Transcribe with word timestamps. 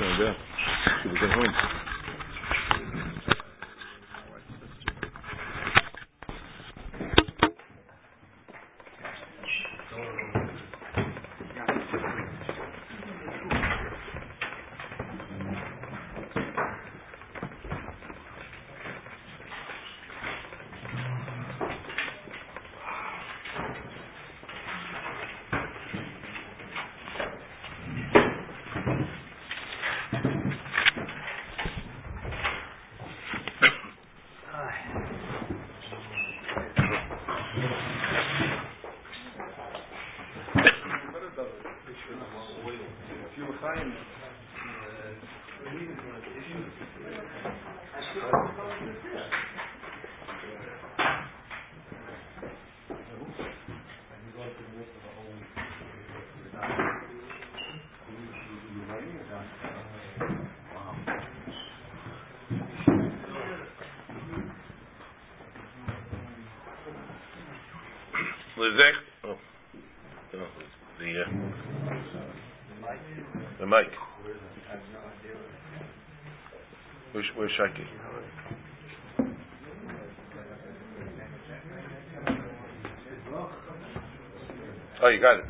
going 0.00 0.20
down. 0.20 0.36
She 1.04 1.08
was 1.10 1.18
at 1.22 1.30
home. 1.30 1.89
Where's 77.20 77.36
where's 77.36 77.52
Shaki? 77.60 77.84
Oh, 85.02 85.08
you 85.08 85.20
got 85.20 85.38
it. 85.40 85.44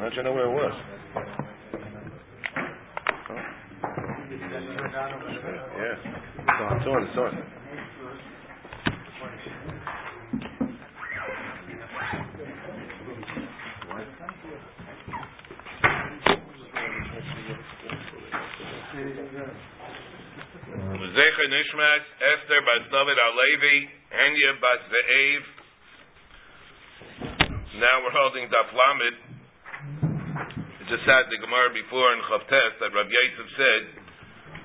How'd 0.00 0.14
you 0.16 0.22
know 0.22 0.32
where 0.32 0.46
it 0.46 0.54
was? 0.54 0.72
Yeah. 5.76 5.96
It's 6.38 6.86
on. 6.86 7.02
It's 7.04 7.18
on. 7.18 7.57
Nishmas, 21.78 22.02
Esther 22.02 22.58
Bas 22.66 22.90
David 22.90 23.18
Alevi, 23.22 23.78
Henya 24.10 24.58
Bas 24.58 24.82
Ze'ev. 24.90 25.42
Now 27.78 28.02
we're 28.02 28.18
holding 28.18 28.50
Daf 28.50 28.66
Lamed. 28.74 29.14
Just 30.90 31.06
had 31.06 31.30
the 31.30 31.38
Gemara 31.38 31.70
before 31.70 32.18
in 32.18 32.20
Chavtes 32.26 32.82
that 32.82 32.90
Rav 32.90 33.06
Yosef 33.06 33.46
said, 33.54 33.94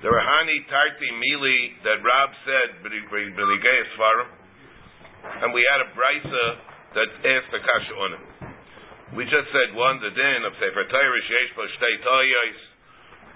the 0.02 0.10
Rahani 0.10 0.66
Tarti 0.66 1.14
Mili 1.22 1.78
that 1.86 2.02
Rab 2.02 2.34
said, 2.50 2.82
and 2.82 5.50
we 5.54 5.62
had 5.70 5.86
a 5.86 5.94
Brisa 5.94 6.46
that 6.98 7.10
asked 7.30 7.54
the 7.54 7.62
Kasha 7.62 7.94
on 7.94 8.18
it. 8.18 8.26
We 9.14 9.30
just 9.30 9.54
said 9.54 9.78
one, 9.78 10.02
the 10.02 10.10
din 10.10 10.50
of 10.50 10.58
Sefer 10.58 10.90
Torah, 10.90 11.22
Sheyesh 11.30 11.54
Bo 11.54 11.62
Shtei 11.78 11.94
Toyos, 12.02 12.58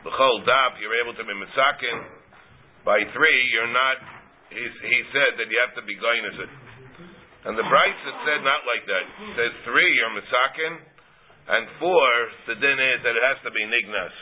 the 0.01 0.17
whole 0.17 0.41
daf, 0.49 0.81
you're 0.81 0.97
able 0.97 1.13
to 1.13 1.21
be 1.21 1.37
misakin. 1.37 2.16
By 2.87 3.03
three, 3.11 3.39
you're 3.51 3.75
not. 3.75 3.99
He, 4.47 4.63
he 4.63 4.99
said 5.11 5.35
that 5.35 5.51
you 5.51 5.59
have 5.59 5.75
to 5.75 5.83
be 5.83 5.99
goyness 5.99 6.39
it. 6.39 6.51
And 7.43 7.59
the 7.59 7.67
Bryce 7.67 7.99
said 8.23 8.47
not 8.47 8.63
like 8.63 8.87
that. 8.87 9.03
It 9.03 9.31
says 9.35 9.53
three, 9.67 9.91
you're 9.91 10.15
misakin, 10.15 10.79
and 11.51 11.67
four, 11.83 12.07
the 12.47 12.55
din 12.55 12.79
is 12.79 13.03
that 13.03 13.11
it 13.11 13.23
has 13.27 13.43
to 13.43 13.51
be 13.51 13.59
nignas. 13.67 14.15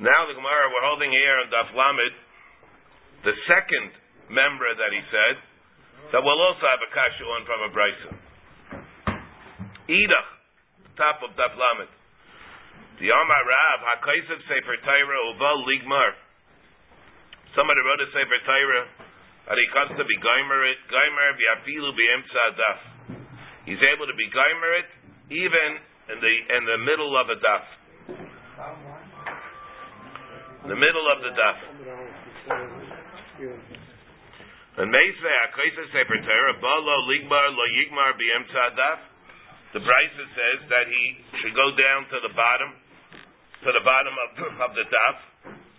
Now 0.00 0.24
the 0.24 0.32
Gemara 0.32 0.64
we're 0.72 0.88
holding 0.88 1.12
here 1.12 1.44
on 1.44 1.52
Daf 1.52 1.68
Lamed, 1.76 2.16
the 3.28 3.36
second 3.44 3.92
member 4.32 4.72
that 4.80 4.96
he 4.96 5.04
said 5.12 5.36
that 6.08 6.24
we'll 6.24 6.40
also 6.40 6.64
have 6.64 6.80
a 6.80 6.90
kasha 6.96 7.24
on 7.36 7.42
from 7.44 7.60
a 7.68 7.70
Bryce. 7.72 8.04
Edach, 9.92 10.28
top 10.96 11.20
of 11.20 11.36
Daf 11.36 11.52
Lamed. 11.52 11.92
The 12.94 13.10
Amar 13.10 13.42
Rav, 13.42 13.78
HaKaisiv 13.98 14.38
Sefer 14.46 14.78
Torah 14.86 15.22
Uval 15.34 15.66
Ligmar. 15.66 16.14
Somebody 17.58 17.82
wrote 17.82 18.06
a 18.06 18.08
Sefer 18.14 18.38
Torah, 18.46 18.86
and 19.50 19.56
he 19.58 19.66
comes 19.74 19.98
to 19.98 20.06
be 20.06 20.14
Geimer 20.22 20.62
it, 20.70 20.78
Geimer 20.86 21.28
V'afilu 21.34 21.90
B'emtza 21.90 22.44
Daf. 22.54 22.78
He's 23.66 23.82
able 23.82 24.06
to 24.06 24.14
be 24.14 24.30
Geimer 24.30 24.70
it, 24.78 24.90
even 25.26 25.68
in 26.14 26.18
the, 26.22 26.34
in 26.54 26.62
the 26.70 26.78
middle 26.86 27.18
of 27.18 27.26
a 27.34 27.38
Daf. 27.42 27.64
The 30.70 30.78
middle 30.78 31.06
of 31.10 31.18
the 31.26 31.32
Daf. 31.34 31.58
And 34.78 34.86
Meisve 34.86 35.32
HaKaisiv 35.50 35.86
Sefer 35.90 36.18
Torah, 36.22 36.56
Ba 36.62 36.74
Lo 36.78 37.10
Ligmar 37.10 37.50
Lo 37.58 37.66
Yigmar 37.74 38.14
B'emtza 38.14 38.78
Daf. 38.78 39.00
The 39.74 39.82
Brisa 39.82 40.24
says 40.38 40.70
that 40.70 40.86
he 40.86 41.02
should 41.42 41.50
go 41.58 41.74
down 41.74 42.06
to 42.06 42.22
the 42.22 42.30
bottom, 42.38 42.78
to 43.64 43.70
the 43.72 43.80
bottom 43.80 44.12
of, 44.12 44.30
of 44.60 44.70
the 44.76 44.84
daf, 44.92 45.16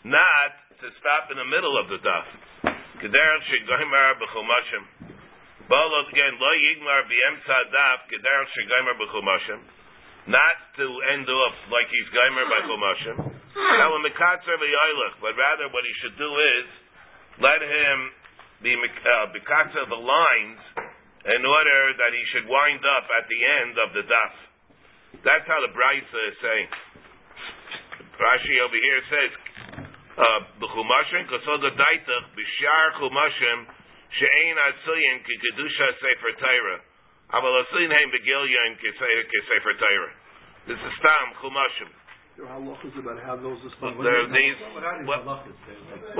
not 0.09 0.51
to 0.81 0.87
stop 0.97 1.29
in 1.29 1.37
the 1.37 1.45
middle 1.45 1.77
of 1.77 1.85
the 1.93 2.01
daf. 2.01 2.27
Kederach 2.97 3.43
shegoymar 3.45 4.17
b'chumashim. 4.17 5.13
Bolot 5.69 6.09
again, 6.09 6.33
lo 6.41 6.51
yigmar 6.65 7.05
b'emtza 7.05 7.59
daf, 7.69 8.09
kederach 8.09 8.49
shegoymar 8.57 8.97
b'chumashim. 8.97 9.61
Not 10.25 10.57
to 10.81 10.85
end 11.13 11.29
off 11.29 11.57
like 11.69 11.85
he's 11.93 12.09
goymer 12.09 12.49
by 12.49 12.65
chumashim. 12.65 13.17
Now 13.53 13.93
a 13.93 13.99
mikatzer 14.01 14.57
v'yoylech, 14.57 15.21
but 15.21 15.37
rather 15.37 15.69
what 15.69 15.85
he 15.85 15.93
should 16.01 16.17
do 16.17 16.31
is 16.57 16.67
let 17.37 17.61
him 17.61 17.97
be 18.65 18.73
uh, 18.73 19.29
the 19.29 20.01
lines 20.01 20.61
in 21.29 21.41
order 21.45 21.81
that 22.01 22.11
he 22.17 22.23
should 22.33 22.49
wind 22.49 22.81
up 22.81 23.05
at 23.21 23.29
the 23.29 23.39
end 23.61 23.73
of 23.77 23.89
the 23.93 24.03
daf. 24.09 24.33
That's 25.21 25.45
how 25.45 25.61
the 25.61 25.69
Brisa 25.69 26.19
is 26.33 26.37
saying. 26.41 26.69
Rashi 28.15 28.55
over 28.63 28.79
here 28.79 29.01
says, 29.11 29.31
"B'chumashim 30.61 31.27
kasoga 31.27 31.71
daitach 31.75 32.25
b'shar 32.31 32.87
chumashim 32.99 33.59
she'ein 34.15 34.55
atziyin 34.55 35.17
ki 35.25 35.33
kedusha 35.43 35.87
sefer 35.99 36.33
Torah, 36.39 36.79
aval 37.35 37.55
atziyin 37.67 37.91
heim 37.91 38.09
begilyon 38.11 38.79
ki 38.79 38.89
sefer 38.95 39.73
Torah." 39.79 40.13
This 40.67 40.79
is 40.79 40.93
stam 40.97 41.27
chumashim. 41.43 41.91
There 42.35 42.47
are 42.47 42.59
halachas 42.59 42.95
about 42.99 43.19
how 43.23 43.35
those 43.39 43.59
are 43.63 43.71
supposed 43.75 43.99
There 44.03 44.27
these. 44.27 44.59
Well, 45.07 45.23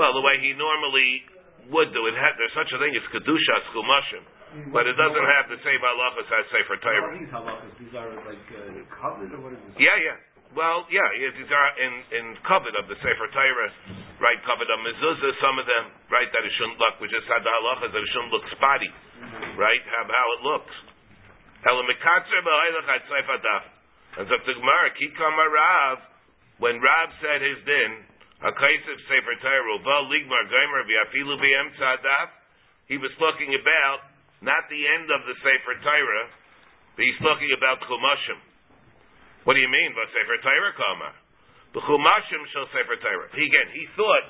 well, 0.00 0.12
the 0.16 0.24
way 0.24 0.40
he 0.40 0.56
normally 0.56 1.28
would 1.68 1.92
do 1.92 2.06
it, 2.08 2.14
there's 2.16 2.56
such 2.56 2.72
a 2.72 2.78
thing 2.80 2.92
as 2.96 3.04
kedushas 3.12 3.64
chumashim. 3.72 4.24
But 4.72 4.86
it 4.86 4.96
doesn't 4.96 5.28
have 5.36 5.52
the 5.52 5.60
same 5.60 5.80
halachas 5.82 6.28
as 6.32 6.44
Sefer 6.48 6.78
Torah. 6.80 7.18
These 7.18 7.28
halachas, 7.28 7.72
these 7.76 7.92
are 7.92 8.08
like 8.24 8.48
uh, 8.48 8.84
covenant 8.96 9.34
or 9.36 9.40
what 9.44 9.52
is 9.52 9.60
this? 9.68 9.76
Yeah, 9.76 9.96
yeah. 10.00 10.16
Well, 10.56 10.88
yeah, 10.88 11.04
these 11.36 11.52
are 11.52 11.70
in 11.76 11.92
in 12.16 12.32
covet 12.48 12.72
of 12.80 12.88
the 12.88 12.96
Sefer 13.04 13.28
Torah, 13.28 13.70
right? 14.24 14.40
Covet 14.48 14.64
of 14.72 14.80
mezuzah, 14.80 15.36
some 15.44 15.60
of 15.60 15.68
them, 15.68 15.92
right? 16.08 16.32
That 16.32 16.48
it 16.48 16.52
shouldn't 16.56 16.80
look. 16.80 16.96
We 16.96 17.12
just 17.12 17.28
had 17.28 17.44
the 17.44 17.52
halachas 17.52 17.92
that 17.92 18.00
it 18.00 18.08
shouldn't 18.16 18.32
look 18.32 18.48
spotty, 18.56 18.88
right? 19.60 19.84
How 19.92 20.08
how 20.08 20.28
it 20.32 20.40
looks. 20.48 20.72
And 24.16 24.24
so 24.24 24.36
the 24.48 24.56
Gemara, 24.56 24.88
Kikam 24.96 25.36
Rav, 25.36 25.96
when 26.56 26.80
Rav 26.80 27.08
said 27.20 27.44
his 27.44 27.60
din, 27.68 28.08
Hakaisiv 28.40 28.98
Sefer 29.12 29.36
Torah, 29.44 29.76
Uval 29.76 30.08
Ligmar 30.08 30.44
Geimer 30.48 30.88
v'afilu 30.88 31.36
b'emtza 31.36 32.00
Daf, 32.00 32.32
he 32.88 32.96
was 32.96 33.12
talking 33.20 33.52
about 33.60 34.08
not 34.40 34.64
the 34.72 34.88
end 34.88 35.12
of 35.12 35.20
the 35.28 35.36
Sefer 35.36 35.76
Torah, 35.84 36.32
but 36.96 37.04
he's 37.04 37.20
talking 37.20 37.52
about 37.52 37.84
Chumashim. 37.84 38.40
What 39.46 39.54
do 39.54 39.62
you 39.62 39.70
mean 39.70 39.94
Sefer 39.94 40.38
Torah 40.42 40.74
Kama? 40.74 41.10
The 41.70 41.82
Chumashim 41.86 42.42
shall 42.50 42.66
Sefer 42.74 42.98
Torah. 42.98 43.30
He, 43.30 43.46
again, 43.46 43.68
he 43.70 43.86
thought, 43.94 44.26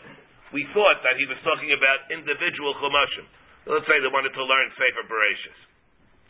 we 0.52 0.68
thought 0.76 1.00
that 1.08 1.16
he 1.16 1.24
was 1.24 1.40
talking 1.40 1.72
about 1.72 2.12
individual 2.12 2.76
Chumashim. 2.76 3.24
Let's 3.64 3.88
say 3.88 3.96
they 3.98 4.12
wanted 4.12 4.36
to 4.36 4.44
learn 4.44 4.66
Sefer 4.76 5.08
Bereshis, 5.08 5.58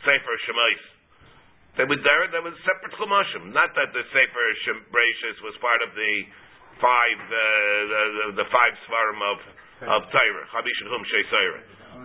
Sefer 0.07 0.35
Shemais. 0.47 0.97
They 1.77 1.85
were 1.85 2.01
there. 2.01 2.25
There 2.33 2.41
was 2.41 2.57
separate 2.65 2.97
chumashim. 2.97 3.53
Not 3.53 3.77
that 3.77 3.93
the 3.93 4.01
Sefer 4.09 4.47
Shembrachis 4.65 5.45
was 5.45 5.53
part 5.61 5.85
of 5.85 5.93
the 5.93 6.13
five 6.81 7.21
uh, 7.21 7.37
the, 7.37 8.01
the, 8.01 8.25
the 8.41 8.47
five 8.49 8.73
svarim 8.89 9.21
of 9.21 9.39
of 9.85 10.01
Torah. 10.09 10.45
Chabish 10.57 10.79
and 10.81 10.89
Hum 10.89 11.05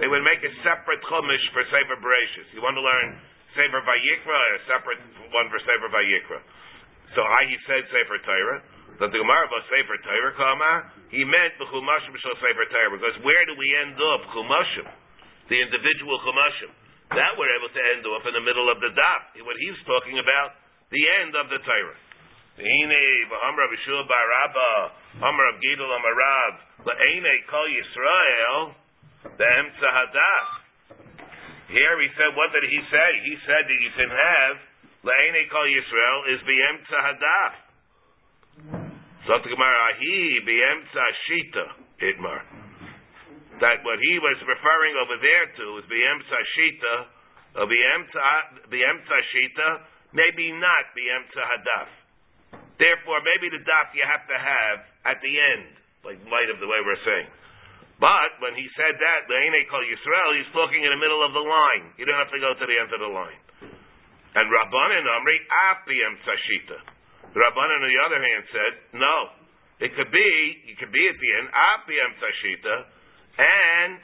They 0.03 0.11
would 0.11 0.27
make 0.27 0.43
a 0.43 0.51
separate 0.67 0.99
chumash 1.07 1.45
for 1.55 1.63
Sefer 1.71 1.95
Bereshis. 2.03 2.51
You 2.51 2.59
want 2.59 2.75
to 2.75 2.83
learn 2.83 3.15
Sefer 3.55 3.79
Vayikra, 3.79 4.39
a 4.59 4.59
separate 4.67 4.99
one 5.31 5.47
for 5.47 5.59
Sefer 5.63 5.87
Vayikra. 5.87 6.43
So 7.15 7.21
I 7.21 7.41
he 7.51 7.57
said 7.67 7.83
Sefer 7.91 8.19
Torah. 8.23 8.59
That 9.01 9.09
the 9.09 9.17
Gemara 9.17 9.49
was 9.49 9.65
Sefer 9.65 9.97
Torah 10.05 10.35
Kama, 10.37 10.73
he 11.09 11.25
meant 11.25 11.57
the 11.57 11.65
Chumashim 11.73 12.13
Shal 12.21 12.37
Sefer 12.37 12.67
Torah. 12.69 12.93
Because 13.01 13.17
where 13.25 13.43
do 13.49 13.57
we 13.57 13.65
end 13.81 13.97
up? 13.97 14.21
Chumashim, 14.29 14.87
the 15.49 15.57
individual 15.57 16.21
Chumashim. 16.21 16.69
That 17.11 17.33
we're 17.35 17.51
able 17.59 17.73
to 17.73 17.81
end 17.97 18.05
off 18.07 18.23
in 18.29 18.33
the 18.37 18.45
middle 18.45 18.71
of 18.71 18.79
the 18.79 18.93
daf. 18.93 19.21
What 19.43 19.57
he's 19.57 19.75
talking 19.83 20.21
about, 20.21 20.55
the 20.93 21.03
end 21.23 21.33
of 21.35 21.49
the 21.49 21.59
Torah. 21.65 21.99
Hine, 22.61 23.03
v'hamra 23.27 23.65
v'shul 23.73 24.05
barabba, 24.05 24.71
hamra 25.19 25.45
of 25.51 25.57
Gidel 25.59 25.91
amarav, 25.91 26.53
la'ene 26.87 27.35
kol 27.49 27.67
Yisrael, 27.67 28.75
the. 29.35 29.51
Here 31.71 31.95
he 32.03 32.09
said, 32.19 32.35
what 32.35 32.51
did 32.51 32.67
he 32.67 32.79
say? 32.91 33.09
He 33.23 33.35
said 33.47 33.63
that 33.63 33.79
you 33.79 33.91
can 33.95 34.11
have, 34.11 34.55
la'ene 35.03 35.49
kol 35.49 35.67
Yisrael 35.67 36.19
is 36.35 36.39
b'emtza 36.45 36.99
hadaf. 37.05 37.53
Zot 39.27 39.43
Gemara, 39.43 39.79
ahi 39.93 40.39
b'emtza 40.45 41.05
shita, 41.27 41.65
itmar 42.01 42.41
that 43.61 43.85
what 43.85 44.01
he 44.01 44.17
was 44.17 44.35
referring 44.49 44.97
over 44.97 45.21
there 45.21 45.45
to 45.53 45.65
is 45.77 45.85
B'emtza 45.85 46.39
Shita, 46.57 46.95
or 47.61 47.69
B'emtza 47.69 49.19
Shita, 49.29 49.69
maybe 50.17 50.49
not 50.57 50.83
B'emtza 50.97 51.43
Hadaf. 51.45 51.89
Therefore, 52.81 53.21
maybe 53.21 53.53
the 53.53 53.61
daf 53.61 53.93
you 53.93 54.01
have 54.01 54.25
to 54.25 54.33
have 54.33 54.77
at 55.05 55.21
the 55.21 55.33
end, 55.37 55.77
like 56.01 56.17
light 56.25 56.49
of 56.49 56.57
the 56.57 56.65
way 56.65 56.81
we're 56.81 56.99
saying. 57.05 57.29
But 58.01 58.41
when 58.41 58.57
he 58.57 58.65
said 58.73 58.97
that, 58.97 59.29
Le'ene 59.29 59.61
Kol 59.69 59.85
Yisrael, 59.85 60.41
he's 60.41 60.49
talking 60.57 60.81
in 60.81 60.89
the 60.89 60.97
middle 60.97 61.21
of 61.21 61.37
the 61.37 61.45
line. 61.45 61.93
You 62.01 62.09
don't 62.09 62.17
have 62.17 62.33
to 62.33 62.41
go 62.41 62.57
to 62.57 62.65
the 62.65 62.77
end 62.81 62.89
of 62.89 62.97
the 62.97 63.13
line. 63.13 63.40
And 64.31 64.47
Rabbanan 64.47 65.03
Amri 65.03 65.37
Api 65.75 65.97
Shita. 66.23 66.79
Rabbanan, 67.35 67.79
on 67.83 67.91
the 67.91 68.01
other 68.07 68.21
hand, 68.23 68.43
said, 68.51 68.73
no. 68.95 69.17
It 69.81 69.91
could 69.97 70.11
be, 70.13 70.29
it 70.71 70.77
could 70.77 70.93
be 70.93 71.03
at 71.09 71.17
the 71.17 71.31
end, 71.41 71.47
Api 71.49 71.95
Shita, 72.45 72.75
and 73.41 73.97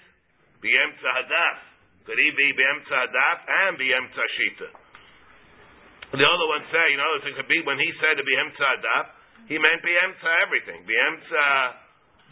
B'yemtza 0.57 1.09
Hadaf. 1.21 1.57
Could 2.09 2.17
he 2.17 2.33
be 2.33 2.47
B'yemtza 2.57 2.97
Hadaf 2.97 3.37
and 3.45 3.77
B'yemtza 3.77 4.25
Shita? 4.35 4.69
The 6.17 6.23
other 6.23 6.47
one 6.49 6.63
say, 6.71 6.85
you 6.91 6.97
know, 6.97 7.11
it 7.21 7.35
could 7.35 7.51
be 7.51 7.61
when 7.61 7.77
he 7.77 7.93
said 8.01 8.17
to 8.17 8.23
B'yemtza 8.25 8.63
Hadaf, 8.63 9.05
he 9.47 9.61
meant 9.61 9.85
B'yemtza 9.85 10.29
everything. 10.43 10.81
B'yemtza 10.89 11.45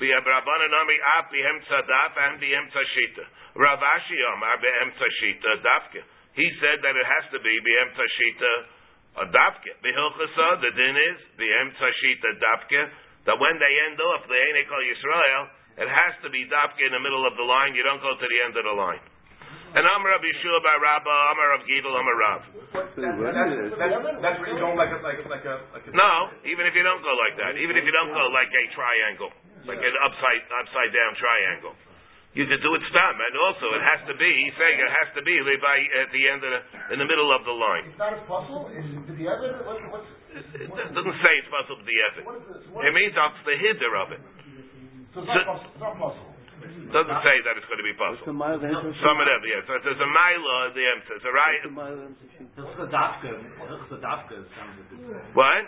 B'yabrabana 0.01 0.67
Nami 0.67 0.97
Af 1.21 1.29
B'yemtza 1.29 1.85
Hadaf 1.85 2.11
and 2.17 2.41
B'yemtza 2.41 2.81
Shita. 2.81 3.25
Rav 3.61 3.77
Ashi 3.77 4.17
Omar 4.33 4.57
B'yemtza 4.57 5.07
Shita 5.21 5.51
Dafke. 5.61 6.01
He 6.35 6.47
said 6.59 6.83
that 6.83 6.95
it 6.95 7.07
has 7.07 7.25
to 7.31 7.39
be 7.39 7.53
B'yemtza 7.63 8.05
Shita 8.05 8.53
Dafke. 9.31 9.71
B'hilchasa, 9.79 10.47
the 10.61 10.71
din 10.75 10.95
is 10.95 11.19
B'yemtza 11.39 11.87
Shita 11.87 12.29
Dafke, 12.43 12.81
that 13.25 13.39
when 13.39 13.55
they 13.57 13.73
end 13.89 13.97
off 13.99 14.27
the 14.27 14.35
Einekol 14.37 14.83
Yisrael, 14.83 15.43
it 15.75 15.89
has 15.91 16.15
to 16.23 16.31
be 16.31 16.47
dafke 16.47 16.79
in 16.79 16.95
the 16.95 17.03
middle 17.03 17.27
of 17.27 17.35
the 17.35 17.43
line. 17.43 17.75
You 17.75 17.83
don't 17.83 17.99
go 17.99 18.15
to 18.15 18.27
the 18.27 18.39
end 18.47 18.55
of 18.55 18.63
the 18.63 18.71
line. 18.71 19.03
And 19.75 19.83
Amar 19.83 20.07
Rabbi 20.15 20.31
Yeshua 20.31 20.63
by 20.63 20.71
Rabba, 20.79 21.15
Amar 21.35 21.59
of 21.59 21.67
Gidel, 21.67 21.91
Amar 21.91 22.15
Rav. 22.15 22.41
That's 22.71 24.39
where 24.39 24.47
you 24.47 24.59
go 24.63 24.71
like 24.71 24.87
a, 24.87 25.03
like 25.03 25.19
a, 25.19 25.27
like 25.27 25.43
a, 25.43 25.55
like 25.75 25.83
a 25.83 25.91
No, 25.91 26.31
even 26.47 26.63
if 26.63 26.71
you 26.79 26.83
don't 26.87 27.03
go 27.03 27.11
like 27.19 27.35
that, 27.43 27.59
even 27.59 27.75
if 27.75 27.83
you 27.83 27.91
don't 27.91 28.15
go 28.15 28.23
like 28.31 28.47
a 28.55 28.63
triangle, 28.71 29.35
like 29.67 29.83
an 29.83 29.95
upside 30.07 30.47
upside 30.63 30.95
down 30.95 31.11
triangle, 31.19 31.75
you 32.35 32.43
could 32.45 32.59
do 32.59 32.71
it 32.75 32.83
stam. 32.91 33.15
And 33.15 33.33
also, 33.47 33.65
it 33.73 33.83
has 33.83 34.03
to 34.11 34.15
be. 34.19 34.27
He's 34.27 34.55
saying 34.59 34.75
it 34.75 34.91
has 34.91 35.09
to 35.15 35.23
be 35.23 35.39
by 35.63 35.77
at 36.03 36.09
the 36.11 36.23
end 36.27 36.43
of 36.43 36.51
the 36.51 36.61
in 36.93 36.97
the 36.99 37.07
middle 37.07 37.31
of 37.31 37.47
the 37.47 37.55
line. 37.55 37.87
It's 37.89 37.97
not 37.99 38.11
a 38.11 38.21
puzzle. 38.27 38.67
Is 38.75 38.83
it 38.83 39.15
the 39.15 39.27
other? 39.31 39.63
What's, 39.63 39.83
what's, 39.87 40.09
it 40.35 40.67
doesn't 40.67 41.19
say 41.23 41.31
it's 41.39 41.47
possible 41.47 41.79
to 41.79 41.87
the 41.87 41.99
effort. 42.11 42.27
It 42.83 42.91
means 42.91 43.15
that's 43.15 43.39
the 43.47 43.55
hider 43.55 43.93
of 43.95 44.07
it. 44.11 44.21
So 45.15 45.23
it's 45.23 45.31
not 45.31 45.47
possible. 45.47 45.71
It's 45.71 45.79
not 45.79 45.95
possible. 45.95 46.35
Doesn't 46.65 47.21
say 47.23 47.35
that 47.43 47.55
it's 47.59 47.67
going 47.71 47.79
to 47.79 47.87
be 47.87 47.95
What's 47.95 48.19
possible. 48.19 48.35
mile 48.35 48.59
Some 48.59 49.17
of 49.19 49.27
them, 49.27 49.41
yes. 49.47 49.63
So 49.67 49.75
there's 49.79 49.99
a 49.99 50.11
mila 50.11 50.55
at 50.67 50.73
the 50.75 50.83
emsa. 50.83 51.11
It's 51.19 51.27
a 51.27 51.31
right. 51.31 51.59
What's 51.63 51.71
the 51.71 51.75
mile 51.75 51.95
of 51.95 52.03
Emsa 52.03 52.25
Shita? 52.35 52.51
Hilchas 52.55 52.89
Dafka, 52.91 53.31
Hilchas 53.63 53.99
Dafka 53.99 54.35
sounds 54.55 54.75
like 54.79 54.91
it's 54.91 55.35
What? 55.35 55.63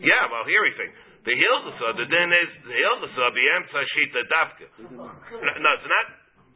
Yeah, 0.00 0.32
well, 0.32 0.44
here 0.48 0.64
he's 0.64 0.76
saying 0.80 0.92
the 1.26 1.34
hilchasa. 1.34 1.86
The 1.98 2.06
din 2.06 2.30
is 2.32 2.50
the 2.64 2.76
hilchasa 2.78 3.24
be 3.34 3.42
emsa 3.58 3.80
shita 3.82 4.20
dafka. 4.30 4.66
No, 5.60 5.68
it's 5.74 5.88
not. 5.90 6.06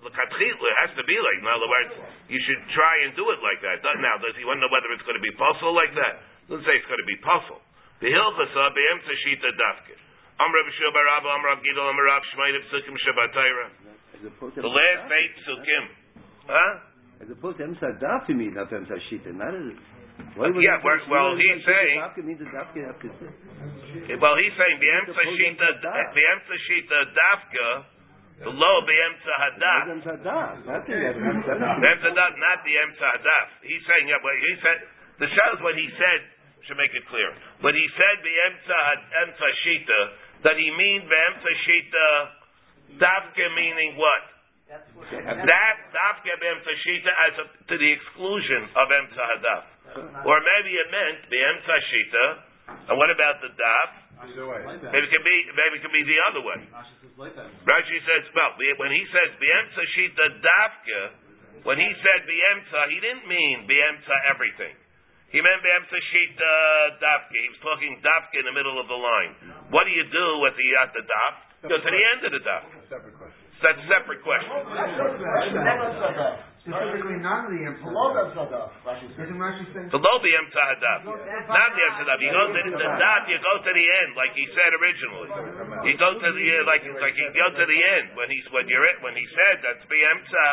The 0.07 0.13
kachidlo. 0.15 0.65
It 0.65 0.79
has 0.87 0.93
to 0.97 1.05
be 1.05 1.19
like. 1.21 1.39
In 1.43 1.51
other 1.51 1.69
words, 1.69 1.93
you 2.33 2.41
should 2.49 2.63
try 2.73 3.05
and 3.05 3.13
do 3.19 3.27
it 3.35 3.41
like 3.45 3.61
that. 3.67 3.83
Now, 4.01 4.17
does 4.23 4.33
he 4.39 4.47
want 4.49 4.63
to 4.63 4.65
know 4.65 4.73
whether 4.73 4.89
it's 4.97 5.05
going 5.05 5.19
to 5.19 5.27
be 5.27 5.35
possible 5.37 5.75
like 5.77 5.93
that? 5.99 6.25
Doesn't 6.49 6.65
say 6.65 6.79
it's 6.79 6.89
going 6.89 7.03
to 7.03 7.11
be 7.11 7.19
possible. 7.21 7.61
The 8.01 8.09
hilchasa 8.15 8.63
be 8.73 8.83
emsa 8.97 9.13
shita 9.27 9.51
dafka. 9.61 9.95
Amr 10.41 10.57
B'Shua 10.65 10.89
Barab, 10.97 11.29
Amr 11.29 11.53
Rav 11.53 11.61
Gidol, 11.61 11.85
Amr 11.93 12.05
Rav 12.09 12.23
Shmait 12.33 12.57
Psukim 12.73 12.97
Shabbat 13.05 13.29
Torah. 13.37 13.69
As 14.17 14.21
to 14.25 14.63
The 14.65 14.73
last 14.73 15.05
eight 15.13 15.33
psukim. 15.45 15.85
Huh? 16.49 16.73
As 17.21 17.29
opposed 17.29 17.59
to 17.61 17.69
Emsa 17.69 18.01
Daf, 18.01 18.25
you 18.33 18.37
mean, 18.41 18.55
not 18.57 18.73
Emsa 18.73 18.97
Shita. 19.13 19.37
Not 19.37 19.53
as. 19.53 19.77
Why 20.41 20.49
uh, 20.49 20.57
Yeah, 20.57 20.81
well, 20.81 20.97
Shita- 20.97 21.13
well, 21.13 21.37
Emsa 21.37 21.45
he's 21.45 21.61
Shita 21.61 21.69
saying- 21.69 22.01
Dafka 22.01 22.21
means 22.25 22.41
the 22.41 22.49
Dafka 22.49 22.81
to. 23.91 24.17
Well, 24.23 24.37
he's 24.39 24.55
saying 24.55 24.77
B'Emsa 24.79 25.15
Suppose 25.15 25.37
Shita, 25.39 25.69
Emsa 25.71 25.83
Daf. 25.83 26.59
Shita 26.67 26.99
Dafka, 27.15 27.69
the 28.47 28.53
low 28.55 28.77
B'Emsa 28.87 29.33
Hadaf. 29.37 29.83
Emsa 30.01 30.15
Daf. 30.25 30.55
Not 30.65 30.83
the 30.87 30.97
Emsa 30.97 31.55
Daf. 31.59 31.77
Emsa 31.83 32.11
Daf, 32.15 32.33
not 32.39 32.59
the 32.65 32.75
Emsa 32.79 33.07
Hadaf. 33.19 33.47
He's 33.67 33.83
saying, 33.85 34.09
yeah, 34.09 34.21
but 34.23 34.33
he 34.39 34.53
said, 34.63 34.79
the 35.21 35.29
shows 35.29 35.59
what 35.61 35.77
he 35.77 35.89
said 35.99 36.21
should 36.69 36.77
make 36.81 36.93
it 36.97 37.05
clear. 37.09 37.29
When 37.61 37.75
he 37.75 37.87
said 37.97 38.17
Had- 38.25 39.07
Emsa 39.29 39.49
Shita, 39.67 40.01
that 40.49 40.57
he 40.57 40.69
means 40.73 41.05
B'Emsa 41.05 41.53
Shita 41.69 42.09
Dafka 42.99 43.47
meaning 43.55 43.95
what? 44.01 44.23
That 44.71 45.77
Dafka 45.91 46.33
B'Emsa 46.39 46.73
Shita 46.87 47.13
as 47.27 47.35
a, 47.43 47.45
to 47.71 47.75
the 47.77 47.91
exclusion 47.91 48.71
of 48.75 48.87
Emsa 48.89 49.23
Hadaf. 49.35 49.63
Or 50.25 50.39
maybe 50.39 50.71
it 50.79 50.89
meant 50.91 51.19
the 51.27 51.37
B'Emsa 51.37 51.77
Shita, 51.91 52.27
and 52.91 52.95
what 52.99 53.11
about 53.11 53.41
the 53.43 53.51
Daf? 53.55 53.91
Either 54.21 54.45
way. 54.45 54.61
Maybe 54.69 55.05
it 55.09 55.13
could 55.13 55.25
be, 55.25 55.37
maybe 55.57 55.81
it 55.81 55.83
could 55.83 55.97
be 55.97 56.05
the 56.05 56.21
other 56.29 56.43
way. 56.45 56.61
Rashi 57.65 57.99
says, 58.05 58.29
well, 58.37 58.53
when 58.57 58.93
he 58.93 59.03
says 59.09 59.33
B'Emsa 59.41 59.85
Shita 59.97 60.27
Dafka, 60.45 61.01
when 61.65 61.81
he 61.81 61.89
said 62.05 62.29
he 62.29 62.99
didn't 63.01 63.25
mean 63.29 63.65
B'Emsa 63.65 64.17
everything. 64.29 64.77
He 65.33 65.41
meant 65.41 65.63
B'Emsa 65.65 65.99
Shita 66.13 66.53
Dafka. 67.01 67.33
He 67.33 67.49
was 67.49 67.61
talking 67.65 67.97
Dafka 68.05 68.45
in 68.45 68.47
the 68.51 68.57
middle 68.57 68.77
of 68.77 68.89
the 68.89 68.99
line. 68.99 69.33
What 69.73 69.85
do 69.89 69.93
you 69.95 70.05
do 70.05 70.29
at 70.45 70.53
the, 70.59 70.69
at 70.85 70.91
the 70.93 71.05
Daf? 71.07 71.35
Go 71.71 71.77
to 71.77 71.91
the 71.91 72.05
end 72.17 72.21
of 72.29 72.33
the 72.33 72.43
Daf. 72.45 72.65
Separate 72.89 73.17
question. 73.17 73.45
That's 73.61 73.77
a 73.77 73.89
separate 73.89 74.25
question. 74.25 74.49
That's 76.61 76.77
not 76.77 76.93
the 76.93 77.01
question. 77.01 77.21
That's 77.21 77.21
not 77.21 77.21
Sadaf. 77.21 77.21
Specifically, 77.21 77.21
not 77.25 77.41
the 77.49 77.59
Below 77.81 78.09
that 78.13 78.29
Sadaf. 78.37 78.69
Rashi 78.85 79.07
says. 79.17 79.25
Isn't 79.27 79.41
Rashi 79.41 79.65
saying? 79.73 79.89
Below 79.89 80.15
B'Emsa 80.21 80.63
Hadaf. 80.77 81.01
Not 81.09 81.71
the 81.73 81.83
Emsa 81.89 82.03
Hadaf. 82.05 82.19
You 82.21 82.31
go 82.37 82.45
to 82.53 82.61
the, 82.61 82.73
the 82.77 82.89
Daf, 83.01 83.23
you 83.33 83.39
go 83.41 83.55
to 83.65 83.71
the 83.73 83.87
end, 84.05 84.11
like 84.17 84.33
he 84.37 84.45
said 84.53 84.71
originally. 84.77 85.31
You 85.89 85.95
go 85.97 86.11
to 86.21 86.29
the, 86.37 86.47
uh, 86.61 86.69
like, 86.69 86.85
like 87.01 87.17
you 87.17 87.27
go 87.33 87.49
to 87.57 87.65
the 87.65 87.81
end. 87.97 88.13
When 88.13 88.29
he's, 88.29 88.45
when 88.53 88.69
you're, 88.69 88.85
when 89.01 89.17
he 89.17 89.25
said 89.33 89.65
that's 89.65 89.85
B'Emsa, 89.89 90.47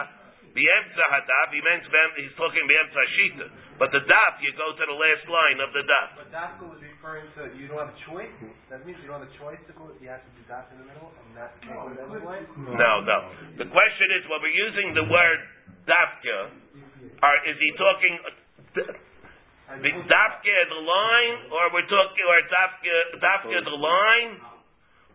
B'Emsa 0.56 1.04
Hadaf, 1.12 1.48
he 1.52 1.60
meant, 1.60 1.84
B'Em- 1.92 2.16
he's 2.24 2.36
talking 2.40 2.64
B'Emsa 2.64 3.04
Shita. 3.20 3.48
But 3.78 3.92
the 3.94 4.02
Daf, 4.08 4.34
you 4.42 4.56
go 4.58 4.74
to 4.74 4.84
the 4.88 4.98
last 4.98 5.26
line 5.30 5.60
of 5.62 5.70
the 5.76 5.84
Daf. 5.86 6.10
But 6.18 6.32
Dafka 6.34 6.66
was 6.66 6.82
referring 6.82 7.30
to 7.38 7.52
you 7.60 7.68
don't 7.70 7.78
have 7.84 7.94
a 7.94 8.00
choice. 8.10 8.32
That 8.74 8.82
means 8.88 8.98
you 9.04 9.12
don't 9.12 9.22
have 9.22 9.30
a 9.30 9.36
choice 9.38 9.62
to 9.70 9.74
go. 9.78 9.92
You 10.02 10.10
have 10.10 10.24
to 10.26 10.32
do 10.34 10.42
Daf 10.50 10.66
in 10.74 10.82
the 10.82 10.88
middle 10.90 11.12
and 11.14 11.36
not 11.38 11.52
take 11.62 11.78
what 11.78 11.94
other 12.00 12.24
way. 12.26 12.42
No, 12.58 13.06
no. 13.06 13.18
The 13.60 13.70
question 13.70 14.08
is, 14.18 14.26
when 14.32 14.42
we're 14.42 14.56
using 14.56 14.98
the 14.98 15.06
word 15.06 15.40
dafka, 15.88 16.38
are, 17.24 17.38
is 17.50 17.58
he 17.58 17.70
talking 17.80 18.14
uh, 18.22 18.94
the 19.82 19.92
the 19.98 20.82
line, 20.84 21.36
or 21.50 21.64
we're 21.74 21.90
talking 21.90 22.26
or 22.28 22.40
dafka 22.48 22.96
dafka 23.24 23.58
the 23.66 23.78
line, 23.80 24.32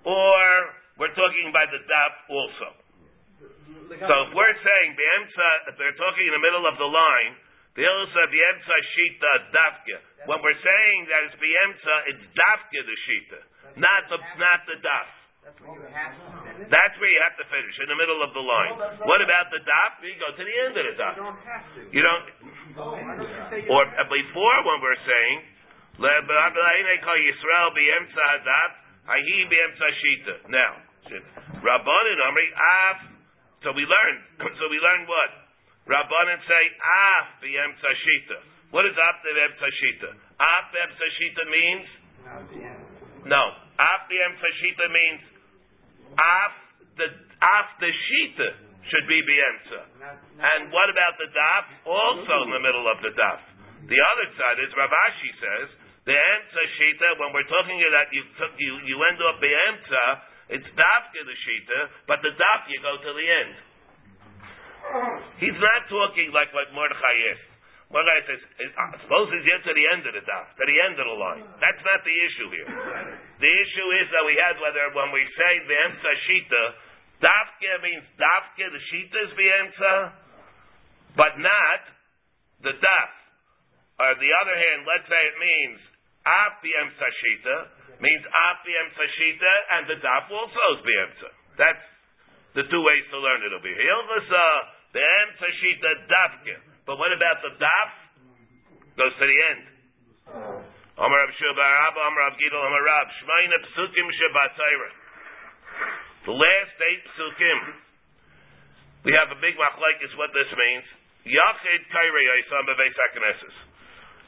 or 0.05 0.41
we're 0.99 1.15
talking 1.15 1.53
by 1.55 1.65
the 1.71 1.81
daf 1.87 2.15
also? 2.29 2.69
So 3.93 4.15
if 4.27 4.31
we're 4.33 4.59
saying 4.65 4.89
be'emsa, 4.97 5.51
if 5.69 5.75
they're 5.77 5.97
talking 6.01 6.25
in 6.27 6.35
the 6.35 6.43
middle 6.43 6.65
of 6.65 6.81
the 6.81 6.89
line, 6.89 7.37
the 7.77 7.85
ilsa 7.85 8.23
be'emsa 8.29 8.77
shita 8.97 9.33
dafka. 9.53 9.97
When 10.29 10.41
we're 10.41 10.61
saying 10.61 10.99
that 11.09 11.21
it's 11.29 11.39
be'emsa, 11.41 11.95
it's 12.13 12.25
dafka 12.35 12.81
the 12.83 12.97
shita, 13.09 13.41
not 13.77 14.01
the 14.11 14.19
not 14.37 14.61
the 14.67 14.77
daf. 14.81 15.22
That's 15.43 15.59
what 15.59 15.75
you 15.75 15.91
have 15.91 16.15
to. 16.15 16.27
finish. 16.55 16.71
That's 16.71 16.95
where 17.03 17.11
you 17.11 17.21
have 17.27 17.35
to 17.35 17.47
finish 17.51 17.75
in 17.83 17.91
the 17.91 17.99
middle 17.99 18.23
of 18.23 18.31
the 18.31 18.45
line. 18.47 18.79
What 19.03 19.19
about 19.19 19.51
the 19.51 19.59
daf? 19.67 19.99
We 19.99 20.15
go 20.23 20.31
to 20.31 20.39
the 20.39 20.57
end 20.71 20.79
of 20.79 20.85
the 20.87 20.95
You 20.95 21.19
don't 21.19 21.43
have 21.43 21.65
to. 21.75 21.81
You 21.91 22.03
don't. 22.07 22.27
Or 23.67 23.83
before 24.07 24.57
when 24.71 24.79
we're 24.79 25.03
saying, 25.03 25.37
"Le'ba'alayne 25.99 26.95
kol 27.03 27.19
Yisrael 27.19 27.75
b'emtza 27.75 28.23
hadaf, 28.23 28.71
hahi 29.11 29.39
b'emtza 29.51 29.89
shita." 29.99 30.35
Now, 30.47 30.79
Rabbanin 31.11 32.19
Amri 32.23 32.47
af. 32.55 32.99
So 33.67 33.75
we 33.75 33.83
learn. 33.83 34.15
So 34.63 34.71
we 34.71 34.79
learned 34.79 35.11
what? 35.11 35.31
Rabbanin 35.91 36.39
say 36.47 36.65
af 36.79 37.43
b'emtza 37.43 37.91
shita. 37.99 38.39
What 38.71 38.87
does 38.87 38.95
af 38.95 39.15
b'emtza 39.27 39.69
shita? 39.75 40.11
Af 40.39 40.65
b'emtza 40.71 41.07
shita 41.19 41.45
means 41.51 41.87
no. 43.27 43.43
Af 43.83 44.07
b'emtza 44.07 44.51
shita 44.63 44.87
means 44.87 45.32
af 46.19 46.53
the 46.97 47.09
af 47.41 47.67
the 47.81 47.91
shita 47.91 48.49
should 48.89 49.07
be 49.07 49.19
b'emtza. 49.23 49.81
And 50.41 50.73
what 50.75 50.89
about 50.91 51.15
the 51.19 51.29
daf? 51.31 51.65
Also 51.87 52.35
in 52.47 52.51
the 52.51 52.63
middle 52.63 52.87
of 52.89 52.99
the 53.01 53.13
daf. 53.15 53.41
The 53.87 53.99
other 53.99 54.29
side 54.39 54.59
is 54.63 54.71
Rav 54.77 54.91
Ashi 54.91 55.31
says 55.41 55.69
the 56.05 56.15
emtza 56.15 56.63
shita. 56.79 57.09
When 57.19 57.31
we're 57.33 57.49
talking 57.51 57.79
about 57.79 58.11
you 58.13 58.23
took 58.39 58.53
you 58.59 58.73
you 58.85 58.97
end 59.07 59.21
up 59.23 59.39
b'emtza, 59.41 60.05
it's 60.59 60.69
dafka 60.75 61.21
the 61.25 61.37
shita, 61.47 61.81
but 62.07 62.21
the 62.23 62.35
daf 62.35 62.61
you 62.69 62.79
go 62.83 62.99
to 62.99 63.11
the 63.15 63.27
end. 63.27 63.55
He's 65.39 65.59
not 65.63 65.87
talking 65.87 66.35
like 66.35 66.51
what 66.51 66.69
Mordechai 66.75 67.17
is. 67.33 67.41
Mordechai 67.93 68.25
says, 68.25 68.43
uh, 68.73 68.99
suppose 69.05 69.29
he's 69.31 69.47
yet 69.47 69.63
to 69.63 69.73
the 69.77 69.87
end 69.95 70.03
of 70.09 70.17
the 70.17 70.25
daf, 70.25 70.47
to 70.57 70.65
the 70.65 70.79
end 70.91 70.97
of 70.97 71.07
the 71.07 71.19
line. 71.19 71.45
That's 71.61 71.83
not 71.85 72.01
the 72.03 72.17
issue 72.25 72.49
here. 72.51 72.69
The 73.43 73.51
issue 73.51 73.89
is 73.99 74.07
that 74.15 74.23
we 74.23 74.39
had 74.39 74.55
whether 74.63 74.95
when 74.95 75.11
we 75.11 75.27
say 75.35 75.53
the 75.67 75.77
emtza 75.91 76.13
shita, 76.31 76.65
dafka 77.19 77.73
means 77.83 78.07
dafka, 78.15 78.71
the 78.71 78.83
shita 78.87 79.19
is 79.19 79.33
the 79.35 79.49
emtza, 79.51 79.95
but 81.19 81.35
not 81.43 81.83
the 82.63 82.71
daf. 82.79 83.11
Or 83.99 84.15
the 84.15 84.31
other 84.31 84.55
hand, 84.55 84.87
let's 84.87 85.11
say 85.11 85.23
it 85.27 85.39
means 85.43 85.79
af 86.23 86.63
the 86.63 86.71
emtza 86.87 87.09
shita, 87.19 87.57
means 87.99 88.23
af 88.23 88.57
the 88.63 88.75
emtza 88.79 89.07
shita, 89.11 89.53
and 89.75 89.83
the 89.91 89.99
daf 89.99 90.31
also 90.31 90.63
is 90.79 90.83
the 90.87 90.97
emtza. 91.03 91.31
That's 91.59 91.87
the 92.55 92.65
two 92.71 92.83
ways 92.87 93.05
to 93.11 93.19
learn 93.19 93.43
it 93.43 93.51
over 93.51 93.67
here. 93.67 93.75
Hilchas, 93.75 94.29
uh, 94.31 94.59
the 94.95 95.03
emtza 95.03 95.49
shita 95.59 95.91
dafka. 96.07 96.57
But 96.87 96.95
what 96.95 97.11
about 97.11 97.43
the 97.43 97.59
daf? 97.59 97.91
Goes 98.95 99.15
to 99.19 99.27
the 99.27 99.39
end. 99.51 100.62
Amar 101.01 101.19
Rav 101.25 101.33
Shua 101.41 101.57
Abba, 101.57 102.01
Amar 102.05 102.29
Rav 102.29 102.35
Gidel, 102.37 102.61
Amar 102.61 102.85
Rav, 102.85 103.07
Shmaina 103.25 103.57
Psukim 103.73 104.07
Shabbatayra. 104.13 104.91
The 106.29 106.37
last 106.37 106.77
eight 106.85 107.05
Psukim, 107.17 107.59
we 109.09 109.17
have 109.17 109.33
a 109.33 109.39
big 109.41 109.57
machlaik 109.57 110.05
is 110.05 110.13
what 110.21 110.29
this 110.37 110.53
means. 110.53 110.85
Yachid 111.25 111.83
Kairei 111.89 112.27
Yisam 112.29 112.65
Bebeis 112.69 112.93
HaKnesses. 112.93 113.57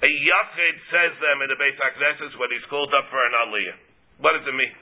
A 0.02 0.08
Yachid 0.08 0.76
says 0.88 1.12
them 1.20 1.44
in 1.44 1.48
the 1.52 1.58
Beis 1.60 1.76
HaKnesses 1.76 2.32
when 2.40 2.48
he's 2.48 2.64
called 2.72 2.92
up 2.96 3.12
for 3.12 3.20
an 3.20 3.34
Aliyah. 3.44 3.76
What 4.24 4.32
does 4.40 4.46
it 4.48 4.56
mean? 4.56 4.74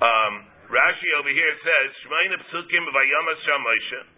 Um, 0.00 0.32
Rashi 0.72 1.08
over 1.20 1.30
here 1.30 1.54
says, 1.60 1.88
Shmaina 2.08 2.40
Psukim 2.48 2.84
Vayamas 2.88 3.40
Shamoisha. 3.44 4.13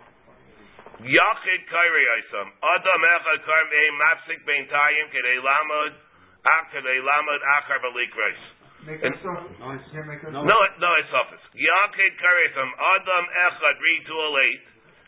Yachid 1.05 1.63
Kairi 1.69 2.05
Aisam. 2.17 2.49
Adam 2.57 3.03
Echad 3.05 3.41
Kar 3.45 3.63
Mehem 3.69 3.97
Mapsik 4.01 4.41
Bein 4.49 4.65
Tayim 4.65 5.07
Kedei 5.13 5.39
Lamod 5.45 5.93
Ach 6.49 6.65
Kedei 6.73 7.05
Lamod 7.05 7.41
Achar 7.61 7.85
Balik 7.85 8.13
Reis. 8.17 8.43
Make 8.89 9.03
And- 9.05 9.19
No, 9.61 9.77
it's 9.77 9.85
here, 9.93 10.09
make 10.09 10.23
a 10.25 10.31
No, 10.33 10.57
it's 10.97 11.13
office. 11.13 11.45
Yachid 11.53 12.13
Kairi 12.17 12.49
Aisam. 12.49 12.71
Adam 12.97 13.25
Echad 13.29 13.77
read 13.77 14.03
to 14.07 14.13
all 14.17 14.39
eight, 14.41 14.65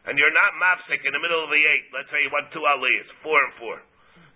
and 0.07 0.19
you're 0.19 0.37
not 0.37 0.53
Mapsik 0.61 1.01
in 1.05 1.13
the 1.13 1.21
middle 1.25 1.45
of 1.45 1.51
the 1.51 1.63
eight. 1.65 1.85
Let's 1.93 2.11
say 2.11 2.21
you 2.21 2.31
want 2.31 2.53
two 2.53 2.61
aliyahs, 2.61 3.09
four 3.23 3.41
and 3.41 3.55
four. 3.55 3.81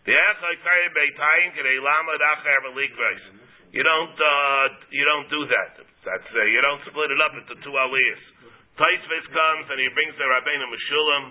The 0.09 0.13
Echad 0.17 0.57
Kairi 0.65 0.89
Bein 0.95 1.13
Tayim 1.21 1.53
Kedei 1.53 1.79
Lamod 1.85 2.21
Achar 2.33 2.65
Balik 2.65 2.97
Reis. 2.97 3.23
You 3.73 3.83
don't, 3.83 4.17
uh, 4.21 4.69
you 4.89 5.05
don't 5.05 5.29
do 5.29 5.45
that. 5.53 5.81
That's, 6.05 6.29
uh, 6.35 6.43
you 6.45 6.61
don't 6.61 6.81
split 6.85 7.11
it 7.11 7.21
up 7.21 7.33
into 7.37 7.55
two 7.61 7.73
aliyahs. 7.77 8.25
Taisvis 8.77 9.27
comes 9.33 9.69
and 9.69 9.79
he 9.81 9.89
brings 9.93 10.17
the 10.17 10.25
Rabbeinu 10.25 10.65
Meshulam. 10.65 11.25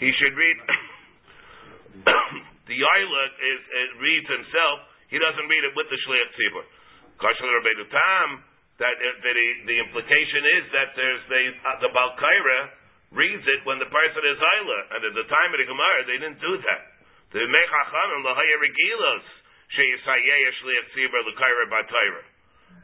He 0.00 0.08
should 0.16 0.32
read. 0.32 0.56
the 2.72 2.72
Yaila 2.72 3.22
is, 3.36 3.60
reads 4.00 4.28
himself. 4.32 4.88
He 5.12 5.20
doesn't 5.20 5.44
read 5.44 5.68
it 5.68 5.76
with 5.76 5.92
the 5.92 6.00
shliach 6.08 6.32
tzibur. 6.32 6.64
Kashal 7.20 7.52
Rabbeinu 7.52 7.84
Tam. 7.92 8.48
That, 8.80 8.96
uh, 8.96 9.12
that 9.26 9.36
he, 9.36 9.48
the 9.68 9.76
implication 9.82 10.42
is 10.56 10.64
that 10.70 10.94
there's 10.94 11.18
the 11.26 11.50
uh, 11.50 11.82
the 11.82 11.90
Balkaira 11.90 12.70
reads 13.10 13.42
it 13.42 13.66
when 13.66 13.82
the 13.82 13.90
person 13.90 14.22
is 14.24 14.38
Yaila, 14.38 14.80
and 14.94 15.00
at 15.02 15.14
the 15.18 15.26
time 15.28 15.50
of 15.50 15.58
the 15.58 15.66
Gemara 15.66 16.06
they 16.06 16.22
didn't 16.22 16.38
do 16.38 16.54
that. 16.62 16.82
The 17.34 17.42
Mechachamim 17.42 18.22
lahaya 18.22 18.56
regilos 18.62 19.26
sheyisayeya 19.74 20.50
shliach 20.62 20.86
tzibur 20.94 21.26
l'kaira 21.28 21.66
b'Torah. 21.68 22.26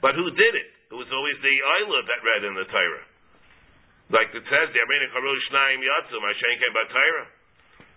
But 0.03 0.19
who 0.19 0.35
did 0.35 0.59
it? 0.59 0.74
It 0.93 0.97
was 0.97 1.09
always 1.09 1.39
the 1.41 1.57
Isla 1.57 2.01
that 2.05 2.21
read 2.21 2.43
in 2.45 2.55
the 2.55 2.69
Torah. 2.69 3.07
Like 4.13 4.29
it 4.37 4.45
says, 4.45 4.69
the 4.69 4.81
Arena 4.85 5.09
Karu 5.17 5.33
Shnaim 5.49 5.81
Yatzum, 5.81 6.21
Hashem 6.21 6.55
came 6.61 6.75
by 6.77 6.87
Torah. 6.93 7.29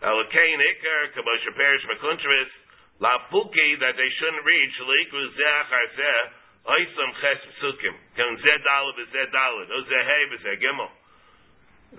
Elakain 0.07 0.59
Iker, 0.61 1.01
Kabosha 1.19 1.51
Perish 1.51 1.83
Makuntris, 1.91 2.51
La 3.03 3.27
Puki, 3.27 3.75
that 3.83 3.99
they 3.99 4.09
shouldn't 4.15 4.45
read, 4.45 4.67
Shalikru 4.79 5.21
Zeh 5.35 5.67
Arzeh, 5.67 6.23
Oisam 6.63 7.11
Ches 7.19 7.41
Psukim, 7.59 7.95
Kan 8.15 8.39
Zeh 8.39 8.59
Dalet 8.63 8.97
Zeh 9.03 9.27
Dalet, 9.35 9.67
O 9.67 9.79
Zeh 9.83 10.03
Hey 10.07 10.23
Zeh 10.47 10.57
Gimel. 10.63 10.91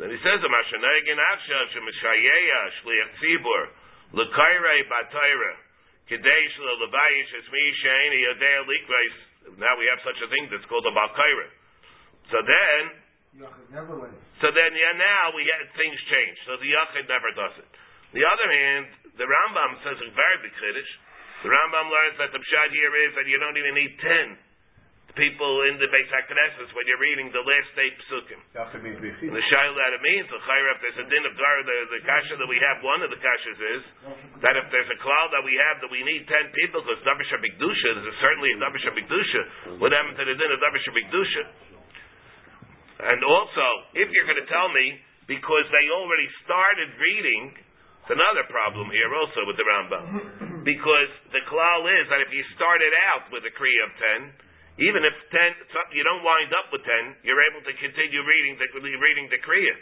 Then 0.00 0.08
he 0.08 0.18
says, 0.24 0.40
Mashanegin 0.40 1.20
Akshav, 1.20 1.64
Shemishayeya, 1.76 2.60
Shliach 2.80 3.12
Tzibur, 3.20 3.62
Lekairei 4.16 4.88
Batayra, 4.88 5.52
Kadesh 6.08 6.54
Levayish 6.64 7.32
Esmi 7.44 7.64
Sheini 7.84 8.18
Yodea 8.24 8.64
Likreis, 8.64 9.27
now 9.56 9.74
we 9.80 9.88
have 9.88 10.00
such 10.04 10.20
a 10.20 10.28
thing 10.28 10.52
that's 10.52 10.66
called 10.68 10.84
a 10.84 10.92
Balkaira. 10.92 11.48
So 12.28 12.38
then, 12.44 12.80
Yachid 13.40 13.68
never 13.72 13.96
went. 13.96 14.12
so 14.44 14.52
then, 14.52 14.70
yeah, 14.76 14.92
now 14.98 15.32
we 15.32 15.48
had 15.48 15.64
things 15.78 15.96
change. 16.12 16.36
So 16.44 16.60
the 16.60 16.68
Yachid 16.68 17.08
never 17.08 17.30
does 17.32 17.54
it. 17.64 17.70
On 18.12 18.14
the 18.16 18.26
other 18.28 18.48
hand, 18.48 18.84
the 19.16 19.26
Rambam 19.28 19.70
says 19.84 19.96
a 20.00 20.08
very 20.12 20.38
big 20.44 20.54
Kiddush. 20.56 20.92
The 21.44 21.50
Rambam 21.54 21.86
learns 21.88 22.16
that 22.18 22.30
the 22.34 22.42
pshat 22.42 22.68
here 22.74 22.92
is 23.08 23.10
that 23.14 23.26
you 23.30 23.38
don't 23.38 23.56
even 23.56 23.74
need 23.78 23.92
ten 24.02 24.26
people 25.18 25.66
in 25.66 25.82
the 25.82 25.90
Beis 25.90 26.06
HaKnesses 26.08 26.70
when 26.78 26.86
you're 26.86 27.02
reading 27.02 27.28
the 27.34 27.42
last 27.42 27.74
eight 27.82 27.98
psukim. 28.06 28.38
And 29.28 29.34
the 29.34 29.44
shaila 29.50 29.74
that 29.74 29.92
it 29.98 30.02
means, 30.06 30.30
the 30.30 30.38
chayra, 30.46 30.78
if 30.78 30.80
there's 30.80 31.00
a 31.02 31.06
din 31.10 31.26
of 31.26 31.34
dar, 31.34 31.56
the, 31.66 31.78
the 31.98 32.00
kasha 32.06 32.38
that 32.38 32.46
we 32.46 32.56
have, 32.62 32.78
one 32.86 33.02
of 33.02 33.10
the 33.10 33.18
kashas 33.18 33.58
is 33.58 33.82
that 34.46 34.54
if 34.54 34.70
there's 34.70 34.88
a 34.94 34.98
cloud 35.02 35.34
that 35.34 35.42
we 35.42 35.58
have 35.58 35.82
that 35.82 35.90
we 35.90 36.06
need 36.06 36.24
ten 36.30 36.54
people, 36.54 36.86
because 36.86 37.02
davish 37.02 37.28
habikdusha, 37.34 37.90
there's 37.98 38.22
certainly 38.22 38.54
a 38.54 38.58
davish 38.62 38.86
habikdusha. 38.86 39.42
What 39.82 39.90
happened 39.90 40.16
to 40.16 40.24
the 40.24 40.38
din 40.38 40.50
of 40.54 40.62
habikdusha? 40.62 41.42
And 42.98 43.22
also, 43.22 43.66
if 43.94 44.10
you're 44.10 44.26
going 44.26 44.42
to 44.42 44.50
tell 44.50 44.70
me 44.70 45.02
because 45.30 45.66
they 45.70 45.86
already 45.92 46.26
started 46.42 46.88
reading, 46.98 47.54
it's 48.02 48.10
another 48.16 48.48
problem 48.48 48.88
here 48.90 49.12
also 49.12 49.44
with 49.44 49.60
the 49.60 49.66
Rambam, 49.68 50.64
because 50.64 51.10
the 51.30 51.44
klal 51.46 51.84
is 51.84 52.08
that 52.08 52.24
if 52.24 52.32
you 52.32 52.42
started 52.56 52.92
out 53.12 53.28
with 53.30 53.44
a 53.44 53.52
kriya 53.52 53.82
of 53.86 53.92
ten, 54.00 54.20
even 54.78 55.02
if 55.02 55.14
ten, 55.34 55.50
you 55.90 56.02
don't 56.06 56.22
wind 56.22 56.54
up 56.54 56.70
with 56.70 56.86
ten, 56.86 57.18
you're 57.26 57.42
able 57.50 57.62
to 57.66 57.74
continue 57.82 58.22
reading 58.22 58.54
the 58.62 58.68
reading 58.78 59.26
the 59.26 59.42
kriya. 59.42 59.74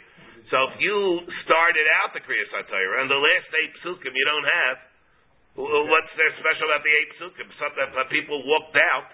So 0.49 0.57
if 0.73 0.75
you 0.81 0.97
started 1.45 1.85
out 2.01 2.17
the 2.17 2.23
kriya 2.25 2.45
satira 2.49 3.03
and 3.03 3.07
the 3.11 3.19
last 3.19 3.49
eight 3.61 3.73
psukim 3.83 4.09
you 4.09 4.25
don't 4.25 4.49
have, 4.49 4.77
what's 5.89 6.13
there 6.17 6.33
special 6.41 6.65
about 6.71 6.81
the 6.81 6.93
eight 6.93 7.11
psukim? 7.21 7.45
Something 7.61 7.89
uh, 7.89 7.93
that 7.93 8.09
uh, 8.09 8.13
people 8.13 8.41
walked 8.45 8.77
out. 8.95 9.13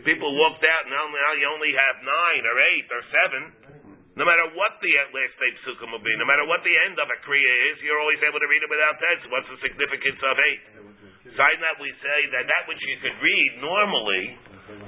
People 0.00 0.32
walked 0.32 0.64
out, 0.64 0.88
and 0.88 0.92
now 0.96 1.32
you 1.36 1.44
only 1.52 1.72
have 1.76 2.00
nine 2.00 2.42
or 2.48 2.56
eight 2.72 2.88
or 2.88 3.02
seven. 3.12 3.42
No 4.16 4.28
matter 4.28 4.44
what 4.52 4.80
the 4.80 4.92
uh, 4.96 5.12
last 5.12 5.36
eight 5.44 5.56
psukim 5.64 5.92
will 5.92 6.04
be, 6.04 6.12
no 6.16 6.28
matter 6.28 6.44
what 6.48 6.64
the 6.64 6.76
end 6.88 6.96
of 6.96 7.08
a 7.08 7.18
kriya 7.24 7.54
is, 7.72 7.84
you're 7.84 8.00
always 8.00 8.20
able 8.24 8.40
to 8.40 8.48
read 8.48 8.64
it 8.64 8.70
without 8.72 8.96
ten. 8.96 9.16
So 9.24 9.28
what's 9.28 9.48
the 9.48 9.60
significance 9.60 10.20
of 10.24 10.36
eight? 10.40 10.62
Besides 11.32 11.58
that, 11.64 11.76
we 11.80 11.88
say 12.00 12.18
that 12.36 12.44
that 12.48 12.64
which 12.68 12.80
you 12.80 12.96
could 13.00 13.16
read 13.20 13.50
normally, 13.64 14.36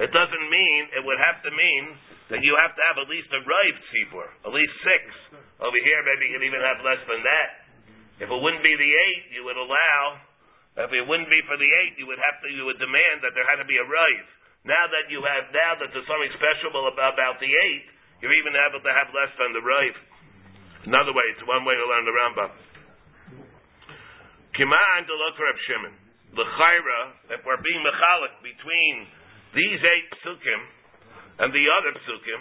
it 0.00 0.11
doesn't 0.11 0.47
mean, 0.50 0.81
it 0.95 1.02
would 1.02 1.21
have 1.21 1.43
to 1.43 1.50
mean 1.50 1.85
that 2.33 2.40
you 2.40 2.57
have 2.57 2.73
to 2.73 2.83
have 2.88 2.97
at 3.02 3.09
least 3.11 3.28
a 3.35 3.40
rive 3.45 3.78
tzibur, 3.90 4.26
at 4.47 4.52
least 4.54 4.75
six. 4.81 5.02
Over 5.61 5.76
here, 5.76 6.00
maybe 6.02 6.31
you 6.31 6.33
can 6.40 6.47
even 6.47 6.62
have 6.62 6.81
less 6.81 7.02
than 7.04 7.21
that. 7.23 7.50
If 8.25 8.28
it 8.31 8.38
wouldn't 8.38 8.62
be 8.62 8.75
the 8.75 8.93
eight, 8.95 9.23
you 9.35 9.43
would 9.45 9.59
allow, 9.59 10.02
if 10.87 10.90
it 10.95 11.04
wouldn't 11.04 11.28
be 11.28 11.43
for 11.50 11.59
the 11.59 11.66
eight, 11.66 11.99
you 11.99 12.07
would 12.07 12.23
have 12.23 12.38
to, 12.43 12.49
you 12.49 12.64
would 12.64 12.78
demand 12.78 13.26
that 13.26 13.35
there 13.35 13.47
had 13.50 13.59
to 13.59 13.69
be 13.69 13.76
a 13.76 13.87
rive. 13.87 14.28
Now 14.64 14.88
that 14.88 15.12
you 15.12 15.21
have, 15.21 15.52
now 15.52 15.76
that 15.83 15.93
there's 15.93 16.09
something 16.09 16.33
special 16.38 16.73
about, 16.73 17.19
about 17.19 17.37
the 17.43 17.50
eight, 17.50 17.85
you're 18.25 18.33
even 18.33 18.57
able 18.57 18.81
to 18.81 18.93
have 18.95 19.12
less 19.12 19.33
than 19.37 19.52
the 19.52 19.61
rive. 19.61 19.97
Another 20.88 21.12
way, 21.12 21.26
it's 21.37 21.45
one 21.45 21.69
way 21.69 21.76
to 21.76 21.85
learn 21.85 22.04
the 22.09 22.16
Rambam. 22.16 22.52
Kiman 24.57 25.02
look 25.11 25.37
Reb 25.37 25.59
Shimon. 25.66 25.95
L'chayra, 26.35 27.00
if 27.37 27.40
we're 27.47 27.62
being 27.62 27.83
mechalik 27.83 28.35
between 28.43 29.07
these 29.54 29.80
eight 29.80 30.08
psukim 30.20 30.61
and 31.38 31.50
the 31.54 31.64
other 31.78 31.92
psukim, 32.02 32.40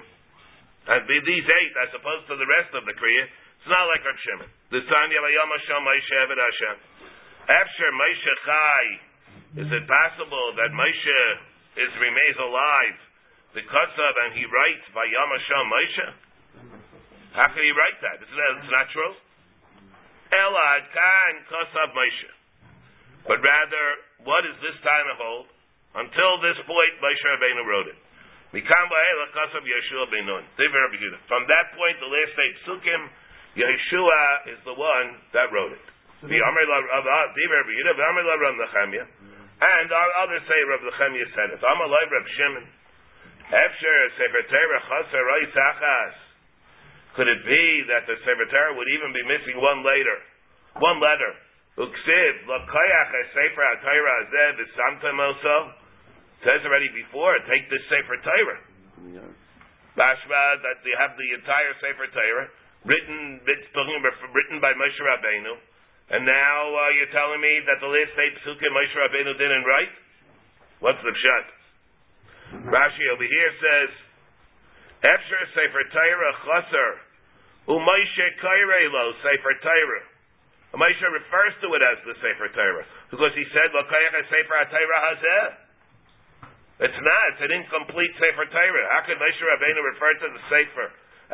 And 0.84 1.08
these 1.08 1.48
eight 1.48 1.74
as 1.88 1.94
opposed 1.96 2.28
to 2.28 2.36
the 2.36 2.50
rest 2.50 2.74
of 2.76 2.84
the 2.84 2.94
Kriya, 2.98 3.26
it's 3.64 3.72
not 3.72 3.88
like 3.88 4.04
Reb 4.04 4.20
Shimon. 4.20 4.50
The 4.76 4.84
Tanya 4.84 5.20
Vayom 5.24 5.50
Hashem 5.56 5.82
Moshe 5.88 6.14
Eved 6.20 6.36
Hashem. 6.36 6.76
After 7.48 7.88
Chai, 8.44 8.84
is 9.64 9.70
it 9.72 9.86
possible 9.88 10.48
that 10.60 10.76
Moshe 10.76 11.22
is 11.80 11.92
remains 12.02 12.38
alive 12.44 12.98
because 13.56 13.94
of 13.96 14.14
and 14.28 14.32
he 14.36 14.44
writes 14.50 14.86
Vayom 14.92 15.30
Hashem 15.32 15.66
Moshe? 15.72 16.08
How 17.38 17.48
can 17.50 17.64
he 17.64 17.72
write 17.72 17.98
that? 18.04 18.20
It's 18.20 18.36
not, 18.36 18.50
it's 18.60 18.74
not 18.74 18.88
true. 18.92 19.14
Elad 20.34 20.84
Kan 20.92 21.34
Kosav. 21.48 21.94
But 23.24 23.40
rather, 23.40 23.86
what 24.28 24.44
is 24.44 24.58
this 24.60 24.76
time 24.84 25.08
of 25.08 25.18
hold? 25.22 25.53
Until 25.94 26.42
this 26.42 26.58
point, 26.66 26.94
Moshe 27.02 27.26
Rabbeinu 27.26 27.64
wrote 27.70 27.90
it. 27.94 28.00
Mikam 28.54 28.86
Ba'ela 28.86 29.26
Yeshua. 29.34 30.06
From 31.26 31.44
that 31.50 31.66
point, 31.74 31.98
the 32.02 32.10
last 32.10 32.34
eight 32.38 32.58
psukim, 32.66 33.02
Yeshua 33.58 34.22
is 34.54 34.60
the 34.66 34.74
one 34.74 35.18
that 35.34 35.54
wrote 35.54 35.74
it. 35.74 35.86
The 36.26 36.34
mm-hmm. 36.34 36.50
Amr 36.50 36.64
La 36.70 36.78
Rav 36.82 37.06
uh, 37.06 37.26
Diver 37.34 37.62
Yehuda, 37.66 37.92
the 37.98 38.06
Amr 38.06 38.24
La 38.26 38.36
Rav 38.42 38.56
Nechemia, 38.56 39.06
and 39.06 39.88
our 39.92 40.12
others 40.26 40.42
say 40.50 40.60
Rav 40.70 40.82
said 40.82 41.50
it. 41.54 41.62
Amr 41.62 41.88
La 41.90 42.00
Rav 42.10 42.26
Shimon. 42.38 42.66
Efsher 43.54 44.00
Sefer 44.18 44.44
Torah 44.50 44.82
Chaser 44.88 45.22
Roi 45.22 45.46
Tachas. 45.54 46.16
Could 47.14 47.30
it 47.30 47.42
be 47.46 47.66
that 47.94 48.10
the 48.10 48.18
Sefer 48.26 48.48
Torah 48.50 48.74
would 48.74 48.90
even 48.90 49.14
be 49.14 49.22
missing 49.30 49.62
one 49.62 49.86
later, 49.86 50.18
one 50.82 50.98
letter? 50.98 51.38
Uksiv 51.78 52.34
Lakoyach 52.50 53.14
Sefer 53.34 53.66
HaTorah 53.78 54.16
Azeh 54.26 54.52
V'Samtem 54.58 55.18
also 55.22 55.83
says 56.44 56.62
already 56.68 56.92
before. 56.92 57.36
Take 57.48 57.68
this 57.72 57.84
Sefer 57.90 58.20
Torah. 58.24 58.60
Bashma 59.94 60.44
that 60.66 60.82
they 60.82 60.94
have 60.98 61.14
the 61.16 61.30
entire 61.38 61.74
Sefer 61.80 62.08
Torah 62.14 62.48
written, 62.86 63.40
written 63.46 64.58
by 64.60 64.74
Moshe 64.74 65.02
Rabbeinu, 65.02 65.54
and 66.12 66.26
now 66.28 66.60
uh, 66.74 66.90
you're 66.98 67.14
telling 67.16 67.40
me 67.40 67.64
that 67.64 67.80
the 67.80 67.88
last 67.88 68.14
eight 68.20 68.36
psukim 68.44 68.72
Moshe 68.74 68.96
Rabbeinu 68.98 69.34
didn't 69.38 69.64
write? 69.64 69.94
What's 70.84 71.00
the 71.00 71.14
pshat? 71.16 71.46
Rashi 72.68 73.06
over 73.14 73.24
here 73.24 73.52
says, 73.58 73.90
Efsher 75.04 75.44
Sefer 75.56 75.84
Torah 75.94 76.34
Chaser, 76.44 76.92
U'Moshe 77.72 78.28
Kairelo 78.44 79.04
Sefer 79.24 79.56
Torah. 79.64 80.06
Moshe 80.74 81.06
refers 81.06 81.54
to 81.62 81.70
it 81.78 81.84
as 81.86 81.98
the 82.04 82.16
Sefer 82.18 82.50
Torah 82.50 82.86
because 83.14 83.32
he 83.38 83.46
said, 83.54 83.70
"L'kayach 83.72 84.26
Sefer 84.26 84.58
Torah 84.74 85.02
Hazeh." 85.06 85.63
It's 86.82 86.98
not. 86.98 87.24
It's 87.34 87.44
an 87.46 87.54
incomplete 87.54 88.14
Sefer 88.18 88.50
Torah. 88.50 88.86
How 88.98 89.06
could 89.06 89.22
Moshe 89.22 89.38
Rabbeinu 89.38 89.82
refer 89.94 90.12
to 90.26 90.28
the 90.34 90.44
Sefer 90.50 90.88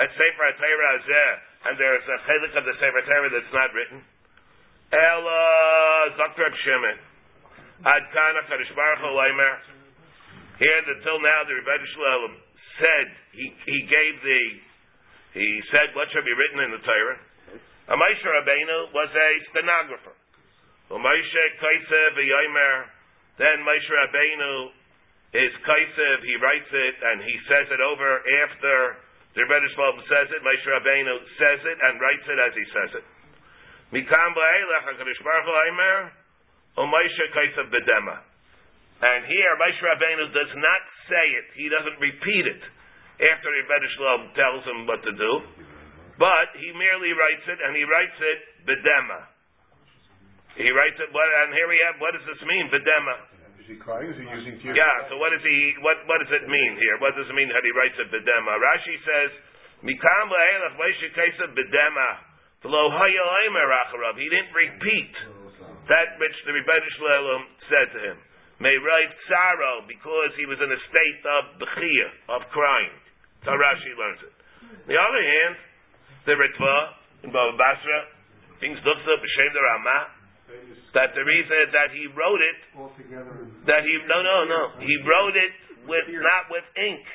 as 0.03 0.07
Sefer 0.11 0.49
Torah 0.59 0.89
Hazeh, 0.99 1.31
uh, 1.31 1.67
and 1.71 1.73
there's 1.79 2.03
a 2.03 2.17
chelik 2.27 2.53
of 2.59 2.63
the 2.67 2.75
Sefer 2.75 3.03
Torah 3.07 3.31
that's 3.31 3.53
not 3.55 3.71
written? 3.71 4.03
Ella 4.91 5.43
Zakrab 6.19 6.53
Shimon. 6.65 6.97
Ad 7.87 8.03
Kana 8.11 8.41
Kadosh 8.51 8.73
Baruch 8.75 9.63
Here, 10.59 10.83
until 10.91 11.19
now, 11.23 11.39
the 11.47 11.55
Rebbe 11.55 11.87
Shalom 11.95 12.33
said 12.75 13.07
he 13.31 13.45
he 13.63 13.77
gave 13.87 14.15
the 14.19 14.41
he 15.39 15.47
said 15.71 15.95
what 15.95 16.11
should 16.11 16.27
be 16.27 16.35
written 16.35 16.59
in 16.67 16.71
the 16.75 16.83
Torah. 16.83 17.19
A 17.89 17.95
Moshe 17.95 18.25
Rabbeinu 18.27 18.91
was 18.91 19.09
a 19.15 19.29
stenographer. 19.55 20.15
Moshe 20.91 21.43
Kaisev 21.61 22.17
Yomer. 22.17 22.75
Then 23.37 23.63
Moshe 23.63 23.87
Rabbeinu 23.87 24.78
is 25.33 25.53
Kaisev. 25.61 26.17
He 26.25 26.35
writes 26.41 26.71
it 26.73 26.95
and 26.99 27.17
he 27.21 27.35
says 27.45 27.67
it 27.69 27.81
over 27.81 28.09
after 28.45 28.75
the 29.37 29.45
Rebbe 29.45 29.69
Shalom 29.77 30.01
says 30.09 30.27
it. 30.33 30.41
Moshe 30.41 30.65
Rabbeinu 30.65 31.15
says 31.37 31.61
it 31.65 31.77
and 31.77 32.01
writes 32.01 32.25
it 32.25 32.39
as 32.41 32.53
he 32.57 32.65
says 32.73 32.91
it. 32.97 33.05
Mikam 33.93 34.29
ba'elech 34.33 34.85
HaKadosh 34.89 35.21
Baruch 35.21 35.45
Hu 35.45 35.53
Yomer. 35.53 35.97
Moshe 36.81 37.25
Kaisev 37.35 37.69
Bedema. 37.69 38.25
And 39.05 39.29
here 39.29 39.53
Moshe 39.61 39.81
Rabbeinu 39.85 40.33
does 40.33 40.53
not 40.57 40.81
say 41.07 41.25
it. 41.37 41.47
He 41.53 41.69
doesn't 41.69 42.01
repeat 42.01 42.45
it 42.49 42.63
after 43.19 43.47
the 43.51 43.61
Rebbe 43.63 43.87
Shalom 43.95 44.21
tells 44.33 44.63
him 44.65 44.79
what 44.89 45.03
to 45.05 45.13
do. 45.13 45.31
But 46.19 46.51
he 46.59 46.75
merely 46.75 47.15
writes 47.15 47.47
it, 47.47 47.59
and 47.63 47.71
he 47.79 47.87
writes 47.87 48.19
it 48.19 48.39
bedema. 48.67 49.23
He 50.59 50.67
writes 50.67 50.99
it, 50.99 51.07
and 51.07 51.49
here 51.55 51.69
we 51.71 51.79
have, 51.87 51.95
what 52.03 52.11
does 52.11 52.27
this 52.27 52.43
mean, 52.43 52.67
bedema? 52.67 53.28
Crying? 53.77 54.09
Is 54.09 54.17
he 54.17 54.25
using 54.25 54.57
tears? 54.63 54.73
Yeah, 54.73 55.11
so 55.11 55.21
what 55.21 55.29
does 55.29 55.45
he, 55.45 55.57
what, 55.85 56.01
what 56.09 56.17
does 56.23 56.33
it 56.33 56.49
mean 56.49 56.73
here? 56.81 56.97
What 56.97 57.13
does 57.13 57.29
it 57.29 57.35
mean 57.37 57.51
that 57.53 57.61
he 57.61 57.71
writes 57.77 57.97
it 58.01 58.09
bedema? 58.09 58.57
Rashi 58.57 58.95
says, 59.05 59.31
Mikam 59.85 60.27
la'elach 60.31 60.75
Moshe 60.79 61.07
bedema. 61.53 62.09
V'lo 62.63 62.91
He 64.17 64.27
didn't 64.27 64.51
repeat 64.51 65.13
that 65.87 66.09
which 66.19 66.37
the 66.45 66.53
Rebbe 66.53 66.75
Shalom 66.97 67.43
said 67.71 67.87
to 67.95 67.99
him. 68.11 68.17
May 68.59 68.75
write 68.75 69.13
sorrow 69.31 69.87
because 69.87 70.35
he 70.35 70.43
was 70.43 70.59
in 70.59 70.67
a 70.67 70.79
state 70.91 71.23
of 71.23 71.41
bechia, 71.63 72.07
of 72.35 72.41
crying. 72.51 72.91
So 73.47 73.55
Rashi 73.55 73.95
learns 73.95 74.19
it. 74.27 74.35
On 74.83 74.89
the 74.91 74.99
other 74.99 75.23
hand, 75.23 75.55
the 76.27 76.35
Ritva 76.35 76.99
in 77.23 77.31
Baba 77.31 77.55
Basra, 77.55 77.99
things 78.59 78.79
looks 78.83 79.03
up 79.07 79.19
the 79.23 79.61
Ramah, 79.63 80.18
that 80.93 81.13
the 81.13 81.21
reason 81.21 81.69
that 81.73 81.89
he 81.93 82.09
wrote 82.17 82.41
it, 82.41 82.57
that 83.69 83.81
he, 83.85 83.93
no, 84.09 84.19
no, 84.25 84.37
no, 84.45 84.61
he 84.81 84.95
wrote 85.05 85.37
it 85.37 85.53
with, 85.85 86.05
not 86.09 86.49
with 86.49 86.65
ink. 86.77 87.05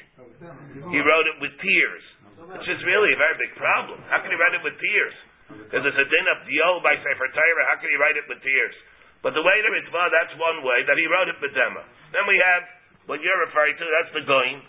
He 0.91 1.01
wrote 1.03 1.27
it 1.27 1.37
with 1.43 1.55
tears. 1.59 2.05
Which 2.45 2.69
is 2.69 2.81
really 2.85 3.09
a 3.09 3.19
very 3.19 3.37
big 3.41 3.57
problem. 3.57 4.05
How 4.13 4.21
can 4.21 4.29
he 4.29 4.37
write 4.37 4.53
it 4.53 4.63
with 4.63 4.77
tears? 4.77 5.17
Because 5.49 5.85
it's 5.85 5.97
a 5.97 6.09
din 6.09 6.27
of 6.29 6.45
Dio 6.45 6.81
by 6.85 6.97
Sefer 7.01 7.29
Torah, 7.33 7.65
how 7.73 7.77
can 7.81 7.89
he 7.89 7.97
write 7.97 8.17
it 8.21 8.27
with 8.29 8.41
tears? 8.45 8.77
But 9.25 9.33
the 9.33 9.41
way 9.41 9.57
the 9.65 9.73
Ritva, 9.73 10.13
that's 10.13 10.37
one 10.37 10.61
way, 10.61 10.85
that 10.85 11.01
he 11.01 11.09
wrote 11.09 11.33
it 11.33 11.41
B'Dema. 11.41 11.81
Then 12.13 12.29
we 12.29 12.37
have, 12.37 12.63
what 13.09 13.25
you're 13.25 13.41
referring 13.49 13.73
to, 13.81 13.85
that's 13.89 14.13
the 14.13 14.25
Goin. 14.29 14.61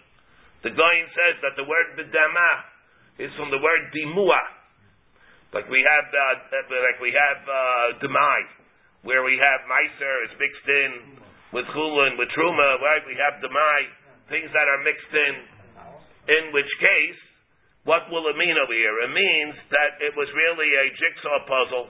The 0.63 0.71
Goin 0.71 1.04
says 1.12 1.36
that 1.43 1.60
the 1.60 1.67
word 1.67 1.99
B'Dema 1.99 2.51
is 3.19 3.32
from 3.36 3.51
the 3.51 3.60
word 3.60 3.91
Dimua. 3.91 4.39
Like 5.55 5.71
we 5.71 5.79
have, 5.87 6.07
uh, 6.11 6.67
like 6.67 6.99
we 6.99 7.15
have, 7.15 7.39
uh, 7.47 8.03
Demai, 8.03 8.39
where 9.07 9.23
we 9.23 9.39
have 9.39 9.63
Meiser 9.71 10.15
is 10.27 10.33
mixed 10.35 10.67
in 10.67 10.91
with 11.55 11.63
Chulun, 11.71 12.19
with 12.19 12.27
Truma, 12.35 12.83
right? 12.83 12.99
We 13.07 13.15
have 13.15 13.39
Demai, 13.39 13.79
things 14.27 14.51
that 14.51 14.67
are 14.67 14.83
mixed 14.83 15.13
in, 15.15 15.33
in 16.27 16.43
which 16.51 16.67
case, 16.83 17.21
what 17.87 18.03
will 18.11 18.27
it 18.27 18.35
mean 18.35 18.59
over 18.59 18.75
here? 18.75 18.99
It 19.07 19.13
means 19.15 19.55
that 19.71 19.95
it 20.03 20.11
was 20.19 20.27
really 20.35 20.67
a 20.75 20.85
jigsaw 20.91 21.39
puzzle 21.47 21.87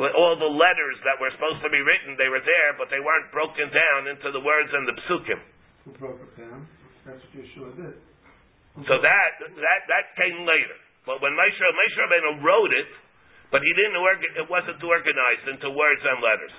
with 0.00 0.16
all 0.16 0.40
the 0.40 0.48
letters 0.48 0.96
that 1.04 1.20
were 1.20 1.28
supposed 1.36 1.60
to 1.60 1.68
be 1.68 1.84
written, 1.84 2.16
they 2.16 2.32
were 2.32 2.40
there, 2.40 2.72
but 2.80 2.88
they 2.88 3.02
weren't 3.02 3.28
broken 3.28 3.68
down 3.68 4.08
into 4.08 4.32
the 4.32 4.40
words 4.40 4.72
and 4.72 4.88
the 4.88 4.96
psukim. 5.04 5.40
Who 5.84 5.90
broke 6.00 6.16
it 6.24 6.32
down? 6.40 6.64
That's 7.04 7.20
what 7.20 7.32
Yeshua 7.36 7.76
did. 7.76 8.00
So 8.88 8.96
that 9.04 9.30
that 9.36 9.80
that 9.92 10.04
came 10.16 10.48
later. 10.48 10.78
But 11.04 11.20
when 11.20 11.36
Moshe 11.36 11.60
Moshe 11.60 11.98
Rabbeinu 12.00 12.40
wrote 12.40 12.72
it, 12.72 12.88
but 13.52 13.60
he 13.60 13.72
didn't 13.76 14.00
work. 14.00 14.18
It 14.24 14.48
wasn't 14.48 14.80
organized 14.80 15.46
into 15.52 15.68
words 15.76 16.00
and 16.00 16.18
letters. 16.24 16.56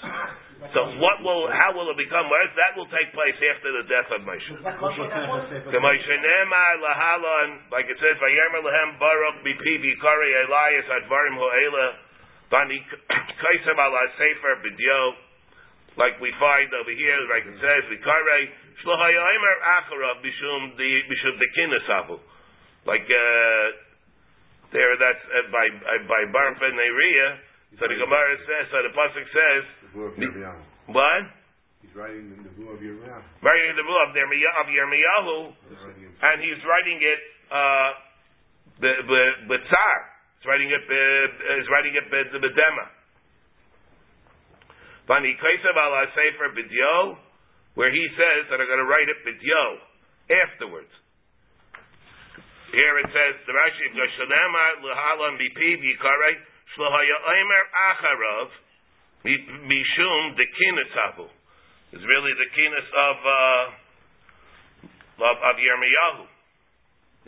So 0.78 0.80
what 1.02 1.26
will? 1.26 1.50
How 1.50 1.74
will 1.74 1.90
it 1.90 1.98
become 1.98 2.30
words? 2.30 2.54
That 2.54 2.78
will 2.78 2.88
take 2.94 3.10
place 3.12 3.36
after 3.36 3.70
the 3.82 3.86
death 3.90 4.10
of 4.14 4.22
Moshe. 4.24 4.48
Moshe 5.74 6.14
Ne'emar 6.22 6.74
lahalon, 6.80 7.68
like 7.74 7.90
it 7.90 7.98
says, 7.98 8.16
"Vayemer 8.22 8.62
lehem 8.62 9.02
baruch 9.02 9.42
vikari 9.42 10.30
Elias 10.46 10.88
advarim 11.02 11.36
ho'ela." 11.36 12.14
Bani 12.54 12.78
Kaisem 13.42 13.78
ala 13.82 14.02
Sefer 14.14 14.62
Bidyo, 14.62 15.02
like 15.98 16.22
we 16.22 16.30
find 16.38 16.70
over 16.78 16.94
here, 16.94 17.18
like 17.34 17.50
it 17.50 17.58
says, 17.58 17.82
Vikare 17.90 18.38
Shlohayomer 18.86 19.56
Acharav 19.82 20.22
Bishum 20.22 20.78
the 20.78 20.90
Bishum 21.10 21.34
the 21.42 21.50
Kinasabu. 21.58 22.22
Like 22.86 23.10
uh, 23.10 23.93
there, 24.74 24.94
that's 24.98 25.24
uh, 25.30 25.48
by 25.54 25.66
uh, 25.70 26.04
by 26.10 26.22
Baruch 26.34 26.60
ben 26.60 26.74
Neriah. 26.74 27.40
So 27.80 27.90
the 27.90 27.98
Gemara 27.98 28.38
says, 28.46 28.70
so 28.70 28.78
the 28.86 28.94
pasuk 28.94 29.26
says, 29.34 29.64
what? 30.94 31.24
He's 31.82 31.94
writing 31.98 32.30
in 32.30 32.46
the 32.46 32.54
blue 32.54 32.70
of 32.70 32.78
Yirmiyah. 32.78 33.42
Writing 33.42 33.68
in 33.74 33.78
the 33.78 33.86
blue 33.86 34.00
of 34.06 34.14
Yirmiyahu, 34.14 35.38
and 36.22 36.38
he's 36.42 36.62
writing 36.66 36.98
it 37.02 37.22
uh, 37.50 37.90
b'tzar. 39.50 39.98
He's 40.38 40.48
writing 40.48 40.70
it. 40.70 40.84
He's 40.86 41.70
writing 41.70 41.94
it 41.98 42.06
bedema. 42.10 42.86
Vani 45.08 45.36
Kaisav 45.36 45.76
ala 45.76 46.08
Sefer 46.16 46.56
Bidyo, 46.56 47.20
where 47.76 47.92
he 47.92 48.04
says 48.16 48.48
that 48.48 48.56
I'm 48.62 48.68
going 48.68 48.80
to 48.80 48.88
write 48.88 49.10
it 49.12 49.20
Bidyo 49.28 49.64
afterwards. 50.32 50.92
Here 52.74 52.98
it 53.06 53.10
says 53.14 53.38
the 53.46 53.54
Rashi 53.54 53.86
of 53.86 53.94
Gashanema 53.94 54.82
Lahalam 54.82 55.38
Bipi 55.38 55.78
Bikare 55.78 56.42
Shlahaya 56.74 57.18
Omer 57.22 57.64
Acharov 57.70 58.50
Mishum 59.70 60.34
the 60.34 60.42
Dekinatavu. 60.42 61.30
Is 61.94 62.02
really 62.02 62.34
the 62.34 62.50
kinas 62.58 62.90
of 62.90 63.18
uh, 63.22 63.70
of, 65.22 65.38
of 65.38 65.56
Yirmiyahu. 65.62 66.26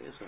Yes, 0.01 0.17
sir. 0.17 0.25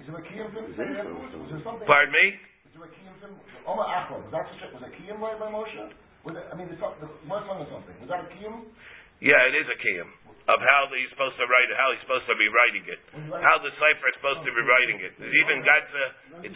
Is 0.00 0.08
there 0.08 0.16
a 0.16 0.24
kiyum? 0.24 0.48
Was 0.56 0.72
there 0.72 1.60
something? 1.68 1.84
Pardon 1.84 2.16
me? 2.16 2.32
Is 2.32 2.72
there 2.72 2.88
a 2.88 2.92
kiyum 2.96 3.12
thing? 3.20 3.36
Omar 3.68 3.84
Achron, 3.92 4.24
was 4.24 4.32
that 4.32 4.48
such 4.56 4.64
a, 4.64 4.72
was 4.72 4.88
a 4.88 4.92
kiyum 4.96 5.20
right 5.20 5.36
by 5.36 5.52
Moshe? 5.52 5.92
Was 6.24 6.32
it, 6.32 6.48
I 6.48 6.56
mean, 6.56 6.72
the, 6.72 6.80
the, 6.80 7.12
Moshe 7.28 7.44
or 7.44 7.68
something. 7.68 7.92
Was 8.00 8.08
that 8.08 8.24
a 8.24 8.28
kiyum? 8.32 8.72
Yeah, 9.20 9.52
it 9.52 9.60
is 9.60 9.68
a 9.68 9.76
kiyum 9.76 10.08
of 10.46 10.58
how 10.62 10.86
he's 10.94 11.10
supposed 11.10 11.34
to 11.34 11.46
write 11.50 11.66
it, 11.66 11.74
how 11.74 11.90
he's 11.90 12.02
supposed 12.06 12.22
to 12.30 12.38
be 12.38 12.46
writing 12.54 12.86
it, 12.86 13.00
how 13.42 13.58
the 13.66 13.72
cipher 13.82 14.06
is 14.06 14.14
supposed 14.22 14.46
to 14.46 14.52
be 14.54 14.62
writing 14.62 14.98
it. 15.02 15.12
Even 15.18 15.66
got 15.66 15.82
it, 15.82 16.12
it, 16.46 16.54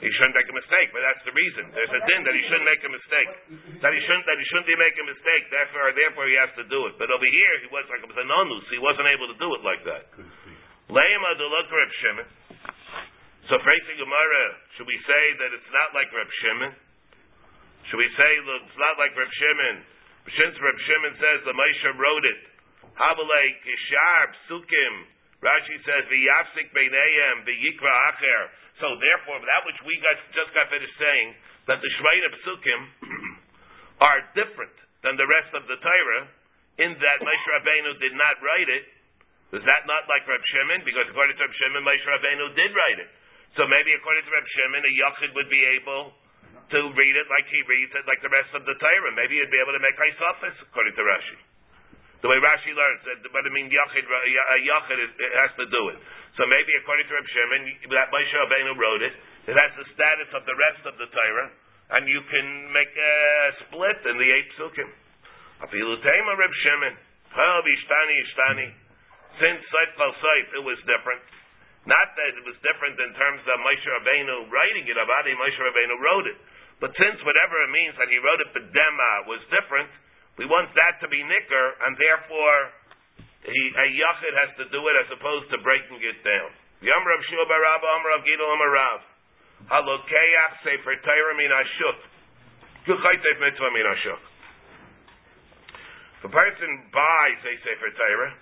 he 0.00 0.08
shouldn't 0.16 0.32
make 0.32 0.48
a 0.48 0.56
mistake, 0.56 0.88
but 0.96 1.04
that's 1.04 1.20
the 1.28 1.34
reason. 1.36 1.68
There's 1.76 1.92
a 1.92 2.02
din 2.08 2.24
that 2.24 2.32
he 2.32 2.42
shouldn't 2.48 2.64
make 2.64 2.80
a 2.80 2.92
mistake, 2.92 3.30
that 3.84 3.92
he 3.92 4.00
shouldn't 4.00 4.24
that 4.24 4.38
he 4.40 4.46
shouldn't 4.48 4.68
be 4.72 4.78
making 4.80 5.04
a 5.04 5.08
mistake. 5.12 5.42
Therefore, 5.52 5.92
therefore 5.92 6.26
he 6.28 6.36
has 6.40 6.52
to 6.56 6.64
do 6.72 6.80
it. 6.88 6.96
But 6.96 7.12
over 7.12 7.28
here, 7.28 7.54
he 7.60 7.68
was 7.68 7.84
like 7.92 8.00
a 8.00 8.08
nonus. 8.24 8.64
He 8.72 8.80
wasn't 8.80 9.08
able 9.12 9.28
to 9.28 9.36
do 9.36 9.48
it 9.52 9.62
like 9.62 9.82
that. 9.84 10.08
So, 13.48 13.56
facing 13.60 13.96
Gemara, 14.00 14.44
should 14.76 14.88
we 14.88 14.96
say 15.04 15.22
that 15.40 15.50
it's 15.56 15.72
not 15.72 15.92
like 15.96 16.08
Reb 16.12 16.28
Shimon? 16.44 16.72
Should 17.88 18.00
we 18.00 18.08
say 18.16 18.32
that 18.44 18.58
it's 18.68 18.80
not 18.80 18.96
like 19.00 19.12
Reb 19.16 19.32
Shimon? 19.32 19.76
Since 20.28 20.60
Reb 20.60 20.78
Shimon 20.84 21.14
says 21.16 21.38
the 21.48 21.56
Moshe 21.56 21.88
wrote 21.96 22.26
it, 22.28 22.40
Habalei 23.00 23.48
Kishar 23.64 24.26
Psukim. 24.44 24.94
Rashi 25.38 25.76
says 25.86 26.02
v'yafsik 26.10 26.68
beinayim 26.74 27.46
v'yikra 27.46 27.92
acher. 28.12 28.42
So 28.82 28.92
therefore, 28.98 29.40
that 29.40 29.62
which 29.64 29.80
we 29.86 29.96
got, 30.04 30.18
just 30.34 30.50
got 30.52 30.68
finished 30.68 30.98
saying 30.98 31.28
that 31.70 31.78
the 31.80 31.90
Shmeina 31.96 32.28
Psukim 32.42 32.80
are 34.08 34.20
different 34.34 34.74
than 35.06 35.16
the 35.16 35.26
rest 35.30 35.54
of 35.54 35.64
the 35.70 35.78
Torah, 35.78 36.24
in 36.78 36.94
that 36.94 37.18
Moshe 37.22 37.46
Rabbeinu 37.58 37.98
did 37.98 38.14
not 38.14 38.38
write 38.42 38.70
it. 38.70 38.84
Is 39.58 39.64
that 39.64 39.82
not 39.88 40.04
like 40.12 40.28
Reb 40.28 40.44
Shimon? 40.44 40.84
Because 40.84 41.08
according 41.08 41.40
to 41.40 41.42
Reb 41.42 41.54
Shimon, 41.56 41.82
Moshe 41.82 42.04
Rabbeinu 42.04 42.52
did 42.52 42.70
write 42.74 43.00
it. 43.00 43.10
So 43.56 43.64
maybe 43.64 43.96
according 43.96 44.28
to 44.28 44.30
Reb 44.30 44.46
Shimon, 44.46 44.82
a 44.84 44.92
Yachid 44.92 45.30
would 45.34 45.48
be 45.48 45.62
able 45.80 46.12
to 46.68 46.78
read 46.92 47.14
it 47.16 47.26
like 47.32 47.46
he 47.48 47.60
reads 47.64 47.92
it, 47.96 48.04
like 48.04 48.20
the 48.20 48.32
rest 48.32 48.52
of 48.52 48.62
the 48.68 48.76
Torah. 48.76 49.12
Maybe 49.16 49.40
he'd 49.40 49.52
be 49.52 49.60
able 49.60 49.72
to 49.72 49.80
make 49.80 49.96
Haisafis, 49.96 50.56
according 50.68 50.94
to 50.96 51.02
Rashi. 51.04 51.38
The 52.18 52.28
way 52.28 52.38
Rashi 52.42 52.74
learns, 52.74 53.00
but 53.30 53.46
I 53.46 53.50
mean, 53.54 53.70
Yachid, 53.70 54.02
uh, 54.02 54.66
Yachid 54.66 54.98
has 55.38 55.52
to 55.54 55.66
do 55.70 55.82
it. 55.94 55.98
So 56.34 56.44
maybe 56.50 56.74
according 56.82 57.06
to 57.06 57.14
Reb 57.14 57.28
Shimon, 57.30 57.62
that 57.94 58.10
Moshe 58.10 58.34
Rabbeinu 58.34 58.74
wrote 58.74 59.02
it, 59.06 59.14
it 59.46 59.54
has 59.54 59.72
the 59.78 59.86
status 59.94 60.30
of 60.34 60.42
the 60.42 60.56
rest 60.58 60.82
of 60.84 60.98
the 60.98 61.06
Torah, 61.14 61.48
and 61.94 62.10
you 62.10 62.18
can 62.26 62.46
make 62.74 62.90
a 62.90 63.14
split 63.64 63.98
in 64.10 64.18
the 64.18 64.28
eight 64.34 64.50
psukim. 64.58 64.90
Afilu 65.62 65.94
Tema 66.02 66.32
Reb 66.34 66.54
Shimon, 66.66 66.94
Hel 67.32 67.62
Ishtani 67.62 68.16
Ishtani. 68.26 68.68
Since 69.38 69.62
Seif 69.70 69.90
Kal 69.94 70.10
Seif, 70.18 70.46
it 70.58 70.64
was 70.66 70.78
different. 70.90 71.22
Not 71.86 72.08
that 72.18 72.34
it 72.34 72.44
was 72.44 72.58
different 72.66 72.98
in 72.98 73.14
terms 73.14 73.46
of 73.46 73.56
Moshe 73.62 73.86
Rabbeinu 73.86 74.50
writing 74.50 74.90
it, 74.90 74.98
Avadi 74.98 75.38
Moshe 75.38 75.58
Rabbeinu 75.62 75.94
wrote 76.02 76.26
it. 76.34 76.38
But 76.78 76.94
since 76.94 77.18
whatever 77.26 77.58
it 77.66 77.70
means 77.74 77.98
that 77.98 78.06
he 78.06 78.18
wrote 78.22 78.38
it 78.38 78.50
B'dema 78.54 79.12
was 79.26 79.42
different, 79.50 79.90
we 80.38 80.46
want 80.46 80.70
that 80.78 81.02
to 81.02 81.10
be 81.10 81.18
nicker, 81.18 81.66
and 81.82 81.98
therefore 81.98 82.58
he, 83.42 83.60
a 83.74 83.86
yachid 83.98 84.34
has 84.46 84.50
to 84.62 84.64
do 84.70 84.80
it 84.86 84.96
as 85.02 85.08
opposed 85.18 85.50
to 85.50 85.58
breaking 85.66 85.98
it 85.98 86.22
down. 86.22 86.50
Yom 86.78 87.02
Rav 87.02 87.22
Shua 87.26 87.44
Barab, 87.50 87.82
Am 87.82 88.02
Rav 88.06 88.22
Gidol 88.22 88.50
Am 88.54 88.62
Rav. 88.62 89.00
Halokeach 89.66 90.54
Sefer 90.62 90.94
Torah 91.02 91.34
Min 91.34 91.50
Ashuk. 91.50 91.98
Kuchaytev 92.86 93.36
Mitzvah 93.42 93.74
Min 93.74 93.86
Ashuk. 93.90 94.22
If 96.18 96.30
a 96.30 96.32
person 96.34 96.70
buys 96.94 97.40
a 97.42 97.54
Sefer 97.66 97.90
Torah, 97.98 98.34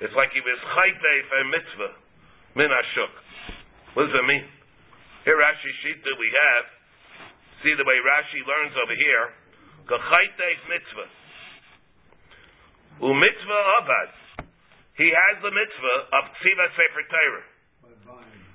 it's 0.00 0.16
like 0.16 0.32
he 0.32 0.40
was 0.40 0.56
chaytev 0.56 1.24
a 1.28 1.40
mitzvah 1.52 1.92
min 2.56 2.72
ashuk. 2.72 3.12
What 3.92 4.08
does 4.08 4.16
it 4.16 4.24
mean? 4.24 4.48
Here 5.28 5.36
Rashi 5.36 5.72
Shita 5.84 6.12
we 6.16 6.28
have 6.32 6.79
See 7.60 7.74
the 7.76 7.84
way 7.84 7.98
Rashi 8.00 8.40
learns 8.48 8.74
over 8.80 8.96
here. 8.96 9.24
Kachaytev 9.84 10.58
mitzvah. 10.72 11.08
Umitzvah 13.04 13.62
abad. 13.84 14.10
He 14.96 15.08
has 15.08 15.36
the 15.44 15.52
mitzvah 15.52 15.98
of 16.12 16.22
tziva 16.40 16.66
sefer 16.76 17.04
Torah. 17.08 17.46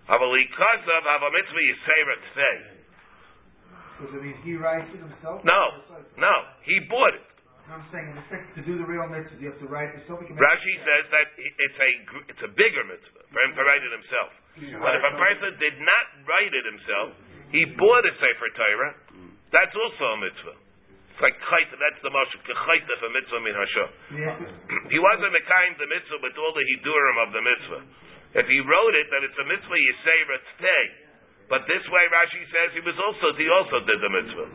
Avalikazav 0.10 1.04
have 1.06 1.24
a 1.26 1.32
mitzvah 1.34 1.64
yisera 1.66 2.16
tfei. 2.34 2.58
Does 3.96 4.12
it 4.14 4.22
mean 4.22 4.38
he 4.46 4.54
writes 4.54 4.90
it 4.94 5.02
himself? 5.02 5.42
No, 5.42 5.82
no, 6.18 6.36
he 6.62 6.78
bought 6.86 7.16
it. 7.16 7.26
No, 7.66 7.82
I'm 7.82 7.88
saying 7.90 8.14
in 8.14 8.18
effect, 8.22 8.54
to 8.54 8.62
do 8.62 8.78
the 8.78 8.86
real 8.86 9.10
mitzvah, 9.10 9.42
you 9.42 9.50
have 9.50 9.58
to 9.58 9.66
write 9.66 9.90
it 9.90 10.06
yourself. 10.06 10.22
You 10.22 10.30
can 10.30 10.38
make 10.38 10.46
Rashi 10.46 10.74
says 10.86 11.06
that 11.10 11.28
it's 11.34 11.80
a 11.82 11.90
it's 12.30 12.44
a 12.46 12.52
bigger 12.54 12.86
mitzvah 12.86 13.26
for 13.34 13.40
him 13.42 13.58
to 13.58 13.62
write 13.66 13.82
it 13.82 13.90
himself. 13.90 14.32
But 14.78 14.94
if 14.98 15.04
a 15.10 15.14
person 15.18 15.50
did 15.58 15.82
not 15.82 16.06
write 16.30 16.54
it 16.54 16.66
himself, 16.70 17.18
he 17.52 17.62
bought 17.78 18.04
a 18.06 18.14
sefer 18.18 18.50
Torah. 18.56 18.94
That's 19.54 19.76
also 19.76 20.04
a 20.14 20.18
mitzvah. 20.22 20.58
It's 21.16 21.22
like 21.24 21.38
chayta. 21.48 21.76
That's 21.80 22.02
the 22.04 22.12
most 22.12 22.32
chayta 22.44 22.94
for 23.00 23.10
mitzvah 23.14 23.42
min 23.42 23.56
hashah. 23.56 23.90
Yeah. 24.20 24.36
He 24.92 25.00
wasn't 25.00 25.32
the 25.32 25.46
kind 25.48 25.74
the 25.80 25.88
mitzvah 25.88 26.20
but 26.20 26.36
all 26.36 26.52
the 26.52 26.66
hidurim 26.76 27.18
of 27.24 27.30
the 27.32 27.44
mitzvah. 27.44 27.82
If 28.36 28.46
he 28.52 28.60
wrote 28.68 28.96
it, 29.00 29.08
that 29.16 29.24
it's 29.24 29.40
a 29.40 29.48
mitzvah 29.48 29.80
yisera 29.80 30.38
today. 30.58 30.86
But 31.48 31.64
this 31.70 31.86
way, 31.94 32.04
Rashi 32.10 32.42
says 32.52 32.74
he 32.74 32.84
was 32.84 32.98
also 33.00 33.32
he 33.38 33.48
also 33.48 33.80
did 33.86 34.00
the 34.02 34.12
mitzvah. 34.12 34.48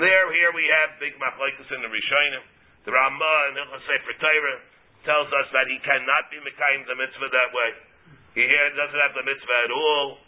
There, 0.00 0.26
here 0.32 0.52
we 0.56 0.64
have 0.80 0.96
big 0.98 1.14
machlekes 1.20 1.68
in 1.70 1.80
the 1.84 1.90
Rishonim. 1.92 2.44
The 2.88 2.90
Ramah 2.90 3.40
and 3.52 3.62
Hilchos 3.62 3.84
Sefer 3.84 4.16
Torah 4.18 4.58
tells 5.06 5.28
us 5.30 5.46
that 5.54 5.66
he 5.70 5.78
cannot 5.86 6.32
be 6.34 6.42
mekayim 6.42 6.82
the 6.88 6.98
mitzvah 6.98 7.30
that 7.30 7.50
way. 7.54 7.70
He 8.34 8.42
here 8.42 8.68
doesn't 8.74 9.02
have 9.06 9.14
the 9.14 9.26
mitzvah 9.28 9.58
at 9.68 9.72
all, 9.76 10.21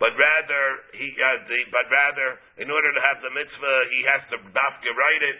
but 0.00 0.16
rather 0.16 0.64
he 0.96 1.12
uh, 1.12 1.44
the, 1.44 1.58
but 1.68 1.86
rather 1.92 2.40
in 2.56 2.72
order 2.72 2.90
to 2.90 3.00
have 3.04 3.20
the 3.20 3.30
mitzvah 3.30 3.76
he 3.92 4.00
has 4.08 4.22
to 4.32 4.36
dafka 4.50 4.90
write 4.96 5.24
it. 5.28 5.38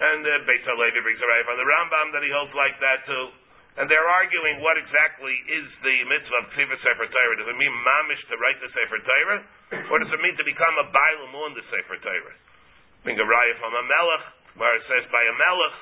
And 0.00 0.24
uh, 0.24 0.48
Beis 0.48 0.64
Halevi 0.64 1.04
brings 1.04 1.20
a 1.20 1.28
right 1.28 1.44
from 1.44 1.60
the 1.60 1.68
Rambam 1.68 2.16
that 2.16 2.24
he 2.24 2.32
holds 2.32 2.56
like 2.56 2.72
that 2.80 3.04
too. 3.04 3.26
And 3.76 3.86
they're 3.86 4.08
arguing 4.08 4.64
what 4.64 4.80
exactly 4.80 5.36
is 5.46 5.68
the 5.84 5.96
mitzvah 6.08 6.38
of 6.42 6.50
Ksiva 6.56 6.74
Sefer 6.80 7.06
Torah. 7.06 7.36
Does 7.36 7.52
it 7.52 7.58
mean 7.60 7.70
mamish 7.84 8.24
to 8.32 8.34
write 8.40 8.58
the 8.64 8.72
Sefer 8.72 8.98
Torah? 9.04 9.40
Or 9.92 9.96
does 10.00 10.10
it 10.10 10.20
mean 10.24 10.34
to 10.40 10.46
become 10.48 10.74
a 10.80 10.88
bailam 10.90 11.32
on 11.36 11.52
the 11.54 11.62
Sefer 11.68 12.00
Torah? 12.00 12.36
Think 13.04 13.20
a 13.20 13.24
raya 13.28 13.54
from 13.60 13.72
a 13.76 13.84
melech, 13.84 14.24
where 14.58 14.74
it 14.74 14.84
says 14.88 15.04
by 15.12 15.22
a 15.22 15.34
melech, 15.38 15.76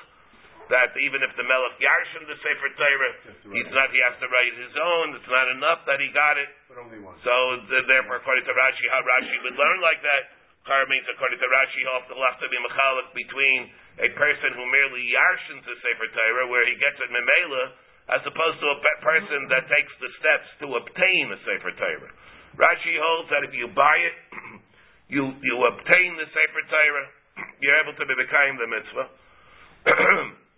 that 0.69 0.93
even 1.01 1.25
if 1.25 1.33
the 1.33 1.45
melech 1.45 1.75
yarshin 1.81 2.29
the 2.29 2.37
Sefer 2.45 2.69
Torah, 2.77 3.13
he's 3.57 3.69
not, 3.73 3.89
he 3.89 3.99
has 4.05 4.13
to 4.21 4.27
write 4.29 4.53
his 4.53 4.73
own, 4.77 5.17
it's 5.17 5.29
not 5.29 5.49
enough 5.57 5.81
that 5.89 5.97
he 5.97 6.13
got 6.13 6.37
it. 6.37 6.49
But 6.69 6.77
only 6.77 7.01
one. 7.01 7.17
So 7.25 7.33
th- 7.65 7.85
therefore, 7.89 8.21
according 8.21 8.45
to 8.45 8.53
Rashi, 8.53 8.85
how 8.93 9.01
Rashi 9.01 9.37
would 9.49 9.57
learn 9.57 9.81
like 9.81 10.01
that, 10.05 10.37
Kar 10.69 10.85
means 10.85 11.09
according 11.09 11.41
to 11.41 11.49
Rashi, 11.49 11.81
he'll 11.81 11.97
have 11.97 12.09
to, 12.13 12.15
have 12.21 12.39
to 12.45 12.49
be 12.53 12.57
mechalik 12.61 13.09
between 13.17 13.59
a 13.97 14.09
person 14.13 14.53
who 14.53 14.63
merely 14.69 15.09
yarshins 15.09 15.65
the 15.65 15.75
Sefer 15.81 16.09
Torah, 16.13 16.45
where 16.53 16.65
he 16.69 16.77
gets 16.77 17.01
it 17.01 17.09
memela, 17.09 17.63
as 18.13 18.21
opposed 18.29 18.61
to 18.61 18.67
a 18.69 18.77
pe- 18.77 19.01
person 19.01 19.49
that 19.49 19.65
takes 19.73 19.93
the 19.97 20.09
steps 20.21 20.49
to 20.61 20.67
obtain 20.77 21.33
the 21.33 21.39
Sefer 21.49 21.73
Torah. 21.81 22.11
Rashi 22.61 22.93
holds 23.01 23.33
that 23.33 23.41
if 23.41 23.57
you 23.57 23.73
buy 23.73 23.97
it, 23.97 24.15
you 25.13 25.33
you 25.41 25.55
obtain 25.65 26.13
the 26.21 26.29
Sefer 26.29 26.63
Torah, 26.69 27.07
you're 27.65 27.79
able 27.81 27.97
to 27.97 28.05
be 28.05 28.13
the 28.13 28.29
kind 28.29 28.53
the 28.61 28.69
mitzvah. 28.69 29.07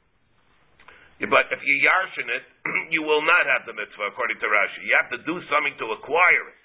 but 1.29 1.45
if 1.53 1.62
you 1.62 1.75
yarshin 1.86 2.27
it, 2.34 2.45
you 2.95 3.05
will 3.05 3.21
not 3.21 3.45
have 3.45 3.69
the 3.69 3.77
mitzvah 3.77 4.10
according 4.10 4.41
to 4.41 4.47
Rashi. 4.49 4.81
You 4.81 4.95
have 4.97 5.12
to 5.13 5.21
do 5.21 5.38
something 5.53 5.75
to 5.77 5.93
acquire 5.93 6.45
it, 6.49 6.60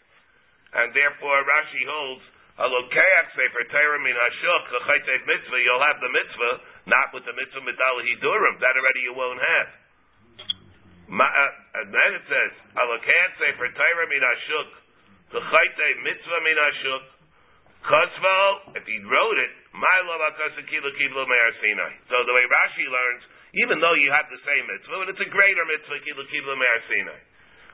and 0.81 0.97
therefore 0.97 1.45
Rashi 1.45 1.83
holds 1.85 2.25
Alokeach 2.57 3.29
Sefer 3.37 3.65
Torah 3.69 4.01
min 4.01 4.17
Hashuk 4.17 4.65
Chaytev 4.81 5.21
mitzvah. 5.29 5.61
You'll 5.61 5.85
have 5.85 6.01
the 6.01 6.09
mitzvah, 6.09 6.55
not 6.89 7.13
with 7.13 7.29
the 7.29 7.37
mitzvah 7.37 7.61
medal 7.69 7.97
hidurim. 8.01 8.57
That 8.65 8.73
already 8.81 9.03
you 9.05 9.13
won't 9.13 9.45
have. 9.45 9.69
Uh, 11.07 11.81
and 11.85 11.93
then 11.93 12.11
it 12.17 12.25
says 12.25 12.53
Alokeach 12.81 13.33
Sefer 13.37 13.69
Torah 13.77 14.09
min 14.09 14.25
Hashuk 14.25 14.69
Chaytev 15.37 15.95
mitzvah 16.01 16.41
min 16.49 16.57
Hashuk. 16.57 17.05
Kosval, 17.87 18.75
if 18.75 18.83
he 18.83 18.99
wrote 19.07 19.39
it, 19.39 19.53
my 19.71 19.99
love 20.11 20.19
Kilo 20.67 20.91
Kiblo 20.99 21.23
Me'ar 21.23 21.53
Sinai. 21.63 21.93
So 22.11 22.19
the 22.27 22.35
way 22.35 22.43
Rashi 22.43 22.83
learns, 22.91 23.23
even 23.57 23.81
though 23.81 23.97
you 23.97 24.13
have 24.13 24.29
the 24.29 24.41
same 24.45 24.65
mitzvah, 24.69 25.01
but 25.01 25.09
it's 25.09 25.25
a 25.25 25.31
greater 25.33 25.65
mitzvah 25.65 26.01
Kilo 26.05 26.25
Kiblo 26.29 26.55
Me'ar 26.61 26.81
Sinai. 26.93 27.21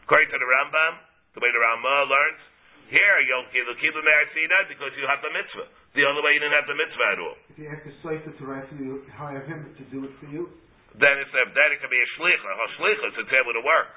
According 0.07 0.31
to 0.31 0.39
the 0.39 0.47
Rambam, 0.47 0.93
the 1.35 1.41
way 1.43 1.51
the 1.51 1.63
Rambam 1.63 2.07
learns, 2.07 2.43
here 2.87 3.19
you'll 3.27 3.51
Kilo 3.51 3.75
Kiblo 3.83 4.03
Me'ar 4.03 4.27
Sinai 4.31 4.71
because 4.71 4.95
you 4.95 5.11
have 5.11 5.19
the 5.27 5.33
mitzvah. 5.35 5.67
The 5.99 6.07
other 6.07 6.23
way 6.23 6.39
you 6.39 6.41
didn't 6.41 6.55
have 6.55 6.71
the 6.71 6.79
mitzvah 6.79 7.09
at 7.11 7.19
all. 7.19 7.37
If 7.51 7.57
you 7.59 7.67
have 7.67 7.83
to 7.83 7.93
cipher 7.99 8.31
to 8.31 8.45
write 8.47 8.71
for 8.71 8.79
you, 8.79 9.03
hire 9.11 9.43
him 9.43 9.75
to 9.75 9.85
do 9.91 10.07
it 10.07 10.15
for 10.23 10.31
you. 10.31 10.55
Then 10.97 11.19
it's 11.19 11.33
a, 11.33 11.43
then 11.51 11.69
it 11.73 11.81
can 11.81 11.91
be 11.91 11.99
a 11.99 12.09
shlicha. 12.21 12.47
A 12.47 12.69
shlicha 12.79 13.07
is 13.11 13.17
it's 13.27 13.35
able 13.35 13.57
to 13.57 13.65
work. 13.65 13.91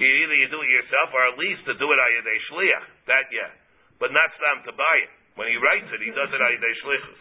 You, 0.00 0.08
either 0.08 0.36
you 0.36 0.48
do 0.48 0.58
it 0.64 0.70
yourself 0.72 1.12
or 1.12 1.22
at 1.28 1.36
least 1.36 1.62
to 1.68 1.76
do 1.76 1.86
it 1.86 1.98
ayad 2.00 2.24
a 2.24 2.36
shliach. 2.50 2.86
That 3.06 3.28
yeah, 3.30 3.52
but 4.00 4.10
not 4.10 4.32
stam 4.40 4.64
to 4.64 4.72
buy 4.74 4.96
it. 5.04 5.12
When 5.36 5.48
he 5.48 5.56
writes 5.60 5.88
it, 5.92 6.00
he 6.00 6.10
does 6.10 6.32
it 6.32 6.40
ayad 6.40 6.64
a 6.64 6.72
shlichus. 6.82 7.20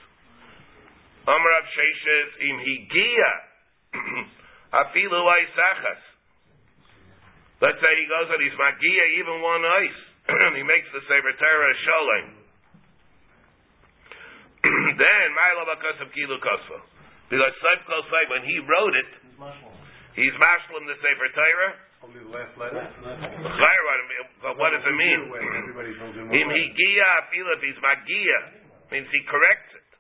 Amrav 1.28 1.66
Sheshes 1.76 2.30
im 2.50 2.58
higia 2.66 3.51
afilu 4.82 5.20
aisachas. 5.20 6.02
Let's 7.62 7.78
say 7.78 7.92
he 7.94 8.06
goes 8.10 8.28
and 8.34 8.42
he's 8.42 8.58
magia 8.58 9.06
even 9.22 9.38
one 9.46 9.62
ice, 9.62 10.02
and 10.28 10.54
he 10.60 10.64
makes 10.66 10.90
the 10.94 11.02
Sefer 11.06 11.34
Torah 11.38 11.70
a 11.70 11.76
sholem. 11.86 12.26
then, 15.02 15.28
Ma'ila 15.34 15.70
Bakasav 15.74 16.10
Kilu 16.14 16.38
Kosva. 16.42 16.80
Because 17.30 17.54
Seif 17.64 17.82
Kosai, 17.88 18.24
when 18.30 18.44
he 18.44 18.60
wrote 18.66 18.96
it, 18.98 19.10
He's 19.22 19.38
mashmal. 19.40 19.74
he's 20.18 20.36
mashlim 20.38 20.84
the 20.90 20.98
Sefer 21.00 21.30
Torah. 21.34 21.74
Only 22.02 22.22
the 22.26 22.34
last 22.34 22.54
letter. 22.58 22.82
Chayr, 22.82 23.84
But 24.42 24.58
what 24.58 24.74
does 24.74 24.82
it 24.82 24.98
mean? 24.98 25.30
Everybody 25.30 25.94
goes 26.02 26.18
in 26.18 26.26
one 26.34 26.50
higia 26.50 27.06
afil 27.22 27.46
if 27.54 27.62
he's 27.62 27.78
magia 27.78 28.40
means 28.90 29.06
he 29.14 29.22
corrects 29.30 29.72
it. 29.78 29.91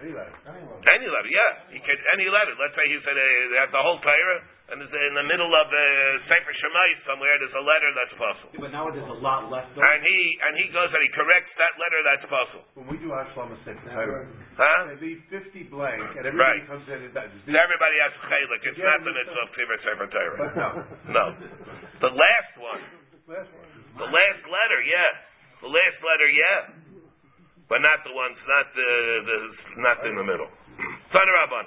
Any 0.00 0.16
letter. 0.16 0.32
Anyway. 0.48 0.78
Any 0.96 1.06
letter, 1.12 1.28
yeah. 1.30 1.52
He 1.76 1.78
can 1.84 1.96
any 2.16 2.24
letter. 2.32 2.56
Let's 2.56 2.72
say 2.72 2.84
he 2.88 2.96
said 3.04 3.12
uh, 3.12 3.24
they 3.52 3.58
have 3.60 3.68
the 3.68 3.84
whole 3.84 4.00
Torah, 4.00 4.40
and 4.72 4.80
it's 4.80 4.88
in 4.88 5.12
the 5.12 5.26
middle 5.28 5.52
of 5.52 5.66
uh, 5.68 5.80
Sefer 6.24 6.54
Shemai 6.56 6.88
somewhere. 7.04 7.36
There's 7.36 7.52
a 7.52 7.60
letter 7.60 7.90
that's 7.92 8.16
possible, 8.16 8.50
But 8.56 8.72
now 8.72 8.88
there's 8.88 9.04
a 9.12 9.20
lot 9.20 9.52
left 9.52 9.76
over. 9.76 9.84
and 9.84 10.00
he 10.00 10.18
and 10.40 10.52
he 10.56 10.66
goes 10.72 10.88
and 10.88 11.02
he 11.04 11.10
corrects 11.12 11.52
that 11.60 11.76
letter 11.76 12.00
that's 12.08 12.26
possible. 12.32 12.64
When 12.80 12.86
we 12.88 12.96
do 12.96 13.12
Hashlam 13.12 13.52
Sefer 13.68 13.92
Torah, 13.92 14.24
Huh? 14.56 14.88
they 14.92 14.98
leave 15.04 15.20
fifty 15.28 15.68
blank, 15.68 16.00
and 16.16 16.24
everybody 16.24 16.64
Right. 16.64 16.68
comes 16.68 16.88
in 16.88 16.96
and 17.04 17.12
does. 17.12 17.28
So 17.44 17.52
everybody 17.52 17.96
has 18.00 18.12
chalik. 18.24 18.60
It's 18.64 18.80
not 18.80 18.98
the 19.04 19.12
mitzvah 19.12 19.42
of 19.44 19.50
Sefer 19.52 19.76
Sefer 19.84 20.06
But 20.08 20.16
Torah. 20.16 20.36
no. 20.56 20.68
No, 21.12 21.24
the 22.00 22.12
last 22.16 22.52
one, 22.56 22.82
Last 23.28 23.52
one. 23.52 23.68
the 24.00 24.08
last 24.08 24.42
letter, 24.48 24.80
yeah, 24.88 25.10
the 25.60 25.68
last 25.68 25.98
letter, 26.00 26.28
yeah, 26.32 26.58
but 27.70 27.78
not 27.78 28.02
the 28.02 28.10
ones, 28.10 28.34
not 28.50 28.66
the 28.74 28.90
the 29.22 29.38
not 29.78 29.98
in 30.02 30.18
the 30.18 30.26
middle. 30.26 30.50
Son 31.14 31.22
of 31.22 31.34
Rabban. 31.38 31.66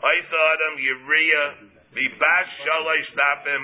Oisa 0.00 0.38
Adam 0.54 0.74
Yiriya 0.78 1.44
Vibash 1.92 2.50
Shalosh 2.62 3.10
Dapim 3.18 3.62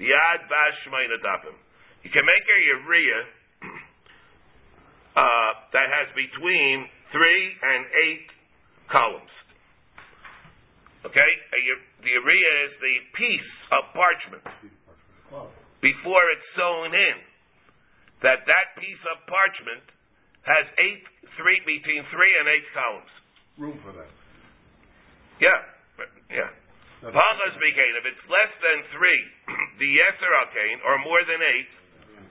Yad 0.00 0.40
Bash 0.48 0.76
Shmeina 0.88 1.20
Dapim. 1.20 1.54
You 2.02 2.10
can 2.10 2.24
make 2.24 2.42
a 2.48 2.58
Yiriya 2.64 3.20
uh, 5.20 5.50
that 5.76 5.86
has 5.92 6.08
between 6.16 6.88
three 7.12 7.44
and 7.60 7.80
eight 8.08 8.26
columns. 8.90 9.34
Okay, 11.04 11.30
the 12.02 12.08
Yiriya 12.08 12.52
is 12.66 12.74
the 12.80 12.96
piece 13.14 13.52
of 13.70 13.82
parchment 13.92 14.42
before 15.84 16.24
it's 16.32 16.48
sewn 16.56 16.90
in. 16.96 17.18
That 18.24 18.48
that 18.48 18.80
piece 18.80 19.04
of 19.12 19.22
parchment 19.28 19.84
has 20.46 20.64
eight, 20.78 21.02
three 21.34 21.58
between 21.66 22.06
three 22.14 22.32
and 22.38 22.46
eight 22.46 22.66
columns. 22.70 23.12
Room 23.58 23.76
for 23.82 23.92
that. 23.92 24.10
Yeah, 25.42 25.60
yeah. 26.30 26.50
Pachas 27.04 27.54
became 27.60 27.92
if 28.00 28.06
it's 28.08 28.24
less 28.26 28.52
than 28.64 28.78
three, 28.96 29.22
the 29.82 29.88
yeser 29.90 30.32
alkane, 30.32 30.80
or 30.86 30.96
more 31.04 31.20
than 31.28 31.42
eight, 31.44 31.70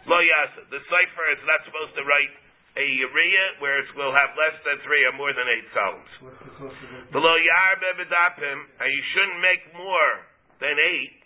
lo 0.09 0.17
yasa. 0.17 0.65
The 0.73 0.81
cipher 0.89 1.25
is 1.37 1.41
not 1.45 1.61
supposed 1.69 1.93
to 2.01 2.03
write 2.03 2.33
a 2.75 2.83
urea 2.83 3.45
where 3.63 3.79
it 3.79 3.87
will 3.95 4.11
have 4.11 4.35
less 4.35 4.57
than 4.67 4.81
three 4.83 5.03
or 5.07 5.15
more 5.15 5.31
than 5.31 5.47
eight 5.47 5.67
columns. 5.71 6.11
The 6.19 6.53
cost 6.59 6.75
of 6.75 6.89
it? 6.91 7.13
The 7.13 7.21
lo 7.21 7.35
yarbe 7.37 7.89
bedapim, 8.03 8.59
and 8.81 8.89
you 8.89 9.03
shouldn't 9.15 9.39
make 9.39 9.63
more 9.77 10.11
than 10.59 10.75
eight. 10.75 11.19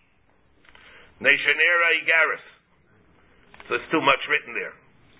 Neshanera 1.24 1.90
igaris. 2.04 2.46
So 3.68 3.76
it's 3.78 3.90
too 3.92 4.02
much 4.02 4.22
written 4.30 4.54
there. 4.54 4.76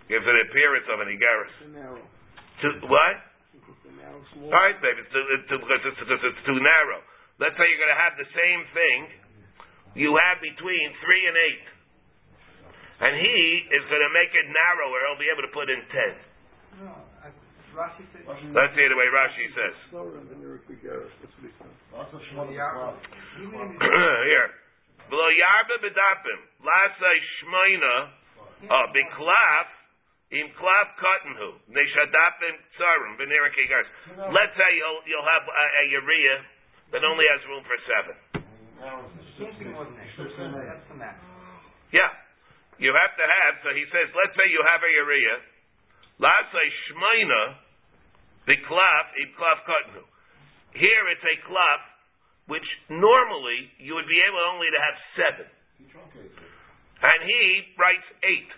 Gives 0.10 0.26
an 0.26 0.38
appearance 0.50 0.88
of 0.90 0.98
an 1.06 1.10
igaris. 1.14 1.54
Too 1.62 1.70
narrow. 1.78 2.02
To, 2.02 2.68
what? 2.90 3.16
It's 3.54 3.86
a 3.86 3.94
narrow, 3.94 4.20
small. 4.34 4.50
All 4.50 4.58
right, 4.58 4.76
baby, 4.82 5.06
it's 5.06 5.14
too, 5.14 5.22
it's 5.38 5.48
too, 5.48 5.62
it's, 5.62 6.00
because 6.02 6.22
it's 6.26 6.44
too 6.50 6.58
narrow. 6.60 7.00
Let's 7.38 7.54
say 7.56 7.64
you're 7.70 7.80
going 7.80 7.94
to 7.94 8.02
have 8.04 8.18
the 8.18 8.30
same 8.34 8.62
thing 8.74 9.00
you 9.96 10.18
have 10.18 10.42
between 10.42 10.86
three 11.06 11.24
and 11.30 11.38
eight. 11.38 11.66
And 13.00 13.14
he 13.16 13.40
is 13.72 13.84
going 13.88 14.04
to 14.04 14.12
make 14.12 14.34
it 14.36 14.46
narrower. 14.52 14.98
He'll 15.08 15.22
be 15.24 15.32
able 15.32 15.46
to 15.48 15.54
put 15.56 15.72
in 15.72 15.80
ten. 15.94 16.12
No, 16.84 17.00
I- 17.24 17.32
Rashi 17.70 18.04
said, 18.12 18.26
Let's 18.52 18.74
see 18.76 18.84
the 18.90 18.98
way 18.98 19.08
Rashi 19.14 19.46
says. 19.56 19.74
Slower 19.94 20.18
than 20.20 20.42
the 20.42 20.50
Ricky 20.58 20.76
Garris. 20.84 21.14
That's 21.22 21.32
what 21.38 21.48
he 21.48 21.54
said. 21.56 21.72
Lots 21.96 22.12
of 22.12 22.20
shmona 22.34 22.52
Yeah. 22.52 22.66
b'klav. 22.66 23.78
Here. 24.26 24.50
Below 25.08 25.30
yarba 25.32 25.76
bedapim. 25.80 26.40
Lasai 26.66 27.18
shmoina. 27.40 27.96
Oh, 28.68 28.86
biklaf. 28.92 29.68
Im 30.30 30.48
klav 30.54 30.88
kottenhu. 31.02 31.58
Neshadapim 31.74 32.56
tsarim. 32.78 33.18
Kigars. 33.18 33.90
Let's 34.30 34.54
say 34.54 34.70
you'll, 34.78 35.02
you'll 35.10 35.26
have 35.26 35.46
a, 35.50 35.66
a 35.82 35.84
urea 35.90 36.36
that 36.94 37.02
only 37.02 37.26
has 37.34 37.42
room 37.50 37.64
for 37.66 37.78
seven. 37.90 38.16
the. 40.54 41.10
Yeah. 41.90 42.14
You 42.78 42.94
have 42.96 43.14
to 43.18 43.26
have, 43.26 43.54
so 43.66 43.70
he 43.76 43.84
says, 43.92 44.08
let's 44.14 44.38
say 44.38 44.48
you 44.54 44.62
have 44.70 44.82
a 44.86 44.92
urea. 45.02 45.36
Lasai 46.22 46.68
shmoina. 46.86 47.58
Biklaf. 48.46 49.06
Im 49.18 49.34
klav 49.34 49.66
kottenhu. 49.66 50.06
Here 50.78 51.10
it's 51.10 51.26
a 51.26 51.36
klav, 51.50 51.82
which 52.54 52.70
normally 52.90 53.74
you 53.82 53.98
would 53.98 54.06
be 54.06 54.22
able 54.30 54.46
only 54.54 54.70
to 54.70 54.78
have 54.78 54.98
seven. 55.18 55.48
And 57.02 57.20
he 57.26 57.74
writes 57.80 58.06
eight. 58.22 58.52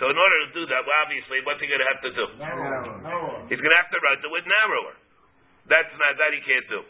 So 0.00 0.08
in 0.08 0.16
order 0.16 0.38
to 0.48 0.50
do 0.56 0.64
that, 0.72 0.82
well, 0.88 0.98
obviously, 1.04 1.44
what's 1.44 1.60
he 1.60 1.68
going 1.68 1.82
to 1.84 1.90
have 1.92 2.02
to 2.02 2.12
do? 2.16 2.24
Narrower. 2.40 3.44
He's 3.48 3.60
going 3.60 3.74
to 3.74 3.80
have 3.80 3.92
to 3.92 4.00
write 4.00 4.24
it 4.24 4.30
with 4.32 4.46
narrower. 4.48 4.94
That's 5.68 5.92
not 6.00 6.16
that 6.18 6.32
he 6.34 6.40
can't 6.42 6.68
do. 6.72 6.82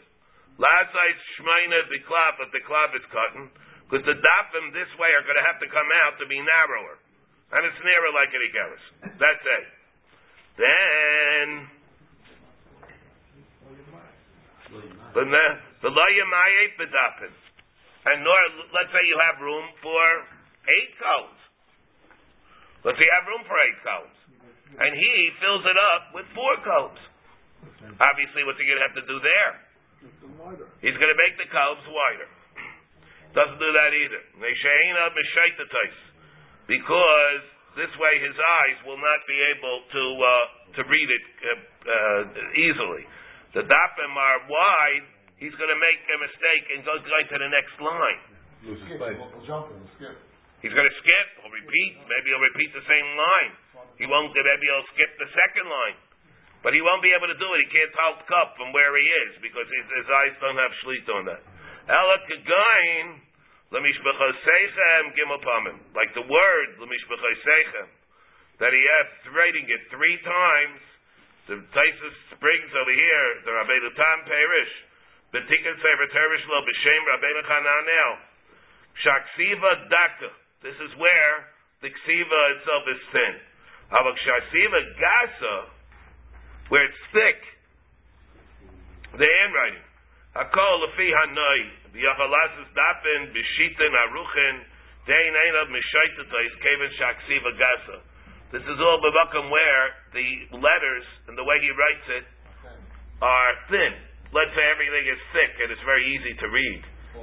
Last 0.57 0.89
night, 0.93 1.17
Shmeina 1.37 1.89
biklaf, 1.89 2.37
but 2.41 2.49
the 2.53 2.61
klaf 2.65 2.93
is 2.93 3.05
cutting, 3.09 3.49
because 3.85 4.05
the 4.05 4.17
dafim 4.17 4.69
this 4.73 4.89
way 5.01 5.09
are 5.17 5.25
going 5.25 5.37
to 5.37 5.45
have 5.49 5.57
to 5.61 5.69
come 5.69 5.89
out 6.05 6.17
to 6.21 6.25
be 6.29 6.37
narrower, 6.37 6.97
and 7.57 7.61
it's 7.65 7.81
narrow 7.81 8.11
like 8.13 8.29
an 8.33 8.41
igaris. 8.49 8.85
That's 9.17 9.45
it. 9.45 9.65
Then 10.57 11.47
the 15.17 15.25
ne- 15.25 15.57
the 15.81 15.89
loyamayet 15.89 16.71
bedapim, 16.77 17.33
and 18.05 18.21
nor 18.21 18.37
let's 18.77 18.93
say 18.93 19.01
you 19.09 19.17
have 19.25 19.41
room 19.41 19.65
for 19.81 20.01
eight 20.69 20.93
columns. 21.01 21.41
Let's 22.83 22.99
say 22.99 23.07
you 23.07 23.15
have 23.15 23.27
room 23.31 23.43
for 23.47 23.55
eight 23.63 23.79
columns, 23.79 24.19
and 24.75 24.91
he 24.91 25.13
fills 25.39 25.63
it 25.63 25.77
up 25.95 26.03
with 26.11 26.27
four 26.35 26.53
columns. 26.67 26.99
Obviously, 27.95 28.43
what's 28.43 28.59
he 28.59 28.67
going 28.67 28.79
to 28.79 28.85
have 28.87 28.97
to 28.99 29.07
do 29.07 29.17
there? 29.23 29.51
It's 30.03 30.19
a 30.23 30.31
wider. 30.35 30.67
He's 30.83 30.95
going 30.99 31.11
to 31.11 31.19
make 31.19 31.39
the 31.39 31.47
columns 31.47 31.87
wider. 31.87 32.27
Doesn't 33.33 33.57
do 33.57 33.71
that 33.71 33.91
either. 33.95 34.21
Because 36.67 37.41
this 37.79 37.89
way 37.97 38.21
his 38.21 38.35
eyes 38.37 38.77
will 38.85 39.01
not 39.01 39.19
be 39.25 39.39
able 39.55 39.77
to 39.89 40.03
uh, 40.21 40.45
to 40.77 40.81
read 40.85 41.09
it 41.09 41.25
uh, 41.41 41.49
uh, 41.49 42.59
easily. 42.59 43.03
The 43.57 43.65
dapim 43.65 44.13
are 44.13 44.39
wide. 44.45 45.05
He's 45.41 45.55
going 45.57 45.71
to 45.71 45.81
make 45.81 45.99
a 46.07 46.17
mistake 46.21 46.65
and 46.77 46.85
go 46.85 46.93
right 46.99 47.27
to 47.31 47.37
the 47.41 47.49
next 47.49 47.75
line. 47.81 48.19
Lose 48.63 48.79
Skip, 48.85 49.01
space. 49.01 49.17
He's 50.63 50.71
going 50.71 50.87
to 50.87 50.97
skip. 51.03 51.27
He'll 51.43 51.51
repeat. 51.51 51.93
Maybe 52.07 52.31
he'll 52.31 52.47
repeat 52.47 52.71
the 52.71 52.87
same 52.87 53.07
line. 53.19 53.51
He 53.99 54.07
won't. 54.07 54.31
Maybe 54.31 54.65
he'll 54.71 54.89
skip 54.95 55.11
the 55.19 55.27
second 55.35 55.67
line. 55.67 55.99
But 56.63 56.71
he 56.71 56.79
won't 56.79 57.03
be 57.03 57.11
able 57.11 57.27
to 57.27 57.35
do 57.35 57.49
it. 57.51 57.59
He 57.67 57.69
can't 57.75 57.91
tell 57.91 58.15
cup 58.23 58.55
from 58.55 58.71
where 58.71 58.95
he 58.95 59.03
is 59.27 59.43
because 59.43 59.67
his, 59.67 59.85
his 59.99 60.07
eyes 60.07 60.33
don't 60.39 60.55
have 60.55 60.71
shlit 60.79 61.03
on 61.11 61.27
that. 61.27 61.43
Ela 61.91 62.17
kagain 62.23 63.19
lemishbechosechem 63.75 65.03
gimapamim. 65.19 65.77
Like 65.91 66.15
the 66.15 66.23
word 66.23 66.69
lemishbechosechem 66.79 67.91
that 68.63 68.71
he 68.71 68.79
has 68.79 69.07
writing 69.35 69.67
it 69.67 69.83
three 69.91 70.17
times. 70.23 70.79
The 71.51 71.59
Taisus 71.75 72.39
brings 72.39 72.71
over 72.71 72.95
here 72.95 73.27
the 73.43 73.51
Rabbeinu 73.51 73.91
Tam 73.99 74.19
Perish. 74.23 74.73
The 75.35 75.43
Tikkun 75.43 75.75
Sefer 75.75 76.07
Teresh 76.15 76.45
Lo 76.47 76.63
B'Shem 76.63 77.01
Rabbeinu 77.03 77.41
Chananel. 77.43 78.11
Shaksiva 79.03 79.91
Daka. 79.91 80.42
This 80.83 80.91
is 80.91 80.99
where 80.99 81.35
the 81.79 81.87
ksiva 81.95 82.41
itself 82.59 82.83
is 82.91 82.99
thin. 83.15 83.35
However, 83.87 84.19
Shaksiva 84.19 84.79
Gasa, 84.99 85.55
where 86.67 86.83
it's 86.83 87.03
thick, 87.15 87.39
the 89.15 89.23
handwriting. 89.23 89.87
Hakol 90.35 90.83
lefi 90.83 91.07
hanoi, 91.07 91.61
v'yachalasis 91.95 92.67
dapin, 92.75 93.31
b'shitin, 93.31 93.91
aruchin, 93.95 94.55
dein 95.07 95.31
einav 95.31 95.71
mishaitatais, 95.71 96.51
kevin 96.59 96.91
shaksiva 96.99 97.55
gasa. 97.55 98.03
This 98.51 98.67
is 98.67 98.77
all 98.83 98.99
bevakum 98.99 99.47
where 99.47 99.85
the 100.11 100.59
letters 100.59 101.07
and 101.31 101.39
the 101.39 101.47
way 101.47 101.63
he 101.63 101.71
writes 101.71 102.07
it 102.11 102.25
are 103.23 103.53
thin. 103.71 103.93
Let's 104.35 104.51
say 104.51 104.67
everything 104.67 105.07
is 105.07 105.21
thick 105.31 105.63
and 105.63 105.71
it's 105.71 105.85
very 105.87 106.03
easy 106.11 106.35
to 106.43 106.47
read. 106.51 106.81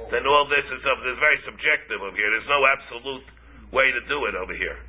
Then 0.09 0.25
all 0.25 0.49
this 0.49 0.65
is, 0.65 0.81
of, 0.81 0.97
is 1.05 1.19
very 1.21 1.37
subjective 1.45 2.01
over 2.01 2.17
here. 2.17 2.25
There's 2.25 2.49
no 2.49 2.65
absolute 2.65 3.27
way 3.71 3.87
to 3.91 4.01
do 4.07 4.27
it 4.27 4.35
over 4.35 4.53
here. 4.55 4.79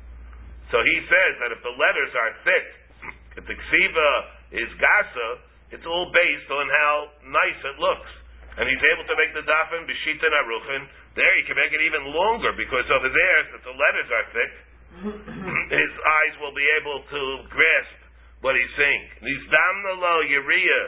So 0.71 0.79
he 0.83 0.97
says 1.07 1.33
that 1.43 1.49
if 1.55 1.61
the 1.63 1.75
letters 1.75 2.11
are 2.15 2.31
thick, 2.43 2.65
if 3.39 3.43
the 3.47 3.57
ksiva 3.57 4.09
is 4.53 4.69
gasa, 4.79 5.29
it's 5.73 5.87
all 5.89 6.07
based 6.13 6.49
on 6.53 6.65
how 6.69 6.95
nice 7.33 7.61
it 7.65 7.77
looks. 7.81 8.11
And 8.53 8.69
he's 8.69 8.85
able 8.93 9.05
to 9.09 9.15
make 9.17 9.33
the 9.33 9.41
dafin 9.49 9.89
b'shitin 9.89 10.29
aruchin 10.29 10.85
There 11.17 11.33
he 11.41 11.43
can 11.49 11.57
make 11.57 11.73
it 11.73 11.81
even 11.89 12.13
longer 12.13 12.53
because 12.53 12.85
over 12.93 13.09
there, 13.09 13.39
since 13.49 13.65
the 13.65 13.73
letters 13.73 14.09
are 14.13 14.27
thick, 14.29 14.53
his 15.81 15.91
eyes 15.97 16.35
will 16.37 16.53
be 16.53 16.67
able 16.77 17.01
to 17.01 17.21
grasp 17.49 17.97
what 18.45 18.53
he's 18.53 18.73
saying. 18.77 19.03
Nizdamna 19.25 19.93
lo 19.97 20.15
Yeriya 20.29 20.81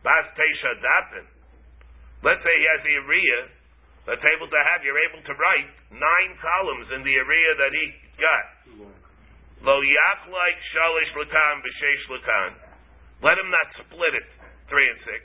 bas 0.00 0.32
teisha 0.32 0.72
dapin. 0.80 1.26
Let's 2.24 2.40
say 2.40 2.54
he 2.56 2.66
has 2.72 2.80
the 2.80 2.94
Yeriya 2.96 3.40
that's 4.06 4.24
able 4.34 4.50
to 4.50 4.60
have, 4.72 4.82
you're 4.82 4.98
able 5.10 5.22
to 5.22 5.34
write 5.38 5.70
nine 5.94 6.32
columns 6.42 6.88
in 6.90 7.06
the 7.06 7.14
area 7.14 7.50
that 7.62 7.70
he 7.70 7.84
got. 8.18 8.46
Lo 9.62 9.78
like 9.78 10.58
shalish 10.74 11.12
lakan 11.14 11.54
b'sheish 11.62 12.04
lakan. 12.10 12.50
Let 13.22 13.38
him 13.38 13.46
not 13.46 13.68
split 13.78 14.14
it, 14.18 14.26
three 14.66 14.88
and 14.90 15.00
six. 15.06 15.22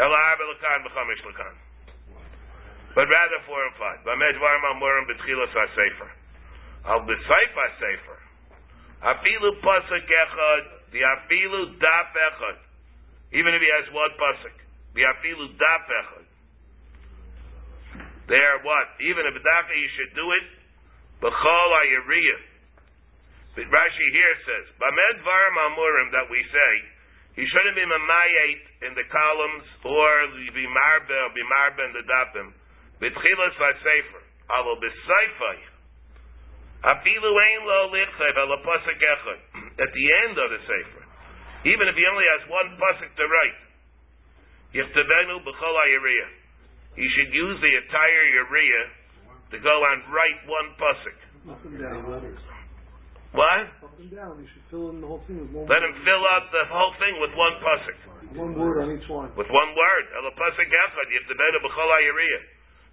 Ela 0.00 0.16
arba 0.16 0.44
b'chamish 0.56 1.20
lakan. 1.28 1.54
But 2.96 3.04
rather 3.04 3.40
four 3.44 3.60
and 3.68 3.76
five. 3.76 4.00
Bamed 4.08 4.36
varm 4.40 4.64
amurim 4.72 5.04
b'tchilas 5.12 5.52
ha-sefer. 5.52 6.10
Al 6.88 7.04
b'seif 7.04 7.52
ha-sefer. 7.52 8.18
Afilu 9.04 9.60
pasuk 9.60 10.08
echad, 10.08 10.64
the 10.96 11.04
afilu 11.04 11.76
daf 11.76 12.16
echad. 12.16 12.58
Even 13.36 13.52
if 13.52 13.60
he 13.60 13.68
has 13.76 13.92
one 13.92 14.12
pasuk. 14.16 14.56
The 14.96 15.04
afilu 15.04 15.52
daf 15.60 15.84
echad. 15.84 16.29
There, 18.30 18.62
what? 18.62 18.94
Even 19.02 19.26
if 19.26 19.34
dafa, 19.42 19.74
you 19.74 19.90
should 19.98 20.14
do 20.14 20.22
it. 20.38 20.46
B'chol 21.18 21.70
ha-yeriyah. 21.74 22.40
But 23.58 23.66
Rashi 23.66 24.06
here 24.14 24.36
says, 24.46 24.66
Bamed 24.78 25.18
varim 25.26 25.56
amurim 25.58 26.08
that 26.14 26.30
we 26.30 26.38
say, 26.38 26.72
he 27.34 27.42
shouldn't 27.42 27.74
be 27.74 27.82
mamayet 27.82 28.62
in 28.86 28.92
the 28.94 29.02
columns 29.10 29.66
or 29.82 30.10
be 30.54 30.62
marbe 30.62 31.10
or 31.10 31.30
be 31.34 31.42
marbe 31.42 31.82
in 31.82 31.92
the 31.98 32.06
dapim. 32.06 32.48
B'tchilas 33.02 33.54
v'sefer. 33.58 34.22
Alo 34.54 34.78
b'seifai. 34.78 35.58
Afilu 36.86 37.30
ein 37.34 37.60
lo 37.66 37.90
lichsev 37.90 38.36
ala 38.46 38.62
pasuk 38.62 38.94
echad. 38.94 39.40
At 39.84 39.90
the 39.90 40.06
end 40.22 40.38
of 40.38 40.48
the 40.54 40.60
sefer. 40.70 41.02
Even 41.66 41.90
if 41.90 41.98
he 41.98 42.06
only 42.06 42.26
has 42.38 42.46
one 42.46 42.78
pasuk 42.78 43.10
to 43.10 43.24
write. 43.26 43.60
Yichtebenu 44.78 45.42
b'chol 45.42 45.74
ha'yiriyah. 45.74 46.39
He 46.98 47.06
should 47.14 47.30
use 47.30 47.56
the 47.62 47.72
entire 47.86 48.24
yiriyah 48.34 48.86
to 49.54 49.56
go 49.58 49.74
and 49.94 50.02
write 50.10 50.40
one 50.46 50.68
pasuk. 50.78 51.18
Up 51.50 51.62
and 51.64 51.78
down 51.78 52.10
letters. 52.10 52.38
What? 53.30 53.70
Up 53.86 53.94
and 53.98 54.10
down. 54.10 54.42
You 54.42 54.48
should 54.50 54.66
fill 54.74 54.90
in 54.90 54.98
the 54.98 55.06
whole 55.06 55.22
thing 55.26 55.38
with 55.38 55.54
one. 55.54 55.70
Let 55.70 55.86
him 55.86 55.94
fill 56.02 56.24
out 56.34 56.50
the 56.50 56.66
whole 56.66 56.94
thing 56.98 57.14
with 57.22 57.30
one 57.38 57.54
pasuk. 57.62 57.98
One 58.34 58.54
word 58.58 58.82
on 58.82 58.90
each 58.90 59.06
one. 59.06 59.30
With 59.38 59.50
one 59.50 59.70
word. 59.74 60.04
Ela 60.18 60.34
pasuk 60.34 60.66
echad. 60.66 61.06
Yichtebenu 61.14 61.58
b'chol 61.62 61.90
ha'yiriyah. 61.94 62.42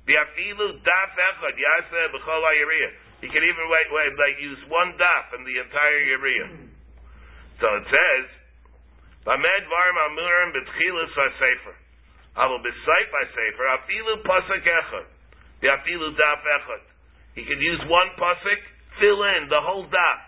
V'afilu 0.05 0.65
daf 0.85 1.13
echad. 1.17 1.55
Yaseh 1.57 2.05
b'chol 2.13 2.41
ha'yiriyah. 2.41 2.91
He 3.25 3.27
can 3.33 3.41
even 3.41 3.65
wait, 3.65 3.89
wait, 3.89 4.13
like 4.13 4.37
use 4.37 4.61
one 4.69 4.93
daf 5.01 5.33
in 5.33 5.41
the 5.41 5.57
entire 5.57 6.01
yiriyah. 6.05 6.49
So 7.57 7.67
it 7.81 7.85
says, 7.89 8.25
Bamed 9.25 9.65
varim 9.65 9.97
amurim 10.05 10.49
b'tchilus 10.53 11.13
ha-sefer. 11.17 11.75
Alo 12.37 12.61
b'seif 12.61 13.09
ha-sefer. 13.09 13.65
Afilu 13.81 14.13
pasuk 14.21 14.61
echad. 14.61 15.07
V'afilu 15.61 16.13
daf 16.13 16.41
echad. 16.45 16.83
He 17.33 17.45
can 17.45 17.59
use 17.61 17.81
one 17.89 18.09
pasuk, 18.17 18.61
fill 19.01 19.21
in 19.37 19.49
the 19.49 19.61
whole 19.61 19.85
daf 19.89 20.19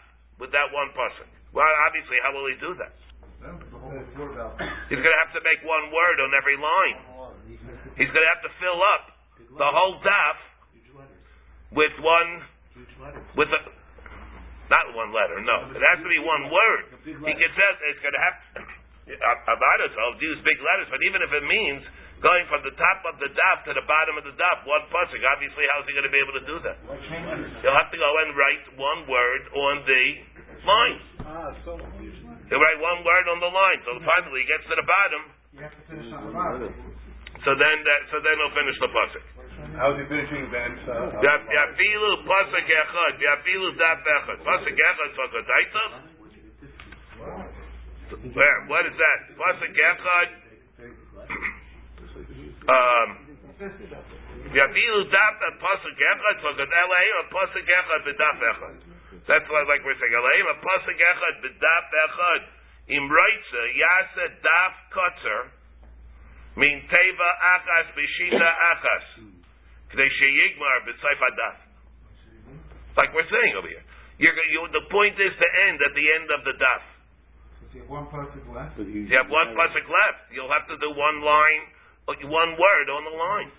with 0.42 0.52
that 0.52 0.74
one 0.74 0.90
pasuk. 0.98 1.30
Well, 1.54 1.66
obviously, 1.90 2.18
how 2.22 2.34
will 2.34 2.50
he 2.50 2.58
do 2.62 2.74
that? 2.78 2.94
He's 3.40 5.02
going 5.02 5.16
to 5.16 5.22
have 5.26 5.34
to 5.34 5.42
make 5.42 5.62
one 5.64 5.90
word 5.90 6.18
on 6.22 6.30
every 6.36 6.58
line. 6.60 7.00
He's 7.96 8.12
going 8.12 8.26
to 8.26 8.32
have 8.36 8.44
to 8.46 8.54
fill 8.60 8.80
up 8.98 9.04
the 9.58 9.70
whole 9.70 9.98
daf 10.04 10.38
with 11.74 11.96
one, 12.02 12.30
with 13.38 13.50
a, 13.50 13.60
not 14.70 14.86
one 14.94 15.10
letter, 15.10 15.42
no. 15.42 15.74
It 15.74 15.82
has 15.82 16.00
to 16.02 16.10
be 16.10 16.22
one 16.22 16.54
word. 16.54 16.84
He 17.06 17.34
can 17.34 17.52
say 17.58 17.68
it's 17.90 18.02
going 18.02 18.14
to 18.14 18.24
have, 18.24 18.38
about 19.58 19.78
himself, 19.82 20.22
use 20.22 20.38
big 20.46 20.62
letters, 20.62 20.90
but 20.94 21.02
even 21.02 21.26
if 21.26 21.32
it 21.34 21.46
means 21.46 21.82
going 22.20 22.44
from 22.52 22.62
the 22.68 22.76
top 22.76 23.00
of 23.08 23.16
the 23.24 23.32
daf 23.32 23.64
to 23.68 23.72
the 23.76 23.86
bottom 23.88 24.20
of 24.20 24.24
the 24.28 24.36
daf, 24.36 24.64
one 24.68 24.84
pasuk, 24.92 25.20
obviously 25.24 25.64
how's 25.72 25.88
he 25.88 25.94
going 25.96 26.04
to 26.08 26.12
be 26.14 26.20
able 26.20 26.36
to 26.36 26.46
do 26.48 26.58
that? 26.68 26.76
He'll 27.64 27.76
have 27.80 27.92
to 27.92 28.00
go 28.00 28.10
and 28.24 28.36
write 28.36 28.64
one 28.76 29.02
word 29.08 29.44
on 29.56 29.76
the 29.88 30.04
line. 30.68 31.00
Ah, 31.24 31.50
so. 31.64 31.80
He'll 31.80 32.60
write 32.64 32.80
one 32.82 33.00
word 33.08 33.26
on 33.32 33.40
the 33.40 33.48
line. 33.52 33.80
So 33.88 33.96
finally 34.04 34.44
he 34.44 34.48
gets 34.52 34.66
to 34.68 34.76
the 34.76 34.84
bottom, 34.88 35.22
You 35.56 35.62
have 35.64 35.72
to 35.76 35.84
finish 35.88 36.10
on 36.12 36.22
the 36.28 36.34
bottom. 36.36 36.72
so 37.46 37.52
then 37.56 37.76
that, 37.88 38.02
so 38.12 38.20
then 38.20 38.36
he'll 38.36 38.56
finish 38.58 38.78
the 38.84 38.92
pasuk. 38.92 39.24
How's 39.80 39.96
he 40.00 40.06
finishing 40.12 40.50
then? 40.52 40.72
Uh, 40.88 41.24
Ya- 41.24 41.46
Yafilu 41.48 42.12
pasuk 42.28 42.68
echad, 42.68 43.14
yafilu 43.22 43.70
daf 43.80 44.04
echad. 44.04 44.38
Pasuk 44.44 44.76
echad 44.76 45.12
fakadaitach? 45.16 45.94
Where? 48.36 48.58
What 48.68 48.84
is 48.90 48.96
that? 48.98 49.20
Pasuk 49.40 49.72
echad. 49.72 50.30
Um, 52.70 53.10
daf 55.10 55.36
and 55.42 55.58
pasuk 55.58 55.98
echad 55.98 56.38
fakad 56.46 56.70
elaim 56.70 57.16
a 57.18 57.26
pasuk 57.34 57.66
echad 57.66 58.02
b'daf 58.06 58.38
echad. 58.38 58.78
That's 59.26 59.48
why, 59.50 59.62
like 59.66 59.82
we're 59.86 59.98
saying, 59.98 60.14
elaim 60.14 60.48
a 60.54 60.58
pasuk 60.62 60.98
echad 60.98 61.36
b'daf 61.42 61.86
echad. 62.06 62.42
Im 62.90 63.06
reitza 63.10 63.64
yasa 63.78 64.26
daf 64.46 64.74
kotzer. 64.94 65.42
Min 66.58 66.82
teva 66.90 67.30
achas 67.58 67.88
b'shita 67.98 68.50
achas. 68.74 69.06
K'dei 69.90 70.10
sheyigmar 70.22 70.78
b'tzayf 70.86 71.20
hadaf. 71.26 71.58
Like 72.98 73.14
we're 73.14 73.30
saying 73.30 73.54
over 73.58 73.68
here. 73.68 73.86
You're, 74.20 74.36
you, 74.52 74.68
the 74.74 74.86
point 74.92 75.16
is 75.16 75.32
to 75.32 75.48
end 75.70 75.80
at 75.80 75.94
the 75.96 76.06
end 76.20 76.28
of 76.38 76.44
the 76.44 76.54
daf. 76.60 76.84
You 77.74 77.82
have 77.82 77.90
one 77.90 78.08
perfect 78.10 78.50
left. 78.50 78.78
You 78.82 79.16
have 79.16 79.30
one 79.30 79.54
pasuk 79.54 79.86
left. 79.86 80.22
You'll 80.34 80.52
have 80.52 80.66
to 80.68 80.78
do 80.82 80.90
one 80.90 81.22
line, 81.22 81.64
one 82.26 82.52
word 82.58 82.88
on 82.90 83.02
the 83.06 83.16
line. 83.16 83.52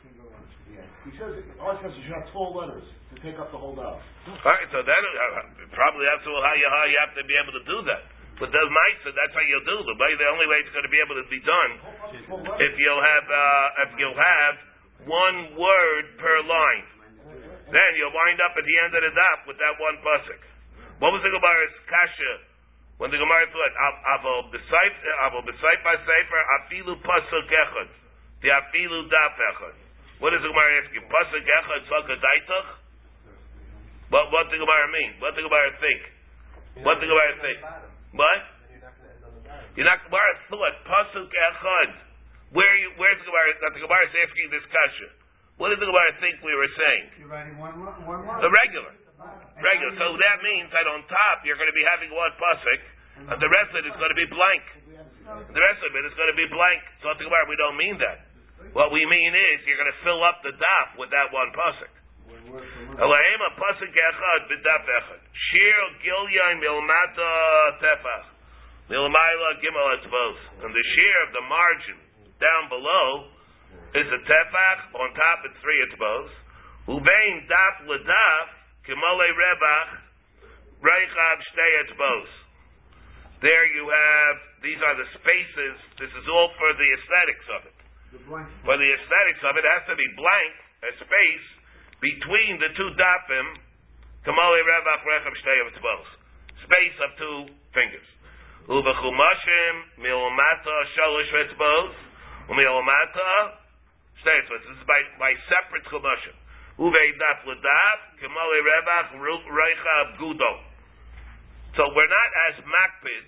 He 1.07 1.13
says, 1.17 1.33
all 1.57 1.73
he 1.75 1.81
says 1.81 1.97
is 1.97 2.03
you 2.05 2.13
have 2.13 2.29
twelve 2.29 2.53
letters 2.53 2.85
to 2.85 3.17
take 3.25 3.41
up 3.41 3.49
the 3.51 3.57
whole 3.57 3.73
daf. 3.73 3.99
All 3.99 4.37
right, 4.45 4.69
so 4.69 4.85
that 4.85 5.01
uh, 5.01 5.65
probably 5.73 6.05
that's 6.05 6.23
how 6.29 6.55
you 6.55 6.67
how 6.69 6.85
you 6.85 6.99
have 7.01 7.15
to 7.17 7.25
be 7.25 7.37
able 7.41 7.57
to 7.57 7.65
do 7.65 7.79
that. 7.89 8.05
But 8.37 8.53
the 8.53 8.63
mitzvah, 8.65 9.13
that's 9.13 9.37
how 9.37 9.45
you'll 9.45 9.69
do 9.69 9.79
the 9.85 9.97
way. 10.01 10.13
The 10.17 10.29
only 10.33 10.49
way 10.49 10.65
it's 10.65 10.73
going 10.73 10.89
to 10.89 10.93
be 10.93 11.01
able 11.01 11.17
to 11.17 11.29
be 11.29 11.41
done 11.45 11.73
if 12.57 12.73
you'll 12.77 13.05
have 13.05 13.27
uh, 13.29 13.85
if 13.85 13.91
you'll 14.01 14.17
have 14.17 14.55
one 15.09 15.39
word 15.57 16.05
per 16.21 16.37
line. 16.45 16.85
Then 17.69 17.91
you'll 17.97 18.13
wind 18.13 18.41
up 18.45 18.57
at 18.57 18.65
the 18.65 18.77
end 18.81 18.93
of 18.97 19.03
the 19.05 19.13
daf 19.13 19.39
with 19.49 19.57
that 19.61 19.77
one 19.81 19.97
pasuk. 20.05 20.41
What 21.01 21.17
was 21.17 21.23
the 21.25 21.33
Gemara's 21.33 21.77
kasha 21.89 22.33
when 23.01 23.09
the 23.09 23.17
Gemara 23.17 23.49
thought 23.49 23.75
avo 24.21 24.53
b'seif 24.53 24.95
avo 25.29 25.41
by 25.45 25.97
sefer 25.97 26.43
afilu 26.61 26.93
pasuk 27.01 27.49
echad 27.49 27.89
the 28.41 28.49
afilu 28.49 29.05
daf 29.13 29.37
echad. 29.37 29.77
What 30.21 30.33
does 30.33 30.41
the 30.45 30.49
Gemara 30.53 30.85
ask 30.85 30.93
you? 30.97 31.05
Pasuk 31.09 31.45
echad 31.45 31.81
sakadaitach. 31.89 32.69
What 34.09 34.33
what 34.33 34.49
the 34.49 34.57
Gemara 34.57 34.87
mean? 34.93 35.21
What 35.21 35.37
the 35.37 35.45
Gemara 35.45 35.77
think? 35.81 36.01
What 36.85 36.97
the 37.01 37.09
Gemara 37.09 37.33
think? 37.45 37.59
What? 38.17 38.41
You're 39.77 39.89
not 39.89 40.01
Gemara 40.09 40.33
thought 40.49 40.77
pasuk 40.89 41.29
echad. 41.29 41.91
Where 42.57 42.75
you 42.81 42.97
where's 42.97 43.21
the 43.21 43.29
Gemara? 43.29 43.49
That 43.61 43.73
the 43.77 43.83
Gemara 43.85 44.03
is 44.09 44.15
asking 44.25 44.49
this 44.49 44.65
kasha. 44.73 45.09
What 45.61 45.77
did 45.77 45.85
the 45.85 45.89
Gemara 45.93 46.17
think 46.25 46.41
we 46.41 46.57
were 46.57 46.73
saying? 46.73 47.05
You're 47.21 47.29
writing 47.29 47.61
one, 47.61 47.77
one 47.77 48.25
word. 48.25 48.41
The 48.41 48.49
regular. 48.49 48.97
Regular. 49.61 49.93
So 50.01 50.17
that 50.17 50.41
means 50.41 50.73
that 50.73 50.89
on 50.89 51.05
top 51.05 51.45
you're 51.45 51.61
going 51.61 51.69
to 51.69 51.77
be 51.77 51.85
having 51.85 52.09
one 52.09 52.33
pasuk, 52.41 52.81
and 53.29 53.37
the 53.37 53.51
rest 53.53 53.69
of 53.77 53.85
it 53.85 53.93
is 53.93 53.97
going 54.01 54.09
to 54.09 54.17
be 54.17 54.29
blank. 54.33 54.65
The 55.31 55.61
rest 55.61 55.81
of 55.85 55.93
it 55.93 56.05
is 56.09 56.15
going 56.17 56.33
to 56.33 56.39
be 56.41 56.49
blank. 56.49 56.81
So 57.05 57.13
about 57.13 57.23
it, 57.23 57.49
we 57.53 57.57
don't 57.61 57.77
mean 57.77 58.01
that. 58.01 58.30
What 58.73 58.95
we 58.95 59.03
mean 59.03 59.33
is 59.35 59.67
you're 59.67 59.81
going 59.81 59.91
to 59.91 60.03
fill 60.07 60.23
up 60.23 60.47
the 60.47 60.55
daf 60.55 60.89
with 60.95 61.11
that 61.11 61.35
one 61.35 61.51
pasuk. 61.51 61.91
Elohim 63.03 63.41
a 63.43 63.53
pasuk 63.59 63.91
echad 63.91 64.41
b'daf 64.47 64.85
echad. 64.87 65.23
Shir 65.35 65.81
gilyan 66.07 66.63
milmata 66.63 67.31
tefach. 67.83 68.27
Milmayla 68.87 69.51
gimel 69.59 69.89
etzvos. 69.99 70.39
And 70.63 70.71
the 70.71 70.85
shear 70.95 71.17
of 71.27 71.31
the 71.35 71.45
margin 71.51 71.99
down 72.39 72.71
below 72.71 73.35
is 73.99 74.07
a 74.07 74.21
tefach. 74.23 74.81
On 74.95 75.09
top 75.19 75.39
it's 75.51 75.59
three 75.67 75.81
etzvos. 75.91 76.31
Uvein 76.87 77.51
daf 77.51 77.91
ledaf 77.91 78.47
kimole 78.87 79.29
rebach 79.35 79.91
reichav 80.79 81.39
shtei 81.51 81.73
etzvos. 81.87 82.31
There 83.43 83.67
you 83.73 83.89
have, 83.89 84.37
these 84.63 84.77
are 84.85 84.97
the 85.01 85.09
spaces, 85.17 85.77
this 85.97 86.13
is 86.13 86.29
all 86.29 86.53
for 86.61 86.77
the 86.77 86.89
aesthetics 86.93 87.49
of 87.57 87.65
it. 87.73 87.80
For 88.11 88.75
the 88.75 88.91
aesthetics 88.91 89.43
of 89.47 89.55
it, 89.55 89.63
has 89.63 89.87
to 89.87 89.95
be 89.95 90.07
blank, 90.19 90.53
a 90.83 90.91
space, 90.99 91.47
between 92.03 92.59
the 92.59 92.71
two 92.75 92.91
dapim, 92.99 93.47
kamali 94.27 94.61
revach 94.67 95.03
rechem 95.07 95.35
shtei 95.39 95.59
etzvos. 95.71 96.09
Space 96.67 96.97
of 97.07 97.11
two 97.19 97.39
fingers. 97.71 98.09
Ubechumashim 98.67 99.75
milmata 100.03 100.77
shalosh 100.99 101.33
etzvos, 101.39 101.95
umilmata 102.51 103.61
States, 104.21 104.53
this 104.53 104.77
is 104.77 104.85
by, 104.85 105.01
by 105.17 105.33
separate 105.49 105.87
chumushim. 105.89 106.37
Uvei 106.77 107.09
daf 107.17 107.41
l'daf, 107.49 107.99
kemale 108.21 108.59
rebach, 108.61 109.17
reicha 109.17 109.97
gudo. 110.21 110.53
So 111.73 111.89
we're 111.97 112.11
not 112.11 112.31
as 112.53 112.57
makpid 112.61 113.27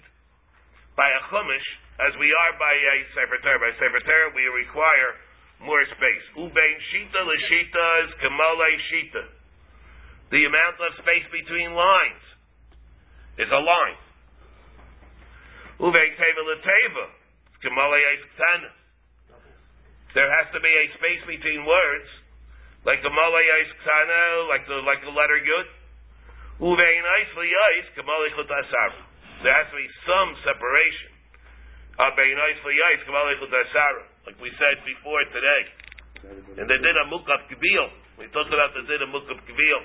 by 0.97 1.09
a 1.09 1.21
chumash 1.33 1.69
as 2.01 2.13
we 2.17 2.29
are 2.33 2.53
by 2.57 2.73
a 2.73 2.97
sefer 3.13 3.39
Torah. 3.45 3.61
By 3.61 3.73
sefer 3.77 4.01
Torah, 4.01 4.33
we 4.33 4.45
require 4.65 5.21
more 5.61 5.85
space. 5.93 6.25
Ubein 6.39 6.77
shita 6.91 7.21
l'shita 7.21 7.87
is 8.07 8.11
kemale 8.23 8.71
shita. 8.89 9.25
The 10.33 10.49
amount 10.49 10.81
of 10.81 10.97
space 11.05 11.29
between 11.29 11.77
lines 11.77 12.25
is 13.37 13.51
a 13.53 13.61
line. 13.61 14.01
Uvein 15.81 16.13
teva 16.17 16.43
l'teva, 16.47 17.07
kemale 17.61 18.01
ktana. 18.01 18.71
There 20.15 20.29
has 20.29 20.53
to 20.53 20.61
be 20.61 20.69
a 20.69 20.85
space 20.97 21.25
between 21.25 21.65
words, 21.65 22.11
like 22.85 23.01
the 23.03 23.13
malay 23.13 23.49
ktana, 23.77 24.49
like 24.49 24.65
the 24.69 24.79
like 24.85 25.01
the 25.05 25.13
letter 25.13 25.41
yud. 25.41 25.69
Uvein 26.61 27.05
eis 27.05 27.31
liyais 27.37 27.87
kemale 27.97 28.29
chutasar. 28.37 28.91
There 29.43 29.55
has 29.55 29.67
to 29.71 29.77
be 29.77 29.89
some 30.07 30.31
separation. 30.43 30.63
Abein 30.63 30.71
eis 30.71 30.71
liyais 30.93 31.11
kemale 31.11 31.11
chutasar. 31.11 31.82
Like 31.99 32.17
we 34.41 34.51
said 34.57 34.77
before 34.87 35.23
today. 35.29 35.63
And 36.57 36.71
the 36.71 36.79
din 36.79 36.97
of 37.03 37.11
mukaf 37.11 37.51
kivil. 37.51 37.87
We 38.17 38.31
talked 38.33 38.49
about 38.55 38.73
the 38.73 38.87
din 38.87 39.03
of 39.03 39.11
mukaf 39.13 39.37
kivil. 39.45 39.81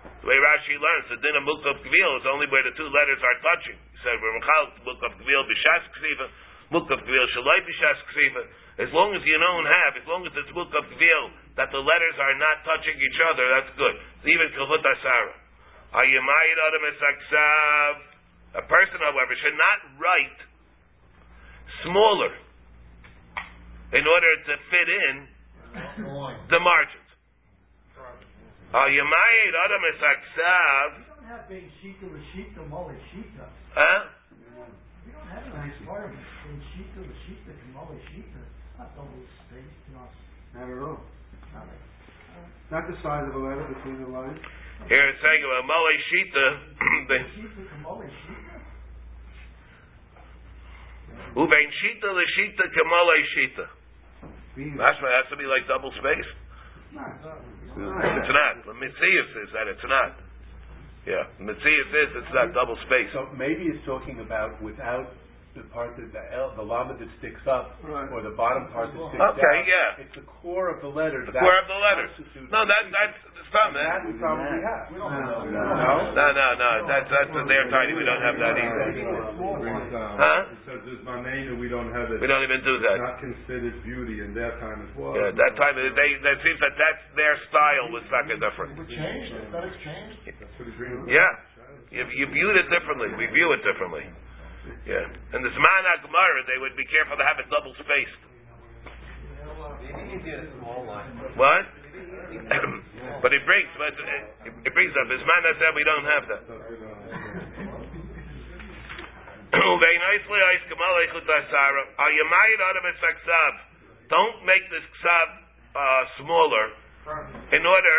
The 0.00 0.26
way 0.30 0.38
Rashi 0.40 0.78
learns, 0.80 1.12
the 1.12 1.20
din 1.20 1.36
of 1.36 1.44
mukaf 1.44 1.82
kivil 1.84 2.10
is 2.16 2.26
only 2.30 2.46
where 2.48 2.64
the 2.64 2.72
two 2.78 2.88
letters 2.88 3.20
are 3.20 3.38
touching. 3.44 3.76
He 3.76 3.98
said, 4.00 4.16
we're 4.22 4.32
mechal 4.40 4.72
mukaf 4.88 5.12
kivil 5.20 5.42
b'shas 5.44 5.84
ksiva, 5.98 6.26
mukaf 6.72 7.00
kivil 7.04 7.26
shalai 7.36 7.60
b'shas 7.66 7.98
ksiva. 8.08 8.42
As 8.80 8.88
long 8.96 9.12
as 9.12 9.20
you 9.28 9.36
don't 9.36 9.68
have, 9.68 9.92
as 10.00 10.06
long 10.08 10.24
as 10.24 10.32
it's 10.32 10.52
mukaf 10.56 10.86
kivil, 10.88 11.24
that 11.60 11.68
the 11.74 11.82
letters 11.82 12.16
are 12.22 12.36
not 12.40 12.64
touching 12.64 12.96
each 12.96 13.20
other, 13.28 13.44
that's 13.52 13.72
good. 13.76 14.00
Even 14.24 14.48
kahut 14.56 14.80
asara. 14.80 15.34
A 18.50 18.62
person, 18.62 18.98
however, 19.02 19.34
should 19.42 19.58
not 19.58 19.78
write 19.98 20.49
smaller 21.84 22.32
in 23.92 24.04
order 24.06 24.32
to 24.46 24.52
fit 24.70 24.88
in 24.88 25.14
the 26.50 26.60
margins. 26.60 27.10
Ayamayid 28.70 29.54
adam 29.66 29.82
esaksav. 29.82 30.88
don't 31.10 31.26
have 31.26 31.48
being 31.50 31.70
shita 31.82 32.06
l'shita, 32.06 32.62
mole 32.70 32.94
shita. 33.10 33.46
Huh? 33.74 34.06
We 35.02 35.10
don't 35.10 35.26
have 35.26 35.42
a 35.42 35.52
nice 35.58 35.74
part 35.82 36.06
of 36.06 36.14
it. 36.14 36.22
Being 36.46 36.62
shita 36.70 37.02
l'shita, 37.02 37.50
mole 37.74 37.98
shita. 38.14 38.42
Not 38.78 38.94
double 38.94 39.26
spaced, 39.44 39.82
you 39.90 39.94
know. 39.98 40.06
I 40.54 40.60
don't 40.64 40.80
know. 40.80 40.98
Not 41.52 41.66
like, 41.66 41.82
Not 42.70 42.86
the 42.86 42.96
size 43.02 43.26
of 43.26 43.34
the 43.34 43.42
letter 43.42 43.66
between 43.74 44.00
the 44.02 44.08
lines. 44.08 44.38
Here 44.88 45.04
it's 45.12 45.20
saying 45.20 45.44
about 45.44 45.68
Mole 45.68 45.92
Shita, 46.08 46.46
the 47.12 47.18
shita, 47.36 47.62
mole 47.68 47.68
shita. 47.68 47.69
Uvein 51.36 51.68
Shita 51.80 52.08
the 52.10 52.24
Shita 52.36 52.64
Kamole 52.74 53.18
Shita. 53.36 53.66
Being- 54.56 54.74
Mashma 54.76 55.08
has 55.14 55.26
to 55.30 55.36
be 55.36 55.44
like 55.46 55.66
double 55.68 55.92
spaced. 55.92 56.34
It's 56.90 56.94
not. 56.94 58.18
It's 58.18 58.28
not. 58.34 58.54
The 58.66 58.74
Mitzias 58.74 59.26
says 59.34 59.48
that 59.54 59.66
it's 59.70 59.84
not. 59.86 60.18
Yeah, 61.06 61.24
Mitzias 61.40 61.86
says 61.94 62.08
it's 62.18 62.34
not 62.34 62.52
double 62.52 62.76
spaced. 62.86 63.12
So 63.14 63.28
maybe 63.38 63.70
it's 63.70 63.84
talking 63.86 64.18
about 64.20 64.60
without 64.60 65.14
the 65.54 65.62
part 65.74 65.96
that 65.96 66.12
the 66.12 66.24
L, 66.34 66.52
the 66.54 66.62
llama 66.62 66.94
that 66.98 67.08
sticks 67.18 67.42
up, 67.46 67.74
Right. 67.82 68.06
or 68.12 68.22
the 68.22 68.30
bottom 68.30 68.68
part 68.70 68.92
that 68.92 68.98
sticks 69.10 69.22
up. 69.22 69.34
Okay, 69.38 69.58
out. 69.58 69.66
yeah. 69.66 70.02
It's 70.06 70.14
the 70.14 70.26
core 70.42 70.68
of 70.70 70.80
the 70.82 70.88
letter. 70.90 71.24
The 71.26 71.32
that 71.32 71.42
core 71.42 71.58
of 71.58 71.66
the 71.66 71.74
letters. 71.74 72.10
constitutes 72.16 72.50
No, 72.52 72.66
that 72.66 72.82
that's 72.90 73.18
it's 73.50 74.22
not 74.22 74.38
we 74.38 74.62
have. 74.62 74.86
We 74.94 74.98
don't 75.02 75.10
know. 75.10 75.42
No. 75.42 75.62
No? 75.74 75.92
No, 76.14 76.26
no, 76.30 76.46
no. 76.54 76.70
That's 76.86 77.10
that's 77.10 77.34
they're 77.34 77.70
tiny. 77.70 77.98
We 77.98 78.06
don't 78.06 78.22
have 78.22 78.38
that 78.38 78.54
either. 78.54 78.82
Uh, 78.94 80.14
huh? 80.14 80.54
It 80.54 80.60
says 80.66 80.78
there's 80.86 81.02
Mamena, 81.02 81.58
we 81.58 81.66
don't 81.66 81.90
have 81.90 82.14
it. 82.14 82.22
We 82.22 82.30
don't 82.30 82.46
even 82.46 82.62
do 82.62 82.78
that. 82.86 82.96
Not 83.02 83.18
considered 83.18 83.74
beauty 83.82 84.22
in 84.22 84.34
their 84.38 84.54
time 84.62 84.86
as 84.86 84.92
well. 84.94 85.18
Yeah, 85.18 85.34
that 85.34 85.52
time 85.58 85.74
they 85.74 85.90
that 85.90 86.38
seems 86.46 86.58
that 86.62 86.74
that's 86.78 87.02
their 87.18 87.34
style 87.50 87.90
was 87.90 88.06
fucking 88.06 88.38
different. 88.38 88.78
We 88.78 88.86
changed, 88.86 89.34
aesthetics 89.34 89.78
changed. 89.82 90.18
That's 90.30 90.54
what 90.54 90.66
he's 90.70 90.78
reading. 90.78 91.10
Yeah. 91.10 91.26
You, 91.90 92.06
you 92.06 92.26
viewed 92.30 92.54
it 92.54 92.70
differently. 92.70 93.10
We 93.18 93.26
view 93.34 93.50
it 93.50 93.66
differently. 93.66 94.06
Yeah. 94.86 95.10
And 95.34 95.42
the 95.42 95.50
Zman 95.50 95.82
HaGemara, 95.90 96.46
they 96.46 96.58
would 96.62 96.78
be 96.78 96.86
careful 96.86 97.18
to 97.18 97.26
have 97.26 97.42
it 97.42 97.50
double 97.50 97.74
spaced. 97.82 98.22
Maybe 99.82 100.14
you 100.14 100.22
did 100.22 100.46
a 100.46 100.48
small 100.62 100.86
line. 100.86 101.10
What? 101.34 101.66
but 103.20 103.32
it 103.32 103.44
brings, 103.44 103.68
but 103.76 103.92
it, 104.48 104.52
it 104.64 104.72
brings 104.72 104.92
up. 104.96 105.06
As 105.08 105.20
man 105.20 105.42
said, 105.60 105.72
we 105.76 105.84
don't 105.84 106.08
have 106.08 106.24
that. 106.28 106.42
Don't 114.08 114.36
make 114.46 114.64
this 114.70 114.82
ksav 115.00 115.26
uh, 115.76 116.02
smaller 116.18 116.66
in 117.52 117.62
order. 117.66 117.98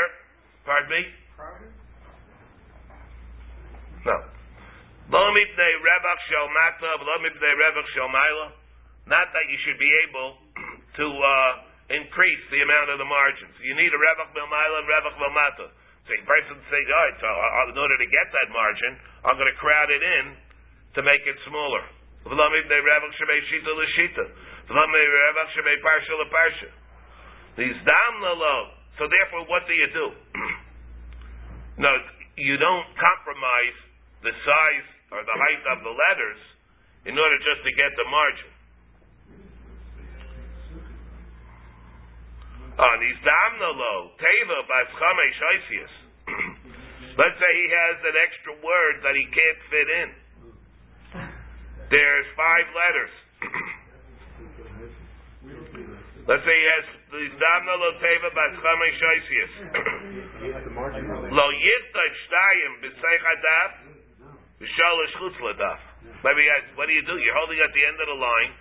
Pardon 0.65 0.89
me. 0.89 1.01
No. 4.05 4.17
Not 9.07 9.27
that 9.33 9.45
you 9.49 9.57
should 9.65 9.79
be 9.79 9.91
able 10.07 10.37
to 10.97 11.05
uh, 11.05 11.70
increase 11.91 12.43
the 12.51 12.61
amount 12.63 12.89
of 12.93 12.99
the 12.99 13.07
margins. 13.07 13.55
You 13.59 13.75
need 13.75 13.91
a 13.91 13.99
revach 13.99 14.31
mil 14.31 14.47
and 14.47 14.85
revach 14.87 15.15
mil 15.19 15.33
mata. 15.35 15.67
So 16.07 16.15
a 16.17 16.25
person 16.25 16.57
say, 16.71 16.81
all 16.81 16.97
right, 16.97 17.13
so 17.21 17.29
uh, 17.29 17.71
in 17.71 17.77
order 17.77 17.97
to 17.99 18.07
get 18.09 18.27
that 18.33 18.49
margin, 18.49 18.97
I'm 19.21 19.37
going 19.37 19.51
to 19.51 19.59
crowd 19.61 19.93
it 19.93 20.01
in 20.01 20.33
to 20.97 21.05
make 21.05 21.21
it 21.29 21.37
smaller. 21.45 21.85
So 22.21 22.37
therefore, 29.07 29.45
what 29.49 29.65
do 29.65 29.73
you 29.73 29.89
do? 29.93 30.05
no, 31.85 31.97
you 32.37 32.57
don't 32.57 32.87
compromise 32.97 33.77
the 34.21 34.29
size 34.45 34.87
or 35.09 35.25
the 35.25 35.33
height 35.33 35.65
of 35.73 35.81
the 35.81 35.89
letters 35.89 36.37
in 37.09 37.17
order 37.17 37.33
just 37.41 37.65
to 37.65 37.73
get 37.73 37.89
the 37.97 38.05
margin. 38.05 38.50
On 42.79 42.95
these 43.03 43.19
damnalo, 43.19 44.15
teva 44.15 44.63
baschame 44.63 45.27
shaisius. 45.35 45.91
Let's 47.19 47.35
say 47.43 47.51
he 47.51 47.67
has 47.67 47.99
an 48.07 48.15
extra 48.15 48.55
word 48.63 49.03
that 49.03 49.11
he 49.19 49.27
can't 49.27 49.59
fit 49.67 49.91
in. 49.91 50.15
There's 51.91 52.31
five 52.39 52.63
letters. 52.71 53.11
Let's 56.31 56.47
say 56.47 56.55
he 56.55 56.67
has 56.79 56.87
these 57.11 57.35
damnalo 57.35 57.99
teva 57.99 58.31
baschame 58.31 58.87
shaisius. 58.95 59.51
You 60.39 60.55
have 60.55 60.63
the 60.63 60.71
margin 60.71 61.11
on 61.11 61.27
it. 61.27 61.35
Lo 61.39 61.51
yiftach 61.51 62.15
shtayim 62.23 62.87
b'seich 62.87 63.23
hadaf 63.27 63.91
v'shalosh 64.63 65.43
ladaf. 65.43 65.83
Maybe 66.23 66.47
what 66.79 66.87
do 66.87 66.95
you 66.95 67.03
do? 67.03 67.19
You're 67.19 67.35
holding 67.35 67.59
at 67.59 67.75
the 67.75 67.83
end 67.83 67.99
of 67.99 68.07
the 68.07 68.15
line. 68.15 68.55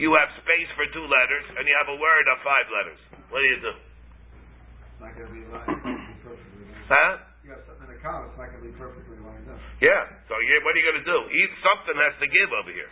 You 0.00 0.16
have 0.16 0.32
space 0.40 0.72
for 0.80 0.88
two 0.96 1.04
letters, 1.04 1.44
and 1.60 1.68
you 1.68 1.76
have 1.76 1.92
a 1.92 2.00
word 2.00 2.24
of 2.32 2.40
five 2.40 2.64
letters. 2.72 3.19
What 3.30 3.38
do 3.40 3.46
you 3.46 3.60
do? 3.62 3.72
It's 3.72 5.00
not 5.00 5.14
going 5.16 5.28
to 5.30 5.34
be 5.34 5.42
lined 5.48 5.80
perfectly. 6.20 6.66
lined 6.66 6.90
up. 6.90 6.90
Huh? 6.90 7.12
You 7.40 7.56
got 7.56 7.62
something 7.64 7.88
in 7.88 7.96
a 7.96 8.00
column, 8.04 8.28
it's 8.28 8.36
not 8.36 8.50
going 8.52 8.62
to 8.62 8.68
be 8.68 8.74
perfectly 8.76 9.16
lined 9.22 9.46
up. 9.48 9.58
Yeah. 9.80 10.02
So 10.28 10.34
you, 10.42 10.60
what 10.66 10.74
are 10.76 10.80
you 10.82 10.86
going 10.90 11.00
to 11.00 11.08
do? 11.08 11.18
Eat 11.30 11.52
something 11.64 11.96
has 11.96 12.14
to 12.20 12.28
give 12.28 12.50
over 12.52 12.68
here. 12.74 12.90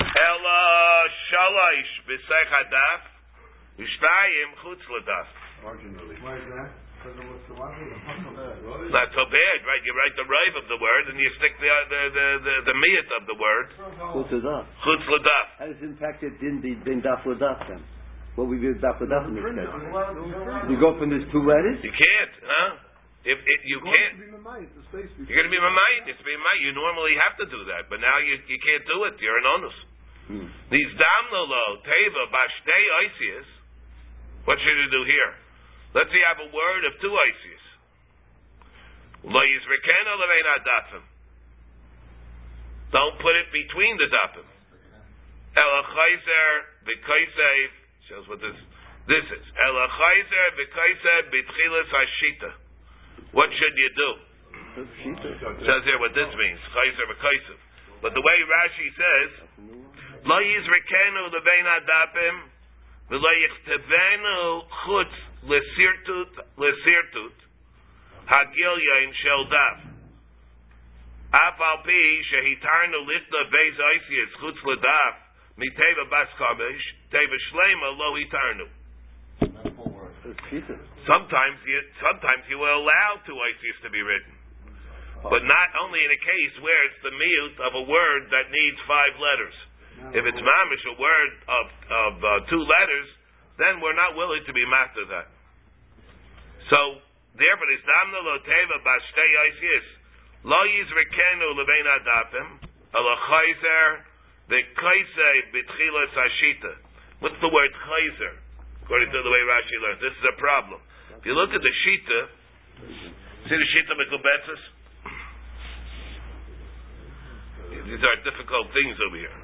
Ela 0.00 0.60
shalosh 1.28 1.92
b'seich 2.08 2.50
hadaf 2.50 3.02
v'shtayim 3.76 4.48
chutz 4.64 4.84
ladaf. 4.88 5.28
Margin 5.60 5.92
relief. 5.98 6.18
Why 6.24 6.40
is 6.40 6.46
that? 6.56 6.72
Because 7.00 7.16
it 7.20 7.26
looks 7.28 7.44
so 7.48 7.56
ugly. 7.56 7.96
Not 8.92 9.08
so 9.12 9.24
bad, 9.28 9.58
right? 9.64 9.82
You 9.84 9.92
write 9.96 10.14
the 10.16 10.24
rive 10.28 10.54
of 10.56 10.66
the 10.68 10.76
word, 10.80 11.04
and 11.12 11.16
you 11.20 11.28
stick 11.40 11.52
the 11.60 11.68
uh, 11.68 11.76
the 11.88 12.00
the 12.16 12.26
the, 12.44 12.54
the 12.72 12.76
miyat 12.76 13.08
of 13.20 13.22
the 13.28 13.36
word 13.40 13.68
Chutz 14.16 14.32
ladaf. 14.40 14.64
chutz 14.84 15.04
ladaf. 15.08 15.46
How 15.60 15.66
does 15.68 15.80
it 15.80 15.84
impact 15.84 16.20
it 16.24 16.36
din 16.40 16.60
din 16.64 17.00
daf 17.04 17.24
ladaf 17.28 17.60
then? 17.68 17.80
What 18.40 18.48
we 18.48 18.56
do 18.56 18.72
daf 18.80 18.96
ladaf 18.96 19.28
in 19.28 19.36
this 19.36 19.44
case? 19.52 20.72
You 20.72 20.80
go 20.80 20.96
from 20.96 21.12
these 21.12 21.28
two 21.28 21.44
letters. 21.44 21.76
You 21.84 21.92
can't, 21.92 22.34
huh? 22.40 22.80
If, 23.20 23.36
if 23.36 23.60
you 23.68 23.84
can't, 23.84 24.16
be 24.16 24.32
my 24.32 24.40
mind, 24.40 24.72
you're 24.72 25.36
going 25.36 25.44
to 25.44 25.52
be 25.52 25.60
mamay. 25.60 26.08
It's 26.08 26.24
be 26.24 26.32
mamay. 26.32 26.56
You 26.64 26.72
normally 26.72 27.20
have 27.20 27.36
to 27.36 27.44
do 27.52 27.68
that, 27.68 27.92
but 27.92 28.00
now 28.00 28.16
you 28.16 28.40
you 28.48 28.56
can't 28.64 28.80
do 28.88 29.04
it. 29.12 29.20
You're 29.20 29.36
an 29.36 29.44
onus. 29.44 29.76
Hmm. 30.32 30.48
These 30.72 30.88
damnolo 30.96 31.84
teva 31.84 32.32
bashtei 32.32 32.84
oisius. 33.04 33.48
What 34.48 34.56
should 34.56 34.72
you 34.72 34.88
do 34.88 35.04
here? 35.04 35.36
Let's 35.92 36.08
say 36.08 36.16
you 36.16 36.28
have 36.32 36.40
a 36.40 36.48
word 36.48 36.82
of 36.88 36.96
two 37.04 37.12
oisius. 37.12 37.64
Lo 39.28 39.42
yizrekena 39.44 40.12
levein 40.16 40.46
adafim. 40.56 41.04
Don't 42.88 43.20
put 43.20 43.36
it 43.36 43.52
between 43.52 44.00
the 44.00 44.08
dafim. 44.08 44.48
Ela 45.60 45.80
chayzer 45.92 46.52
v'koisev 46.88 47.79
shows 48.10 48.26
what 48.26 48.42
this 48.42 48.58
This 49.06 49.22
is 49.22 49.44
Ela 49.54 49.86
Chayzer 49.86 50.46
V'Kaiser 50.58 51.20
B'Tchilas 51.30 51.88
Hashita. 51.94 52.50
What 53.30 53.48
should 53.54 53.76
you 53.78 53.90
do? 53.94 54.10
It 54.82 55.62
says 55.62 55.82
here 55.86 55.98
what 56.02 56.10
this 56.10 56.26
means. 56.34 56.58
Chayzer 56.74 57.06
V'Kaiser. 57.06 57.58
But 58.02 58.18
the 58.18 58.22
way 58.26 58.38
Rashi 58.50 58.88
says, 58.98 59.30
Lo 60.26 60.42
Yizrekenu 60.42 61.22
Levein 61.30 61.66
Adapim 61.70 62.36
V'Lo 63.14 63.30
Yichtevenu 63.30 64.66
Chutz 64.82 65.16
Lesirtut 65.46 66.34
Lesirtut 66.58 67.36
Hagil 68.26 68.74
Yain 68.90 69.10
Shel 69.22 69.46
Daf. 69.54 69.78
Af 71.30 71.60
al 71.62 71.78
pi 71.86 72.02
shehitarnu 72.26 73.06
lichta 73.06 73.40
beis 73.54 73.78
oisius 73.78 74.34
chutz 74.42 74.58
ledaf 74.66 75.29
miteva 75.60 76.08
bas 76.08 76.30
kamesh 76.40 76.84
teva 77.12 77.36
shlema 77.52 77.88
lo 78.00 78.16
hitarnu. 78.16 78.66
Sometimes 81.06 81.58
you 81.64 81.78
sometimes 82.00 82.42
you 82.48 82.58
will 82.58 82.76
allow 82.80 83.20
two 83.28 83.36
oisius 83.36 83.78
to 83.84 83.90
be 83.92 84.00
written, 84.00 84.32
but 85.22 85.44
not 85.44 85.68
only 85.84 86.00
in 86.00 86.10
a 86.12 86.20
case 86.20 86.54
where 86.64 86.80
it's 86.88 87.00
the 87.04 87.12
miut 87.12 87.54
of 87.60 87.72
a 87.76 87.84
word 87.88 88.22
that 88.32 88.48
needs 88.48 88.78
five 88.88 89.14
letters. 89.20 89.56
If 90.16 90.24
it's 90.24 90.40
mamish 90.40 90.84
a 90.88 90.96
word 90.96 91.32
of 91.44 91.66
of 91.92 92.12
uh, 92.24 92.30
two 92.48 92.62
letters, 92.64 93.08
then 93.60 93.84
we're 93.84 93.96
not 93.96 94.16
willing 94.16 94.44
to 94.48 94.52
be 94.56 94.64
master 94.64 95.04
that. 95.12 95.28
So 96.72 97.04
therefore, 97.36 97.68
it's 97.68 97.84
damna 97.84 98.20
lo 98.24 98.40
teva 98.44 98.76
bas 98.80 99.02
shtei 99.12 99.32
oisius. 99.44 99.86
Lo 100.44 100.56
yizrekenu 100.56 101.46
lebein 101.52 101.86
adapim, 102.00 102.48
ala 102.96 103.14
chayzer, 103.28 104.08
the 104.50 104.60
kaisei 104.74 105.36
bitchilas 105.54 106.12
hashita. 106.12 106.72
What's 107.22 107.38
the 107.38 107.48
word 107.48 107.70
chayzer? 107.70 108.34
According 108.82 109.14
to 109.14 109.18
the 109.22 109.30
way 109.30 109.42
Rashi 109.46 109.76
learns, 109.78 110.02
this 110.02 110.10
is 110.10 110.26
a 110.34 110.36
problem. 110.42 110.82
If 111.14 111.22
you 111.22 111.38
look 111.38 111.54
at 111.54 111.62
the 111.62 111.74
shita, 111.86 112.20
see 113.46 113.54
the 113.54 113.68
shita 113.70 113.94
mekubetzes? 113.94 114.62
These 117.86 118.02
are 118.02 118.16
difficult 118.26 118.74
things 118.74 118.98
over 119.06 119.18
here. 119.22 119.38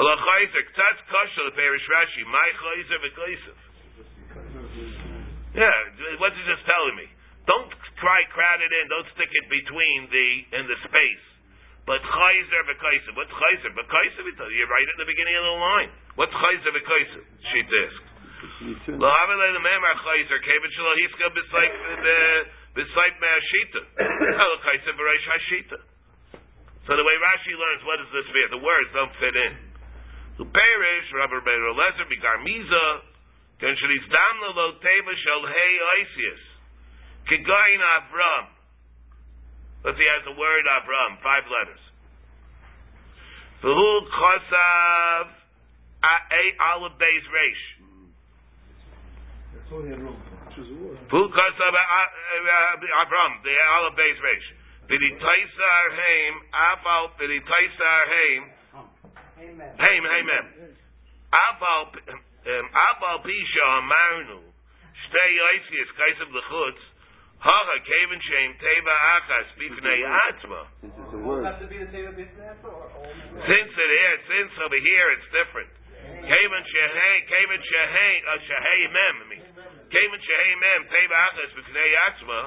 Ala 0.00 0.14
chayzer, 0.16 0.62
k'tatz 0.72 0.98
kosher 1.12 1.44
leperish 1.52 1.84
Rashi, 1.92 2.24
my 2.24 2.48
chayzer 2.56 2.98
v'kaisef. 3.04 3.58
Yeah, 5.52 6.16
what's 6.22 6.38
it 6.38 6.46
just 6.48 6.64
telling 6.64 6.96
me? 6.96 7.10
Don't 7.44 7.68
try 8.00 8.22
crowd 8.32 8.62
it 8.62 8.72
in. 8.72 8.88
Don't 8.88 9.08
stick 9.12 9.28
it 9.28 9.46
between 9.50 10.08
the 10.08 10.28
in 10.56 10.64
the 10.70 10.78
space. 10.86 11.29
But 11.90 12.06
chayzer 12.06 12.62
v'kaiser. 12.70 13.18
What's 13.18 13.34
chayzer? 13.34 13.74
V'kaiser, 13.74 14.22
you. 14.22 14.30
You 14.30 14.62
write 14.70 14.86
it 14.86 14.94
in 14.94 15.02
the 15.02 15.10
beginning 15.10 15.34
of 15.34 15.42
the 15.42 15.58
line. 15.58 15.90
What's 16.14 16.30
chayzer 16.30 16.70
v'kaiser? 16.70 17.26
She 17.50 17.66
asked. 17.66 18.06
The 18.94 18.94
chayzer. 18.94 20.38
Shelo 20.70 20.92
hiska 21.02 21.26
b'sayf 21.34 21.74
b'sayf 22.78 23.14
me'ashita. 23.18 23.82
Chayzer 23.98 24.94
hashita. 24.94 25.82
So 26.86 26.94
the 26.94 27.02
way 27.02 27.16
Rashi 27.18 27.58
learns, 27.58 27.82
what 27.82 27.98
does 27.98 28.12
this 28.14 28.30
mean? 28.38 28.54
The 28.54 28.62
words 28.62 28.88
don't 28.94 29.10
fit 29.18 29.34
in. 29.34 29.58
Uperish, 30.46 31.08
Rabbi 31.10 31.42
Beir 31.42 31.74
Lezer, 31.74 32.06
Bigar 32.06 32.38
Miza, 32.46 33.02
Ken 33.58 33.74
Shaliz 33.74 34.06
Damla 34.06 34.54
Lo 34.54 34.78
Teva 34.78 35.12
Shel 35.26 35.42
Hey 35.42 35.74
Oisius. 35.90 36.42
Kigain 37.26 37.82
Avram. 37.82 38.59
Let's 39.80 39.96
see, 39.96 40.04
has 40.04 40.24
the 40.28 40.36
word 40.36 40.64
Avram, 40.68 41.16
five 41.24 41.48
letters. 41.48 41.80
V'hu 43.64 43.90
Chosav 44.12 45.26
A 46.04 46.44
Aleph 46.60 47.00
Beis 47.00 47.24
Reish. 47.32 47.64
He. 47.80 47.84
V'hu 49.72 51.22
Chosav 51.32 51.74
Avram, 53.00 53.32
the 53.40 53.56
Aleph 53.56 53.96
Beis 53.96 54.20
Reish. 54.20 54.48
V'ditaisar 54.84 55.84
Haim, 55.96 56.34
Aval, 56.52 57.16
V'ditaisar 57.16 58.02
Haim, 58.12 58.42
Amen. 59.40 59.72
Haim, 59.78 60.04
Haim, 60.04 60.26
Haim. 60.28 60.76
Aval, 61.32 61.82
um, 62.04 62.66
Aval 62.68 63.24
Pisha 63.24 63.64
Amarnu, 63.80 64.40
Shtei 65.08 65.32
Oisius, 65.40 65.88
Kaisav 65.96 66.28
L'chutz, 66.28 66.82
Hacha 67.40 67.76
Kevin 67.88 68.20
Shem 68.20 68.50
Teva 68.60 68.94
Achas 69.16 69.48
Bifnei 69.56 70.00
Atzma. 70.04 70.60
A 70.84 71.18
word. 71.24 71.40
it 71.40 71.48
have 71.48 71.60
to 71.64 71.68
be 71.72 71.80
the 71.80 71.88
same 71.88 72.12
business 72.12 72.60
or 72.62 72.84
all? 72.92 73.08
Since 73.48 73.72
it 73.72 73.90
here, 73.96 74.16
since 74.28 74.52
over 74.60 74.76
here 74.76 75.06
it's 75.16 75.28
different. 75.32 75.70
Kevin 76.20 76.62
Shehei, 76.68 77.16
Kevin 77.32 77.60
Shehei, 77.64 78.14
uh, 78.28 78.44
Shehei 78.44 78.80
Mem, 78.92 79.14
I 79.16 79.26
mean. 79.32 79.44
Kevin 79.88 80.20
Shehei 80.20 80.52
Mem 80.60 80.80
Teva 80.92 81.16
Achas 81.32 81.50
Bifnei 81.56 81.90
Atzma. 82.12 82.40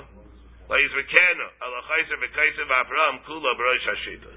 Lais 0.70 0.94
Rekenu, 0.96 1.48
Ala 1.60 1.80
Chayser 1.92 2.18
V'Kaisav 2.24 2.72
Avram, 2.72 3.16
Kula 3.28 3.52
B'Rosh 3.60 3.88
Hashita. 3.90 4.32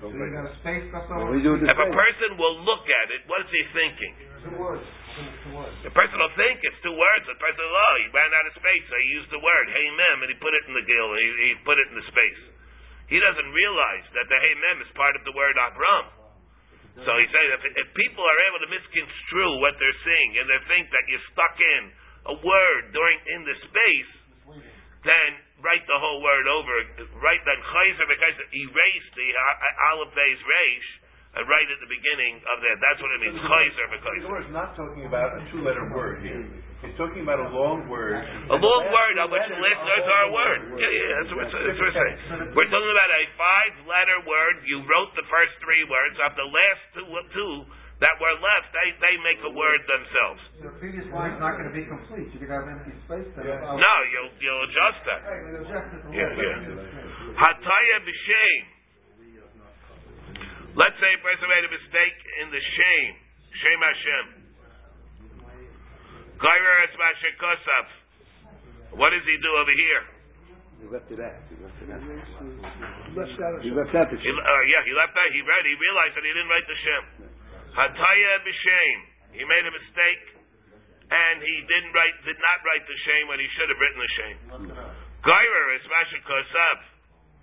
So 0.00 0.10
you 0.10 0.32
got 0.34 0.50
a 0.50 0.54
space 0.64 0.88
left 0.90 1.10
When 1.12 1.28
over? 1.28 1.30
we 1.30 1.42
do 1.44 1.54
the 1.60 1.68
If 1.70 1.78
a 1.78 1.90
person 1.94 2.40
will 2.40 2.58
look 2.66 2.82
at 2.88 3.06
it, 3.14 3.22
what 3.30 3.44
is 3.46 3.50
he 3.52 3.62
thinking? 3.76 4.14
The 5.58 5.94
person 5.94 6.16
will 6.18 6.34
think 6.38 6.62
it's 6.62 6.80
two 6.84 6.94
words. 6.94 7.24
The 7.26 7.38
person, 7.40 7.62
oh, 7.62 7.94
he 8.02 8.06
ran 8.14 8.30
out 8.30 8.46
of 8.46 8.54
space, 8.58 8.84
so 8.86 8.94
he 8.94 9.08
used 9.18 9.30
the 9.34 9.42
word 9.42 9.66
hey 9.70 9.88
mem, 9.90 10.22
and 10.22 10.28
he 10.30 10.36
put 10.38 10.54
it 10.54 10.64
in 10.70 10.74
the 10.74 10.86
gil, 10.86 11.08
he, 11.18 11.26
he 11.50 11.50
put 11.66 11.78
it 11.78 11.86
in 11.90 11.96
the 11.98 12.06
space. 12.06 12.42
He 13.08 13.18
doesn't 13.18 13.50
realize 13.50 14.06
that 14.14 14.26
the 14.28 14.38
hey 14.38 14.54
mem 14.54 14.78
is 14.84 14.90
part 14.94 15.16
of 15.16 15.24
the 15.24 15.34
word 15.34 15.56
abram. 15.56 16.18
So 16.98 17.14
he 17.14 17.26
says 17.30 17.46
if, 17.54 17.62
if 17.78 17.88
people 17.94 18.26
are 18.26 18.40
able 18.50 18.60
to 18.66 18.70
misconstrue 18.74 19.62
what 19.62 19.78
they're 19.78 20.00
seeing 20.02 20.30
and 20.42 20.50
they 20.50 20.60
think 20.66 20.90
that 20.90 21.06
you're 21.06 21.26
stuck 21.30 21.54
in 21.54 21.82
a 22.26 22.36
word 22.42 22.82
during 22.90 23.18
in 23.38 23.46
the 23.46 23.54
space, 23.70 24.12
then 25.06 25.30
write 25.62 25.86
the 25.86 25.94
whole 25.94 26.18
word 26.26 26.50
over. 26.50 26.74
Write 27.22 27.42
then 27.46 27.60
chayzer 27.70 28.02
v'chayzer. 28.02 28.46
Erase 28.50 29.08
the 29.14 29.28
uh, 29.30 29.88
aleph 29.94 30.10
beis 30.10 30.42
reish 30.42 30.90
Uh, 31.28 31.38
and 31.38 31.44
write 31.44 31.68
at 31.68 31.80
the 31.84 31.90
beginning 31.92 32.40
of 32.40 32.56
that. 32.64 32.76
That's 32.80 33.00
what 33.04 33.10
it 33.14 33.20
means. 33.20 33.36
Chayzer 33.38 33.86
The 33.88 33.98
v'chayzer. 34.00 34.28
Lord's 34.32 34.54
not 34.54 34.72
talking 34.74 35.04
about 35.04 35.36
a 35.36 35.44
two-letter 35.52 35.92
word 35.92 36.24
here. 36.24 36.40
He's 36.80 36.94
talking 36.94 37.26
about 37.26 37.42
a 37.42 37.50
long 37.50 37.90
word. 37.90 38.16
A 38.48 38.58
long 38.58 38.84
word 38.88 39.16
of 39.18 39.28
which 39.34 39.46
the 39.50 39.58
last 39.58 39.82
letters 39.82 40.08
are 40.08 40.24
a 40.24 40.32
word. 40.32 40.60
Yeah, 40.78 40.88
yeah, 40.88 41.08
that's 41.20 41.32
what, 41.34 41.46
that's 41.50 41.74
what 41.74 41.90
we're 41.90 41.98
saying. 41.98 42.16
We're 42.54 42.70
talking 42.70 42.92
about 42.94 43.10
a 43.12 43.24
five-letter 43.34 44.18
word. 44.30 44.54
You 44.62 44.86
wrote 44.86 45.10
the 45.18 45.26
first 45.26 45.58
three 45.58 45.84
words. 45.90 46.16
Of 46.22 46.38
the 46.38 46.46
last 46.48 46.82
two, 46.94 47.06
two 47.34 47.54
that 47.98 48.14
were 48.22 48.36
left, 48.38 48.70
they, 48.70 48.94
they 49.02 49.14
make 49.26 49.42
a 49.42 49.50
word 49.50 49.82
themselves. 49.90 50.40
The 50.62 50.70
previous 50.78 51.06
line's 51.10 51.42
not 51.42 51.58
gonna 51.58 51.74
be 51.74 51.82
complete. 51.82 52.30
You 52.30 52.38
could 52.38 52.50
have 52.50 52.70
empty 52.70 52.94
space 53.10 53.26
there. 53.34 53.58
Yeah. 53.58 53.74
No, 53.74 53.94
you'll 54.14 54.32
you'll 54.38 54.64
adjust 54.70 55.00
that. 55.02 55.20
Right, 55.26 55.42
we 55.42 55.50
adjust 55.66 55.88
it 55.98 56.00
Yeah, 56.14 56.30
yeah. 56.30 56.78
bit. 56.78 57.34
Hataya 57.34 57.98
b'shem. 58.06 58.77
Let's 60.78 60.94
say 61.02 61.10
a 61.10 61.18
person 61.26 61.50
made 61.50 61.66
a 61.66 61.72
mistake 61.74 62.18
in 62.38 62.54
the 62.54 62.62
shame. 62.62 63.14
Shame 63.50 63.82
Hashem. 63.82 64.24
Gairer 66.38 66.76
es 66.86 66.94
mashekosaf. 66.94 67.86
What 68.94 69.10
does 69.10 69.26
he 69.26 69.36
do 69.42 69.50
over 69.58 69.74
here? 69.74 70.02
He 70.78 70.86
left 70.86 71.10
it 71.10 71.18
out. 71.18 71.34
He 71.50 71.58
left 71.58 71.82
it 71.82 71.90
out. 71.90 71.98
Left 71.98 73.38
out 73.42 73.52
of 73.58 73.66
He 73.66 73.74
left 73.74 73.90
out 73.90 74.06
the 74.06 74.22
He, 74.22 74.30
uh, 74.30 74.62
yeah, 74.70 74.86
he 74.86 74.94
left 74.94 75.18
that. 75.18 75.28
He 75.34 75.42
read. 75.42 75.66
He 75.66 75.74
realized 75.74 76.14
that 76.14 76.22
he 76.22 76.30
didn't 76.30 76.46
write 76.46 76.68
the 76.70 76.78
shem. 76.78 77.04
Hataya 77.74 78.32
b'shem. 78.46 78.98
He 79.34 79.42
made 79.42 79.66
a 79.66 79.74
mistake, 79.74 80.24
and 81.10 81.42
he 81.42 81.56
didn't 81.66 81.90
write. 81.90 82.14
Did 82.22 82.38
not 82.38 82.58
write 82.62 82.86
the 82.86 82.98
shem 83.02 83.26
when 83.26 83.42
he 83.42 83.50
should 83.58 83.66
have 83.66 83.80
written 83.82 83.98
the 83.98 84.12
shem. 84.14 84.36
Gairer 85.26 85.66
is 85.74 85.82
mashekosaf. 85.90 86.78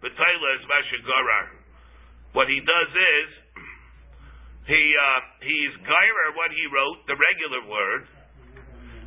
B'tayla 0.07 0.49
is 0.55 0.63
mashegarar. 0.71 1.64
What 2.36 2.51
he 2.51 2.59
does 2.59 2.91
is 2.91 3.27
he 4.67 4.83
uh, 4.91 5.19
he's 5.39 5.73
gairer 5.88 6.27
what 6.36 6.51
he 6.51 6.67
wrote, 6.67 7.07
the 7.07 7.15
regular 7.15 7.63
word, 7.63 8.03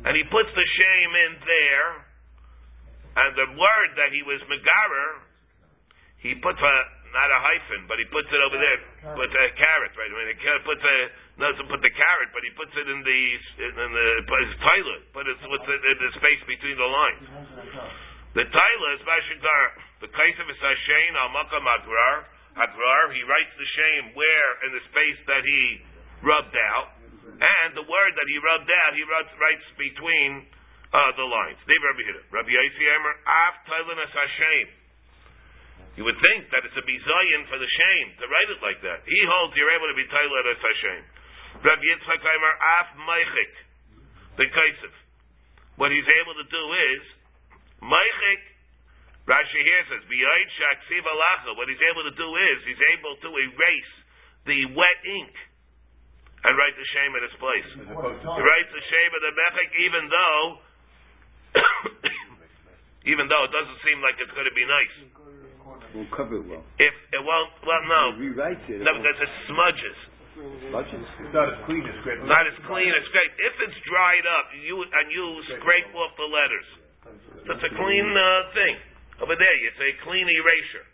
and 0.09 0.17
he 0.17 0.25
puts 0.33 0.49
the 0.49 0.67
shame 0.81 1.11
in 1.13 1.31
there, 1.45 1.89
and 3.21 3.29
the 3.37 3.49
word 3.53 3.89
that 4.01 4.09
he 4.09 4.25
was 4.25 4.41
megarer, 4.49 5.11
he 6.25 6.41
puts 6.41 6.57
a 6.57 6.75
not 7.13 7.29
a 7.29 7.39
hyphen, 7.41 7.85
but 7.85 8.01
he 8.01 8.05
puts 8.09 8.29
it 8.33 8.41
over 8.41 8.57
there, 8.57 8.79
puts 9.13 9.33
a 9.33 9.45
caret, 9.57 9.93
right? 9.97 10.09
I 10.09 10.15
mean, 10.25 10.29
he 10.33 10.61
puts 10.65 10.81
a 10.81 10.97
doesn't 11.37 11.69
put 11.69 11.85
the 11.85 11.93
caret, 11.93 12.29
but 12.33 12.41
he 12.41 12.51
puts 12.57 12.73
it 12.73 12.87
in 12.89 12.99
the 13.05 13.21
in 13.61 13.73
the 13.93 14.07
his 14.25 14.53
toilet, 14.57 15.03
but 15.13 15.29
it's 15.29 15.41
what's 15.45 15.69
in 15.69 15.97
the 16.01 16.11
space 16.17 16.41
between 16.49 16.77
the 16.81 16.89
lines. 16.89 17.25
The 18.33 18.45
toilet 18.45 18.91
is 18.97 19.03
mashigar. 19.05 19.65
The 20.01 20.09
kaisem 20.17 20.49
is 20.49 20.59
hashain 20.65 21.13
al 21.13 21.29
makam 21.29 21.65
agrar. 21.65 22.38
Agrar. 22.57 23.13
He 23.13 23.21
writes 23.27 23.53
the 23.57 23.69
shame 23.77 24.03
where 24.17 24.49
in 24.65 24.71
the 24.73 24.83
space 24.89 25.19
that 25.29 25.43
he 25.45 25.63
rubbed 26.25 26.55
out, 26.55 26.97
and 27.39 27.77
the 27.77 27.85
word 27.85 28.11
that 28.17 28.27
he 28.27 28.37
rubbed 28.41 28.67
out, 28.67 28.91
he 28.97 29.03
writes, 29.05 29.31
writes 29.37 29.67
between 29.77 30.49
uh, 30.91 31.11
the 31.13 31.27
lines. 31.27 31.59
David 31.69 31.85
Rabbi 31.85 32.03
Hida. 32.03 32.21
Rabbi 32.33 32.51
Yossi 32.51 32.85
Emer, 32.89 33.13
Af 33.23 33.55
Tailan 33.69 33.97
as 34.01 34.11
Hashem. 34.11 34.67
You 35.97 36.03
would 36.07 36.19
think 36.19 36.49
that 36.55 36.63
it's 36.63 36.77
a 36.79 36.85
bizayin 36.85 37.41
for 37.51 37.59
the 37.59 37.67
shame 37.67 38.07
to 38.17 38.25
write 38.27 38.49
it 38.49 38.61
like 38.63 38.79
that. 38.81 39.03
He 39.05 39.21
holds 39.27 39.53
you're 39.53 39.73
able 39.73 39.89
to 39.91 39.97
be 39.97 40.07
Tailan 40.09 40.45
as 40.49 40.59
Hashem. 40.59 40.99
Rabbi 41.63 41.85
Yitzchak 41.85 42.23
Emer, 42.23 42.53
Af 42.81 42.87
Meichik. 43.03 43.53
Bekaisif. 44.39 44.93
What 45.75 45.91
he's 45.91 46.07
able 46.23 46.35
to 46.39 46.47
do 46.47 46.63
is, 46.95 47.01
Meichik, 47.83 48.41
Rashi 49.29 49.61
here 49.61 49.83
says, 49.93 50.01
B'yoid 50.09 50.49
shaksiv 50.57 51.05
alacha. 51.05 51.53
What 51.53 51.69
he's 51.69 51.81
able 51.85 52.01
to 52.09 52.15
do 52.17 52.29
is, 52.33 52.57
he's 52.65 52.83
able 52.97 53.13
to 53.21 53.29
erase 53.29 53.93
the 54.49 54.59
wet 54.73 54.99
ink 55.05 55.33
and 56.49 56.51
write 56.57 56.73
the 56.73 56.87
shame 56.97 57.13
in 57.13 57.21
its 57.21 57.37
place. 57.37 57.69
He 57.77 58.41
writes 58.41 58.71
the 58.73 58.85
shame 58.89 59.11
of 59.13 59.21
the 59.21 59.33
mechik 59.37 59.69
even 59.85 60.03
though, 60.09 60.43
even 63.13 63.29
though 63.29 63.43
it 63.45 63.53
doesn't 63.53 63.79
seem 63.85 64.01
like 64.01 64.17
it's 64.17 64.33
going 64.33 64.49
to 64.49 64.57
be 64.57 64.65
nice. 64.65 64.95
Won't 65.93 66.09
cover 66.13 66.41
it 66.41 66.45
well. 66.49 66.65
If 66.81 66.95
it 67.13 67.21
won't, 67.21 67.51
well, 67.65 67.83
no, 67.85 68.01
Rewrite 68.17 68.65
it. 68.65 68.81
no, 68.81 68.97
because 68.97 69.19
it 69.21 69.31
smudges. 69.45 69.97
Budget. 70.71 71.03
It's 71.03 71.35
not 71.35 71.51
as 71.51 71.59
clean 71.67 71.83
as 71.83 71.95
scraping. 71.99 72.23
Not 72.23 72.47
as 72.47 72.55
clean 72.63 72.87
as 72.95 73.03
scrape. 73.11 73.33
If 73.35 73.55
it's 73.59 73.79
dried 73.83 74.23
up, 74.39 74.47
you 74.55 74.79
and 74.79 75.05
you 75.11 75.25
scrape 75.59 75.91
off 75.91 76.15
the 76.15 76.29
letters. 76.31 76.67
That's 77.43 77.65
a 77.65 77.73
clean 77.75 78.07
uh, 78.07 78.55
thing. 78.55 78.75
Over 79.19 79.35
there, 79.35 79.55
it's 79.67 79.81
a 79.83 79.91
clean 80.07 80.27
erasure. 80.27 80.87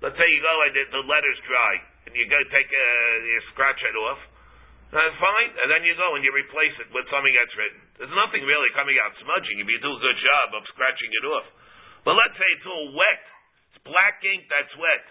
Let's 0.00 0.16
say 0.16 0.26
you 0.26 0.40
go 0.42 0.54
and 0.66 0.72
the, 0.74 1.00
letter's 1.04 1.40
dry, 1.46 1.72
and 2.08 2.12
you 2.16 2.24
go 2.26 2.40
take 2.48 2.66
a, 2.66 2.86
you 3.22 3.38
scratch 3.54 3.78
it 3.78 3.96
off. 4.08 4.20
That's 4.92 5.16
fine, 5.16 5.50
and 5.56 5.68
then 5.72 5.88
you 5.88 5.96
go 5.96 6.16
and 6.16 6.20
you 6.20 6.32
replace 6.36 6.76
it 6.80 6.88
with 6.92 7.08
something 7.08 7.32
that's 7.32 7.54
written. 7.56 7.80
There's 7.96 8.12
nothing 8.12 8.44
really 8.44 8.68
coming 8.76 8.96
out 9.00 9.16
smudging 9.24 9.56
if 9.60 9.68
you 9.68 9.78
do 9.80 9.88
a 9.88 10.00
good 10.00 10.18
job 10.20 10.46
of 10.58 10.68
scratching 10.72 11.12
it 11.12 11.24
off. 11.32 11.48
But 12.04 12.16
let's 12.18 12.36
say 12.36 12.48
it's 12.56 12.68
all 12.68 12.92
wet. 12.92 13.24
It's 13.72 13.80
black 13.88 14.20
ink 14.20 14.48
that's 14.52 14.74
wet. 14.76 15.04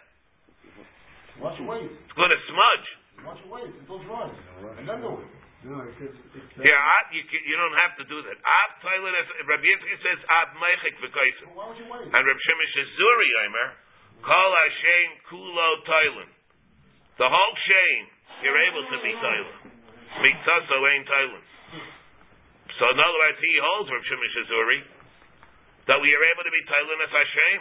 Why 1.42 1.50
don't 1.50 1.58
you 1.62 1.66
wait? 1.66 1.90
It's 1.90 2.14
going 2.14 2.30
to 2.30 2.42
smudge. 2.46 2.88
Don't 3.26 3.40
you 3.42 3.50
wait 3.50 3.70
until 3.74 4.02
it? 4.02 4.34
And 4.82 4.86
then 4.86 5.02
do 5.02 5.18
it. 5.18 5.41
No, 5.62 5.78
because 5.86 6.18
it's. 6.34 6.58
Uh, 6.58 6.66
yeah, 6.66 6.74
Ab, 6.74 7.14
you, 7.14 7.22
you 7.22 7.54
don't 7.54 7.78
have 7.78 7.94
to 8.02 8.06
do 8.10 8.18
that. 8.26 8.38
Ab 8.42 8.72
Tyler, 8.82 9.14
Rabbi 9.46 9.62
Yitzchak 9.62 10.00
says 10.02 10.20
Ab 10.26 10.58
Meichik 10.58 10.98
v'kaisim. 11.06 11.46
So 11.46 11.54
why 11.54 11.70
don't 11.70 11.78
you 11.78 11.86
wait? 11.86 12.10
And 12.10 12.22
Reb 12.26 12.40
Shemesh 12.42 12.78
Zuri, 12.98 13.30
Eimer, 13.46 13.68
Kol 14.26 14.52
Hashem 14.58 15.08
Kulo 15.30 15.70
Tylen. 15.86 16.30
The 17.22 17.30
whole 17.30 17.56
shame, 17.70 18.06
you're 18.42 18.62
able 18.74 18.90
to 18.90 18.98
be 19.06 19.14
Tylen. 19.14 19.58
Mitzaso 20.26 20.78
ain't 20.82 21.06
Tylen. 21.06 21.46
So 22.82 22.84
in 22.90 22.98
other 22.98 23.20
words, 23.22 23.38
he 23.38 23.54
holds 23.62 23.88
Reb 23.94 24.02
Shemesh 24.10 24.38
Zuri 24.50 24.82
that 25.94 26.02
we 26.02 26.10
are 26.10 26.26
able 26.26 26.42
to 26.42 26.54
be 26.58 26.64
Tylen 26.66 27.00
as 27.06 27.14
Hashem. 27.14 27.60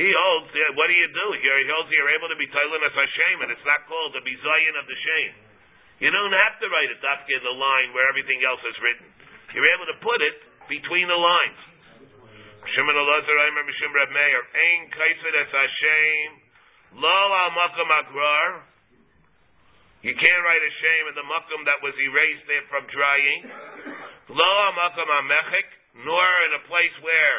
He 0.00 0.08
holds, 0.08 0.50
yeah, 0.56 0.72
what 0.72 0.88
do 0.88 0.96
you 0.96 1.08
do? 1.12 1.26
You're, 1.36 1.60
he 1.60 1.68
holds 1.68 1.92
you're 1.92 2.12
able 2.16 2.32
to 2.32 2.38
be 2.40 2.48
Tylen 2.48 2.80
as 2.80 2.96
Hashem, 2.96 3.44
and 3.44 3.52
it's 3.52 3.66
not 3.68 3.84
called 3.92 4.16
the 4.16 4.24
Bizayin 4.24 4.74
of 4.80 4.88
the 4.88 4.98
shame. 5.04 5.53
You 6.02 6.10
don't 6.10 6.34
have 6.34 6.58
to 6.58 6.66
write 6.66 6.90
it 6.90 6.98
dafka 6.98 7.30
in 7.30 7.44
the 7.46 7.54
line 7.54 7.94
where 7.94 8.10
everything 8.10 8.42
else 8.42 8.62
is 8.66 8.74
written. 8.82 9.06
You're 9.54 9.70
able 9.78 9.86
to 9.86 9.98
put 10.02 10.18
it 10.18 10.36
between 10.66 11.06
the 11.06 11.14
lines. 11.14 11.60
Shimon 12.74 12.96
Elazar, 12.96 13.36
I 13.38 13.46
remember 13.52 13.70
Shimon 13.76 13.94
Reb 13.94 14.10
Meir. 14.10 14.40
Ein 14.40 14.80
kaised 14.90 15.36
es 15.38 15.52
Hashem. 15.52 16.28
Lo 16.98 17.18
al 17.30 17.52
makom 17.54 17.90
agrar. 17.92 18.66
You 20.02 20.16
can't 20.18 20.42
write 20.42 20.64
a 20.64 20.72
shame 20.82 21.04
in 21.12 21.14
the 21.14 21.26
makom 21.28 21.62
that 21.68 21.78
was 21.84 21.94
erased 21.94 22.44
there 22.50 22.66
from 22.66 22.88
drying. 22.90 23.52
Lo 24.34 24.50
al 24.66 24.74
amechik. 24.74 25.68
Nor 26.02 26.26
in 26.50 26.52
a 26.58 26.62
place 26.66 26.96
where 27.06 27.38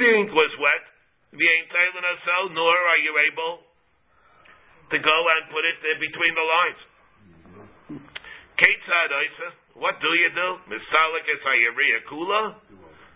the 0.00 0.08
ink 0.08 0.32
was 0.32 0.52
wet. 0.56 0.84
Tailing 1.36 2.06
us 2.08 2.20
so. 2.24 2.48
Nor 2.56 2.72
are 2.72 3.00
you 3.04 3.12
able 3.28 3.60
to 4.90 4.98
go 4.98 5.16
and 5.36 5.52
put 5.52 5.68
it 5.68 5.76
there 5.84 6.00
between 6.00 6.34
the 6.34 6.46
lines. 6.46 6.80
Ketzad 8.60 9.08
Oisa, 9.08 9.48
what 9.80 9.96
do 10.04 10.10
you 10.12 10.30
do? 10.36 10.48
Misalik 10.68 11.24
es 11.32 11.40
hayariya 11.40 12.00
kula. 12.12 12.60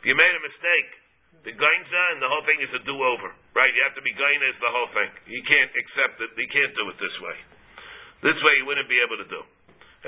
You 0.08 0.16
made 0.16 0.34
a 0.36 0.40
mistake. 0.40 0.90
The 1.44 1.52
gainza 1.52 2.02
and 2.16 2.24
the 2.24 2.30
whole 2.32 2.40
thing 2.48 2.64
is 2.64 2.72
a 2.72 2.80
do-over, 2.88 3.28
right? 3.52 3.68
You 3.76 3.84
have 3.84 3.92
to 3.92 4.00
be 4.00 4.16
gaina 4.16 4.48
is 4.48 4.56
the 4.64 4.72
whole 4.72 4.88
thing. 4.96 5.12
You 5.28 5.44
can't 5.44 5.68
accept 5.76 6.16
it. 6.24 6.32
You 6.32 6.48
can't 6.48 6.72
do 6.72 6.88
it 6.88 6.96
this 6.96 7.12
way. 7.20 7.36
This 8.24 8.40
way 8.40 8.56
you 8.56 8.64
wouldn't 8.64 8.88
be 8.88 8.96
able 9.04 9.20
to 9.20 9.28
do. 9.28 9.44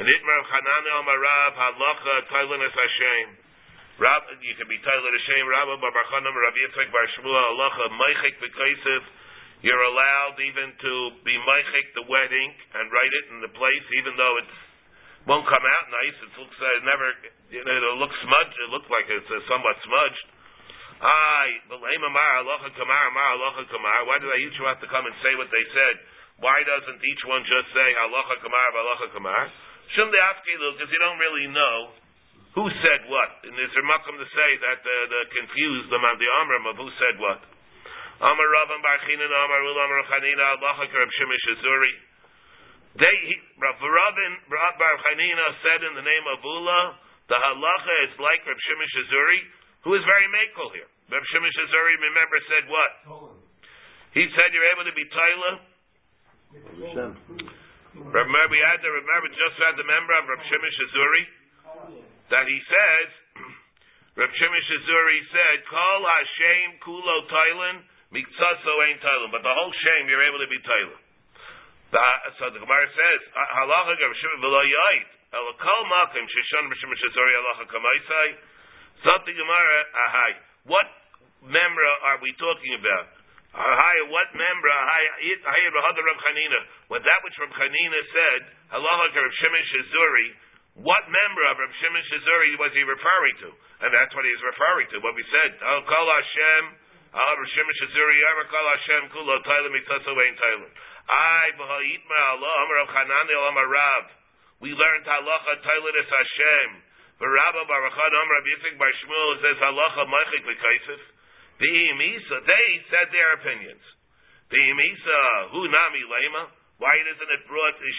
And 0.00 0.08
Itmar 0.08 0.40
Chanane 0.48 0.88
Omar 0.96 1.20
Rav 1.20 1.52
Halacha 1.52 2.14
Tailin 2.32 2.64
es 2.64 2.72
Hashem. 2.72 3.26
Rab, 4.00 4.24
you 4.40 4.56
can 4.56 4.68
be 4.72 4.80
Tailin 4.80 5.12
Hashem. 5.12 5.44
Rabba 5.44 5.76
Bar 5.84 5.92
Barchanim 5.92 6.32
Rav 6.32 6.56
Yitzchak 6.56 6.88
Bar 6.88 7.04
Shmuel 7.20 7.36
Halacha 7.36 7.92
Meichik 7.92 8.40
V'Kaisif. 8.40 9.04
You're 9.60 9.84
allowed 9.92 10.40
even 10.40 10.72
to 10.80 10.92
be 11.20 11.36
Meichik 11.36 11.92
the 11.92 12.08
wet 12.08 12.32
ink 12.32 12.56
and 12.72 12.88
write 12.88 13.12
it 13.12 13.24
in 13.36 13.44
the 13.44 13.52
place, 13.52 13.86
even 14.00 14.16
though 14.16 14.40
it 14.40 14.48
won't 15.26 15.46
come 15.46 15.66
out 15.66 15.86
nice. 15.90 16.16
It 16.22 16.32
looks 16.38 16.54
uh, 16.54 16.86
never. 16.86 17.06
You 17.50 17.62
know, 17.66 17.74
it'll 17.74 17.98
look 17.98 18.14
smudged. 18.22 18.56
It 18.62 18.70
looks 18.70 18.86
like 18.90 19.10
it's 19.10 19.26
uh, 19.26 19.42
somewhat 19.50 19.74
smudged. 19.82 20.26
Kamar. 23.68 23.98
Why 24.06 24.16
do 24.22 24.32
they 24.32 24.40
each 24.48 24.56
have 24.64 24.80
to 24.80 24.88
come 24.88 25.04
and 25.04 25.14
say 25.20 25.34
what 25.36 25.50
they 25.52 25.64
said? 25.74 25.94
Why 26.40 26.62
doesn't 26.64 27.00
each 27.04 27.22
one 27.28 27.44
just 27.44 27.68
say 27.74 27.88
Halacha 28.00 28.40
Kamar 28.40 28.66
Halacha 28.72 29.12
Kamar? 29.12 29.42
Shouldn't 29.92 30.12
they 30.14 30.24
ask 30.24 30.40
you 30.46 30.56
because 30.72 30.88
you 30.88 31.00
don't 31.00 31.20
really 31.20 31.48
know 31.52 31.92
who 32.56 32.64
said 32.80 33.04
what. 33.12 33.44
And 33.44 33.52
there's 33.52 33.76
a 33.76 33.84
makom 33.84 34.16
to 34.16 34.24
say 34.24 34.50
that 34.64 34.80
uh, 34.80 34.94
the 35.12 35.20
confused 35.36 35.92
them 35.92 36.00
on 36.00 36.16
the 36.16 36.28
Amram 36.40 36.64
of 36.72 36.76
who 36.80 36.88
said 36.96 37.20
what. 37.20 37.44
Amar 38.16 38.48
Ravam 38.48 38.80
Bar 38.80 38.96
Chinan 39.04 39.28
Amar 39.28 39.60
Ul 39.60 39.76
Amar 39.76 40.00
Chanina 40.08 40.56
Halacha 40.56 40.88
Karab 40.88 41.10
Shemish 41.20 41.46
Azuri. 41.52 41.94
They, 42.96 43.16
he, 43.28 43.36
Rav 43.60 43.76
Ravin, 43.76 44.32
Rav 44.48 44.74
Bar 44.80 44.94
Chanina 45.04 45.46
said 45.60 45.80
in 45.84 45.92
the 46.00 46.06
name 46.06 46.24
of 46.32 46.40
Ula, 46.40 46.80
the 47.28 47.36
halacha 47.36 47.94
is 48.08 48.16
like 48.16 48.40
Rav 48.48 48.56
Shemish 48.56 48.94
Azuri, 49.04 49.40
who 49.84 49.92
is 50.00 50.04
very 50.08 50.24
makel 50.32 50.72
here. 50.72 50.88
Rav 51.12 51.24
Shemish 51.28 51.56
Azuri, 51.60 51.94
remember, 52.08 52.36
said 52.48 52.64
what? 52.72 52.92
He 54.16 54.24
said 54.32 54.48
you're 54.56 54.70
able 54.72 54.88
to 54.88 54.96
be 54.96 55.04
Taila. 55.12 55.52
Remember, 58.00 58.48
we 58.48 58.60
had 58.64 58.80
to 58.80 58.88
remember, 58.88 59.28
just 59.28 59.56
had 59.60 59.76
the 59.76 59.84
member 59.84 60.16
of 60.16 60.32
Rav 60.32 60.40
Shemish 60.48 60.78
Azuri, 60.88 61.24
that 62.32 62.48
he 62.48 62.58
says, 62.64 63.08
Rav 64.24 64.32
Shemish 64.40 64.68
Azuri 64.72 65.20
said, 65.36 65.56
Kol 65.68 66.00
Hashem 66.00 66.80
Kulo 66.80 67.16
Tailan, 67.28 67.76
Miktsaso 68.08 68.72
ain't 68.88 69.04
Tailan. 69.04 69.36
But 69.36 69.44
the 69.44 69.52
whole 69.52 69.74
shame, 69.84 70.08
you're 70.08 70.24
able 70.24 70.40
to 70.40 70.48
be 70.48 70.64
Tailan. 70.64 71.05
So 71.86 72.50
the 72.50 72.58
Gemara 72.58 72.88
says, 72.90 73.20
Halacha 73.30 73.94
Rav 73.94 74.14
Shemish 74.18 74.42
V'lo 74.42 74.62
Yait, 74.66 75.08
El 75.32 75.48
Kol 75.54 75.82
Makim 75.86 76.26
Shishon 76.26 76.66
Rav 76.66 76.74
Shemish 76.82 77.02
Azuri 77.06 77.32
Halacha 77.38 77.64
Kamaisai, 77.70 78.28
Zot 79.06 79.22
the 79.22 79.32
Gemara, 79.32 79.78
Ahai. 79.94 80.32
What 80.66 80.88
memra 81.46 81.92
are 82.10 82.18
we 82.18 82.34
talking 82.42 82.74
about? 82.82 83.06
Ahai, 83.54 83.96
what 84.10 84.28
memra? 84.34 84.74
Ahai, 84.74 85.64
Rahada 85.70 86.00
Rav 86.02 86.18
Chanina. 86.26 86.60
What 86.90 87.06
that 87.06 87.20
which 87.22 87.38
Rav 87.38 87.54
Chanina 87.54 88.00
said, 88.10 88.40
Halacha 88.74 89.22
Rav 89.22 89.34
Shemish 89.38 89.70
Azuri, 89.86 90.28
what 90.76 91.08
member 91.08 91.44
of 91.48 91.56
Rav 91.56 91.72
Shimon 91.80 92.04
Shazuri 92.04 92.52
was 92.60 92.68
he 92.76 92.84
referring 92.84 93.36
to? 93.48 93.50
And 93.80 93.88
that's 93.96 94.12
what 94.12 94.28
he's 94.28 94.44
referring 94.44 94.84
to. 94.92 95.00
What 95.00 95.16
we 95.16 95.24
said, 95.32 95.56
Al 95.64 95.80
Kol 95.88 96.04
Hashem, 96.04 96.62
Al 97.16 97.32
Rav 97.32 97.48
Shimon 97.48 97.74
Shazuri, 97.80 98.18
Al 98.20 98.44
Kol 98.44 98.66
Hashem, 98.76 99.02
Kulo 99.08 99.40
Tailam 99.40 99.72
Mitzaso 99.72 100.12
Ein 100.12 100.36
Tailam. 100.36 100.68
I 101.06 101.54
B'ha'itma 101.54 102.18
Allah, 102.34 102.54
Amar 102.66 102.76
Rav 102.82 102.90
Chanani, 102.90 103.34
Amar 103.38 103.68
Rav. 103.70 104.04
We 104.58 104.74
learned 104.74 105.06
Halacha 105.06 105.54
is 105.62 106.08
Hashem. 106.10 106.70
V'Rabba 107.22 107.62
Baruchan 107.62 108.12
Amar 108.12 108.34
Rav 108.42 108.46
Yitzchak 108.50 108.74
Bar 108.74 108.90
Shmuel 108.90 109.30
says 109.40 109.58
Halacha 109.62 110.02
Meichik 110.10 110.42
V'Kaisif. 110.50 111.02
V'Imisa, 111.62 112.36
they 112.42 112.68
said 112.90 113.06
their 113.14 113.38
opinions. 113.38 113.84
V'Imisa, 114.50 115.20
Hu 115.54 115.60
Nami 115.70 116.02
Lema. 116.10 116.42
Why 116.76 116.92
isn't 116.92 117.30
it 117.32 117.42
brought? 117.48 117.76
He 117.80 117.92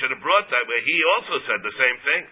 should 0.00 0.14
have 0.14 0.22
brought 0.24 0.48
that 0.48 0.64
way. 0.64 0.80
He 0.86 0.96
also 1.18 1.44
said 1.44 1.60
the 1.60 1.76
same 1.76 1.98
thing. 2.06 2.22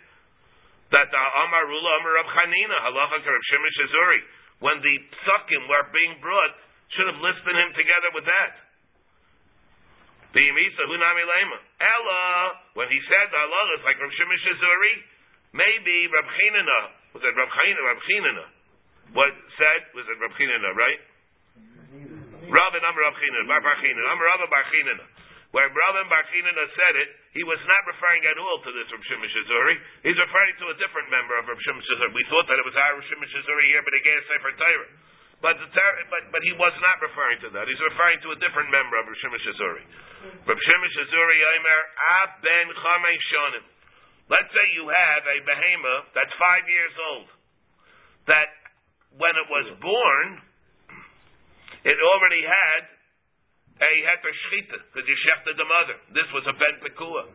That 0.94 1.10
the 1.10 1.20
Amar 1.20 1.66
Rula 1.66 1.90
Amar 2.00 2.12
Rav 2.22 2.28
Chanina 2.32 2.76
Halacha 2.88 3.20
Rav 3.26 3.44
Shemish 3.50 3.78
Azuri, 3.90 4.20
when 4.62 4.78
the 4.80 4.96
psukim 5.18 5.68
were 5.68 5.84
being 5.92 6.16
brought, 6.22 6.54
should 6.96 7.10
have 7.10 7.20
listed 7.20 7.54
him 7.56 7.74
together 7.76 8.10
with 8.14 8.24
that. 8.24 8.71
The 10.32 10.40
Yemisa 10.40 10.82
Hunami 10.88 11.24
Lema. 11.28 11.58
Ella, 11.80 12.22
when 12.80 12.88
he 12.88 13.00
said 13.04 13.26
the 13.28 13.42
is 13.76 13.84
like 13.84 14.00
Rav 14.00 14.08
Azuri, 14.08 14.94
maybe 15.52 15.96
Rav 16.08 16.24
Chanina 16.24 16.80
was 17.12 17.20
it 17.20 17.36
Rav 17.36 17.50
Chanina? 17.52 17.80
Rav 17.84 18.00
Chanina. 18.08 18.44
What 19.12 19.32
said 19.60 19.80
was 19.92 20.08
it 20.08 20.16
Rav 20.16 20.32
Chanina, 20.32 20.72
right? 20.72 21.00
Rav 22.48 22.72
and 22.72 22.84
Amar 22.84 23.02
Rav 23.04 23.16
Chanina, 23.20 23.44
Bar 23.44 23.60
Bar 23.60 23.76
Chanina, 23.76 24.02
Amar 24.08 24.24
Rav 24.24 24.48
Bar 24.48 24.64
Chanina. 24.72 25.04
Where 25.52 25.68
Rabban 25.68 26.08
Barchinana 26.08 26.64
said 26.72 26.94
it, 26.96 27.08
he 27.36 27.44
was 27.44 27.60
not 27.68 27.84
referring 27.84 28.24
at 28.24 28.40
all 28.40 28.64
to 28.64 28.72
this 28.72 28.88
Rav 28.88 29.04
Shimon 29.04 29.28
Shazuri. 29.28 29.76
He's 30.00 30.16
referring 30.16 30.56
to 30.64 30.66
a 30.72 30.76
different 30.80 31.12
member 31.12 31.36
of 31.36 31.44
Rav 31.44 31.60
Shimon. 31.60 31.84
We 32.16 32.24
thought 32.32 32.48
that 32.48 32.56
it 32.56 32.64
was 32.64 32.72
our 32.72 32.96
Rav 32.96 33.04
Shimon 33.04 33.28
Shazuri 33.28 33.68
here, 33.68 33.84
but 33.84 33.92
again, 33.92 34.16
it's 34.16 34.32
Sefer 34.32 34.56
Torah. 34.56 34.88
But, 35.42 35.58
the, 35.58 35.66
but, 35.66 36.22
but 36.30 36.42
he 36.46 36.54
was 36.54 36.70
not 36.78 37.02
referring 37.02 37.42
to 37.42 37.50
that. 37.50 37.66
He's 37.66 37.82
referring 37.82 38.22
to 38.22 38.30
a 38.30 38.38
different 38.38 38.70
member 38.70 38.94
of 38.94 39.10
Rav. 39.10 39.18
Rav 39.18 40.58
Shimon 40.62 40.90
Shazuri, 40.94 41.38
Aimer, 41.42 41.80
Ab 42.22 42.30
ben 42.46 42.66
Chamei 42.70 43.18
Shonim. 43.26 43.66
Let's 44.30 44.46
say 44.54 44.64
you 44.78 44.86
have 44.86 45.22
a 45.26 45.38
behemoth 45.42 46.14
that's 46.14 46.30
five 46.38 46.62
years 46.70 46.94
old, 47.10 47.28
that 48.30 48.48
when 49.18 49.34
it 49.34 49.48
was 49.50 49.66
born, 49.82 50.28
it 51.90 51.98
already 51.98 52.46
had 52.46 52.82
a 53.82 53.92
heter 54.06 54.30
shchita, 54.46 54.78
because 54.78 55.04
you 55.10 55.16
shechted 55.26 55.58
the 55.58 55.66
mother. 55.66 55.98
This 56.14 56.30
was 56.30 56.46
a 56.46 56.54
ben 56.54 56.78
pekua. 56.86 57.26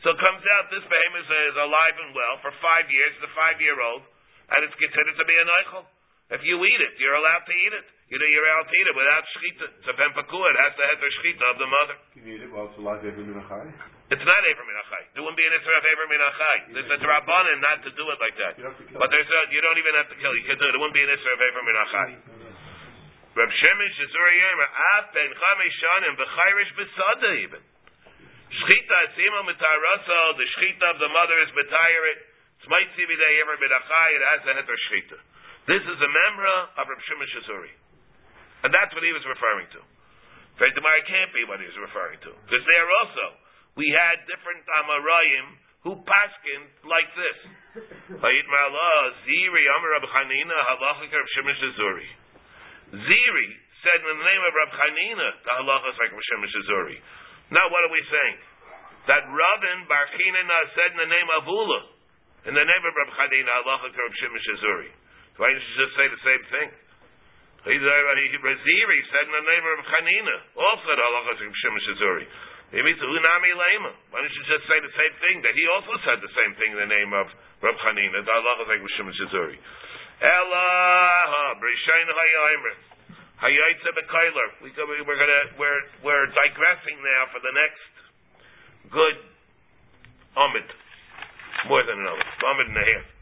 So 0.00 0.16
it 0.16 0.18
comes 0.18 0.40
out 0.56 0.72
this 0.72 0.88
behemoth 0.88 1.28
is 1.28 1.56
alive 1.60 1.96
and 2.08 2.16
well 2.16 2.40
for 2.40 2.56
five 2.64 2.88
years, 2.88 3.12
the 3.20 3.28
five-year-old, 3.36 4.00
and 4.48 4.58
it's 4.64 4.78
considered 4.80 5.16
to 5.20 5.26
be 5.28 5.36
an 5.36 5.48
eichel. 5.60 5.84
If 6.30 6.40
you 6.46 6.56
eat 6.62 6.80
it, 6.80 6.94
you're 7.02 7.18
allowed 7.18 7.44
to 7.46 7.54
eat 7.54 7.74
it. 7.74 7.86
You 8.10 8.18
know, 8.18 8.28
you're 8.30 8.46
allowed 8.46 8.70
to 8.70 8.74
eat 8.74 8.86
it 8.86 8.96
without 8.96 9.24
shchita. 9.34 9.66
It's 9.82 9.88
a 9.90 9.94
ben 9.98 10.10
pekua. 10.14 10.46
It 10.50 10.58
has 10.62 10.72
the 10.78 10.84
heter 10.86 11.10
shchita 11.18 11.44
of 11.50 11.56
the 11.58 11.66
mother. 11.66 11.96
Can 12.14 12.22
you 12.26 12.38
eat 12.38 12.42
it 12.46 12.50
while 12.50 12.70
it's 12.70 12.78
alive 12.78 13.02
every 13.02 13.26
minachai? 13.26 13.70
It's 14.10 14.26
not 14.26 14.42
Aver 14.42 14.66
Minachai. 14.66 15.06
There 15.14 15.22
wouldn't 15.22 15.38
be 15.38 15.46
an 15.46 15.54
Isra 15.54 15.70
of 15.70 15.86
Aver 15.86 16.06
Minachai. 16.10 16.74
There's 16.74 16.90
a 16.90 16.98
Drabanan 16.98 17.62
not 17.62 17.78
to 17.86 17.94
do 17.94 18.10
it 18.10 18.18
like 18.18 18.34
that. 18.42 18.58
You 18.58 18.66
don't 18.66 18.74
have 18.74 18.82
to 18.82 18.86
kill 18.90 18.98
But 18.98 19.14
there's 19.14 19.30
a, 19.30 19.40
you 19.54 19.62
don't 19.62 19.78
even 19.78 19.94
have 20.02 20.10
to 20.10 20.18
kill. 20.18 20.34
You 20.34 20.42
can 20.50 20.58
do 20.58 20.66
it. 20.66 20.74
There 20.74 20.82
wouldn't 20.82 20.98
be 20.98 21.06
an 21.06 21.14
Isra 21.14 21.30
of 21.30 21.38
Aver 21.38 21.62
Minachai. 21.62 22.08
Reb 23.38 23.50
Shemesh 23.54 23.98
Zuri 24.10 24.34
Yemer, 24.34 24.66
Af 24.98 25.14
ben 25.14 25.30
Chamesh 25.30 25.78
Shanim, 25.78 26.18
B'chayrish 26.18 26.72
B'sada 26.74 27.30
even. 27.38 27.62
Shchita 28.50 28.96
Asima 29.06 29.46
Mitarasa, 29.46 30.18
the 30.34 30.46
Shchita 30.58 30.86
of 30.90 30.98
the 30.98 31.10
mother 31.14 31.38
is 31.46 31.50
B'tayirit. 31.54 32.18
Tzmait 32.66 32.90
Sibidei 32.98 33.46
Aver 33.46 33.62
Minachai, 33.62 34.08
it 34.18 34.22
has 34.26 34.42
a 34.42 34.52
heter 34.58 34.78
Shchita. 34.90 35.18
This 35.68 35.84
is 35.84 35.98
a 36.00 36.10
memra 36.10 36.56
of 36.80 36.84
Reb 36.88 37.00
Shemesh 37.04 37.36
Zuri. 37.44 37.72
And 38.64 38.72
that's 38.72 38.92
what 38.92 39.04
he 39.04 39.12
was 39.12 39.24
referring 39.24 39.68
to. 39.76 39.80
Faith 40.60 40.76
Gemara 40.76 41.00
can't 41.08 41.32
be 41.32 41.48
what 41.48 41.60
he 41.60 41.66
was 41.68 41.80
referring 41.80 42.20
to. 42.20 42.32
Because 42.44 42.64
there 42.64 42.88
also, 43.00 43.26
we 43.80 43.88
had 43.88 44.28
different 44.28 44.60
Amarayim 44.68 45.46
who 45.88 45.96
paskin 46.04 46.60
like 46.84 47.08
this. 47.16 47.38
Ziri, 47.80 49.64
Amar 49.72 49.90
Rab 49.96 50.04
Chanina, 50.04 50.52
Halachik 50.52 51.08
Rab 51.08 51.28
Shemesh 51.32 51.62
Azuri. 51.64 52.08
Ziri 52.92 53.48
said 53.80 54.04
in 54.04 54.12
the 54.12 54.20
name 54.20 54.42
of 54.44 54.52
Rab 54.52 54.72
Chanina, 54.76 55.28
the 55.40 55.52
halachas 55.56 55.96
like 55.96 56.12
Rab 56.12 56.20
Shemesh 56.20 56.52
Azuri. 56.52 57.00
Now 57.48 57.64
what 57.72 57.80
are 57.88 57.92
we 57.92 58.04
saying? 58.12 58.38
That 59.08 59.24
Rabin 59.24 59.88
Bar 59.88 60.04
Chinina 60.12 60.58
said 60.76 60.92
in 60.92 61.00
the 61.00 61.08
name 61.08 61.28
of 61.40 61.48
Ula, 61.48 61.80
in 62.44 62.52
the 62.52 62.66
name 62.66 62.84
of 62.84 62.92
Rab 62.92 63.10
Chanina, 63.16 63.64
Halachik 63.64 63.96
Rab 63.96 64.12
Shemesh 64.20 64.48
Azuri. 64.60 64.92
Why 65.40 65.48
didn't 65.56 65.64
you 65.64 65.76
just 65.80 65.96
say 65.96 66.04
the 66.04 66.20
same 66.20 66.44
thing? 66.52 66.68
Raziri 67.64 69.00
said 69.08 69.24
in 69.24 69.32
the 69.32 69.46
name 69.48 69.64
of 69.72 69.78
Chanina, 69.88 70.36
also 70.52 70.84
the 70.84 71.00
halachas 71.00 71.40
Rab 71.40 71.52
Shemesh 71.64 71.88
Azuri. 71.96 72.28
Why 72.70 74.18
don't 74.20 74.36
you 74.36 74.44
just 74.44 74.64
say 74.68 74.78
the 74.84 74.92
same 74.92 75.14
thing 75.24 75.36
that 75.40 75.56
he 75.56 75.64
also 75.72 75.96
said 76.04 76.20
the 76.20 76.32
same 76.36 76.52
thing 76.60 76.76
in 76.76 76.80
the 76.84 76.92
name 76.92 77.16
of 77.16 77.24
Rab 77.64 77.76
Chanina? 77.80 78.20
The 78.20 78.32
Allah 78.32 78.68
like 78.68 78.84
Rishim 78.84 79.08
Shizuri. 79.16 79.56
Elah 80.20 81.56
Brishain 81.56 82.08
Hayaimer. 82.12 82.74
Hayaytze 83.40 83.90
Bekailer. 83.96 84.48
We 84.60 84.68
we're 84.76 85.16
gonna 85.16 85.56
we're 85.56 85.80
we're 86.04 86.28
digressing 86.36 87.00
now 87.00 87.32
for 87.32 87.40
the 87.40 87.52
next 87.56 87.92
good 88.92 89.16
Amid. 90.36 90.68
More 91.66 91.82
than 91.88 91.96
an 91.96 92.06
Amid. 92.12 92.28
Amid 92.44 92.66
and 92.68 92.76
a 92.76 92.84
half. 92.84 93.19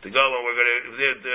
To 0.00 0.08
go 0.08 0.24
and 0.24 0.42
we're 0.48 0.56
the, 0.56 0.76
the, 0.96 1.32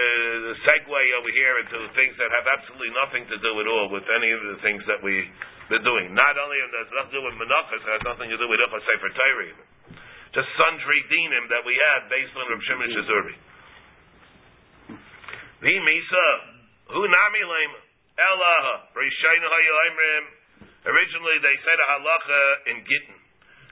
the 0.50 0.56
segue 0.66 1.02
over 1.22 1.30
here 1.30 1.56
into 1.62 1.86
things 1.94 2.18
that 2.18 2.34
have 2.34 2.50
absolutely 2.50 2.90
nothing 2.98 3.30
to 3.30 3.38
do 3.38 3.52
at 3.62 3.68
all 3.70 3.94
with 3.94 4.10
any 4.10 4.34
of 4.34 4.42
the 4.42 4.58
things 4.66 4.82
that 4.90 5.06
we 5.06 5.30
they're 5.70 5.86
doing. 5.86 6.14
Not 6.18 6.34
only 6.38 6.58
has 6.62 6.90
nothing 6.94 7.14
to 7.14 7.18
do 7.22 7.24
with 7.26 7.38
Menachos, 7.38 7.82
it 7.82 7.94
has 7.94 8.06
nothing 8.06 8.30
to 8.34 8.38
do 8.38 8.50
with 8.50 8.62
Ilchas 8.62 8.82
Sefer 8.86 9.12
Torah 9.14 9.46
even. 9.50 9.66
Just 10.34 10.50
sundry 10.58 11.02
dinim 11.10 11.46
that 11.54 11.62
we 11.62 11.74
have 11.78 12.10
based 12.10 12.34
on 12.34 12.46
Rav 12.50 12.62
Shimon 12.66 12.90
Shazuri. 12.90 13.36
V'misa, 15.62 16.28
hu 16.90 17.02
nami 17.06 17.42
lema, 17.46 17.80
elaha, 18.18 18.76
rishayna 18.94 19.46
hayoimrim. 19.46 20.26
Originally 20.86 21.38
they 21.42 21.56
said 21.66 21.78
a 21.82 21.88
halacha 21.98 22.42
in 22.74 22.78
Gittin. 22.82 23.18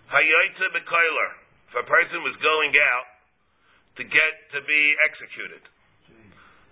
Hayoitza 0.09 0.67
bekoiler. 0.73 1.31
If 1.73 1.81
a 1.81 1.85
person 1.89 2.21
was 2.21 2.37
going 2.41 2.73
out 2.77 3.12
to 3.97 4.03
get 4.03 4.33
to 4.57 4.59
be 4.65 4.81
executed. 5.09 5.63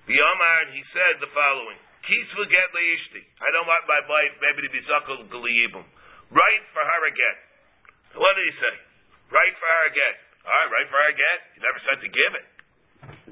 The 0.09 0.17
Omar, 0.17 0.73
he 0.73 0.81
said 0.91 1.21
the 1.21 1.29
following. 1.31 1.77
Kisvu 2.01 2.41
get 2.49 2.67
leishti. 2.73 3.21
I 3.37 3.49
don't 3.53 3.69
want 3.69 3.85
my 3.85 4.01
wife 4.09 4.33
maybe 4.41 4.65
to 4.65 4.71
be 4.73 4.81
zakul 4.89 5.21
galiyibum. 5.29 5.85
Write 6.33 6.65
for 6.73 6.81
her 6.81 7.01
again. 7.05 7.37
What 8.17 8.33
did 8.33 8.49
he 8.49 8.55
say? 8.57 8.75
Write 9.29 9.55
for 9.55 9.69
her 9.69 9.83
a 9.87 9.93
get. 9.93 10.15
All 10.41 10.49
right, 10.49 10.69
write 10.73 10.89
for 10.89 10.97
her 10.97 11.09
a 11.13 11.15
get. 11.15 11.39
He 11.53 11.59
never 11.61 11.79
said 11.85 11.97
to 12.01 12.09
give 12.09 12.33
it. 12.33 12.47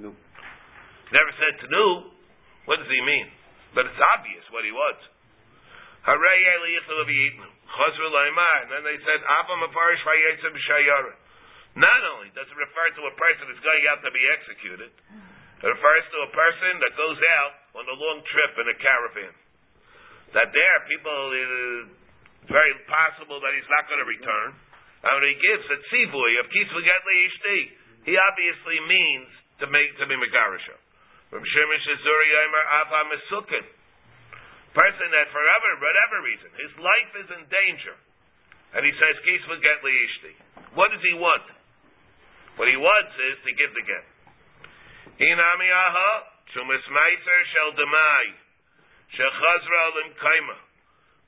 No. 0.05 0.09
Never 1.09 1.31
said 1.41 1.53
to 1.65 1.67
know. 1.73 2.13
What 2.69 2.77
does 2.77 2.87
he 2.87 3.01
mean? 3.01 3.27
But 3.73 3.89
it's 3.89 4.01
obvious 4.13 4.45
what 4.53 4.61
he 4.61 4.71
was. 4.71 4.97
Hooray, 6.05 6.39
Eliyahu 6.53 6.93
of 7.01 7.09
Yitnu. 7.09 7.49
Chazru 7.73 8.07
Laimar. 8.13 8.57
And 8.63 8.71
then 8.77 8.83
they 8.85 8.99
said, 9.01 9.19
Apa 9.25 9.53
Mafarish 9.57 10.03
Vayetzim 10.05 10.53
Shayara. 10.53 11.13
Not 11.77 12.01
only 12.15 12.33
does 12.33 12.49
it 12.49 12.57
refer 12.57 12.87
to 12.97 13.03
a 13.09 13.13
person 13.19 13.43
that's 13.45 13.61
going 13.61 13.83
out 13.89 14.01
to 14.01 14.09
be 14.09 14.23
executed, 14.33 14.91
it 15.59 15.69
refers 15.69 16.03
to 16.15 16.19
a 16.23 16.31
person 16.31 16.73
that 16.81 16.93
goes 16.95 17.19
out 17.41 17.53
on 17.77 17.85
a 17.85 17.97
long 17.99 18.23
trip 18.25 18.53
in 18.63 18.65
a 18.71 18.77
caravan. 18.79 19.33
That 20.33 20.49
there, 20.55 20.77
people, 20.87 21.19
it's 21.35 22.47
very 22.47 22.73
possible 22.87 23.43
that 23.43 23.51
he's 23.53 23.67
not 23.67 23.85
going 23.91 23.99
to 23.99 24.07
return. 24.07 24.49
And 25.03 25.11
when 25.19 25.27
he 25.27 25.37
gives 25.37 25.65
a 25.67 25.77
tzivoy 25.89 26.31
of 26.39 26.45
kisvu 26.47 26.79
get 26.79 27.01
ishti, 27.03 27.59
he 28.07 28.13
obviously 28.15 28.79
means 28.87 29.29
to 29.59 29.65
make 29.67 29.91
to 29.99 30.07
be 30.07 30.15
megarisha. 30.15 30.75
From 31.29 31.43
Shemish 31.43 31.85
Zuri 31.85 32.27
Yomer 32.33 32.65
Ava. 32.79 33.01
Person 34.69 35.07
that 35.11 35.27
forever, 35.33 35.69
whatever 35.81 36.17
reason, 36.23 36.49
his 36.61 36.73
life 36.77 37.11
is 37.25 37.27
in 37.35 37.41
danger. 37.49 37.97
And 38.77 38.85
he 38.85 38.93
says, 38.95 39.17
Kisvu 39.25 39.59
get 39.65 39.81
ishti. 39.81 40.33
What 40.77 40.93
does 40.93 41.01
he 41.01 41.17
want? 41.17 41.58
What 42.59 42.67
he 42.67 42.75
wants 42.75 43.15
is 43.15 43.39
to 43.47 43.51
give 43.55 43.71
the 43.71 43.87
get. 43.87 44.05
Inami 45.15 45.69
aha, 45.71 46.11
Chumas 46.51 46.83
Meiser 46.91 47.39
Shel 47.55 47.71
Demai, 47.79 48.25
Shechazra 49.15 49.83
Lim 49.95 50.11
Kaima. 50.19 50.59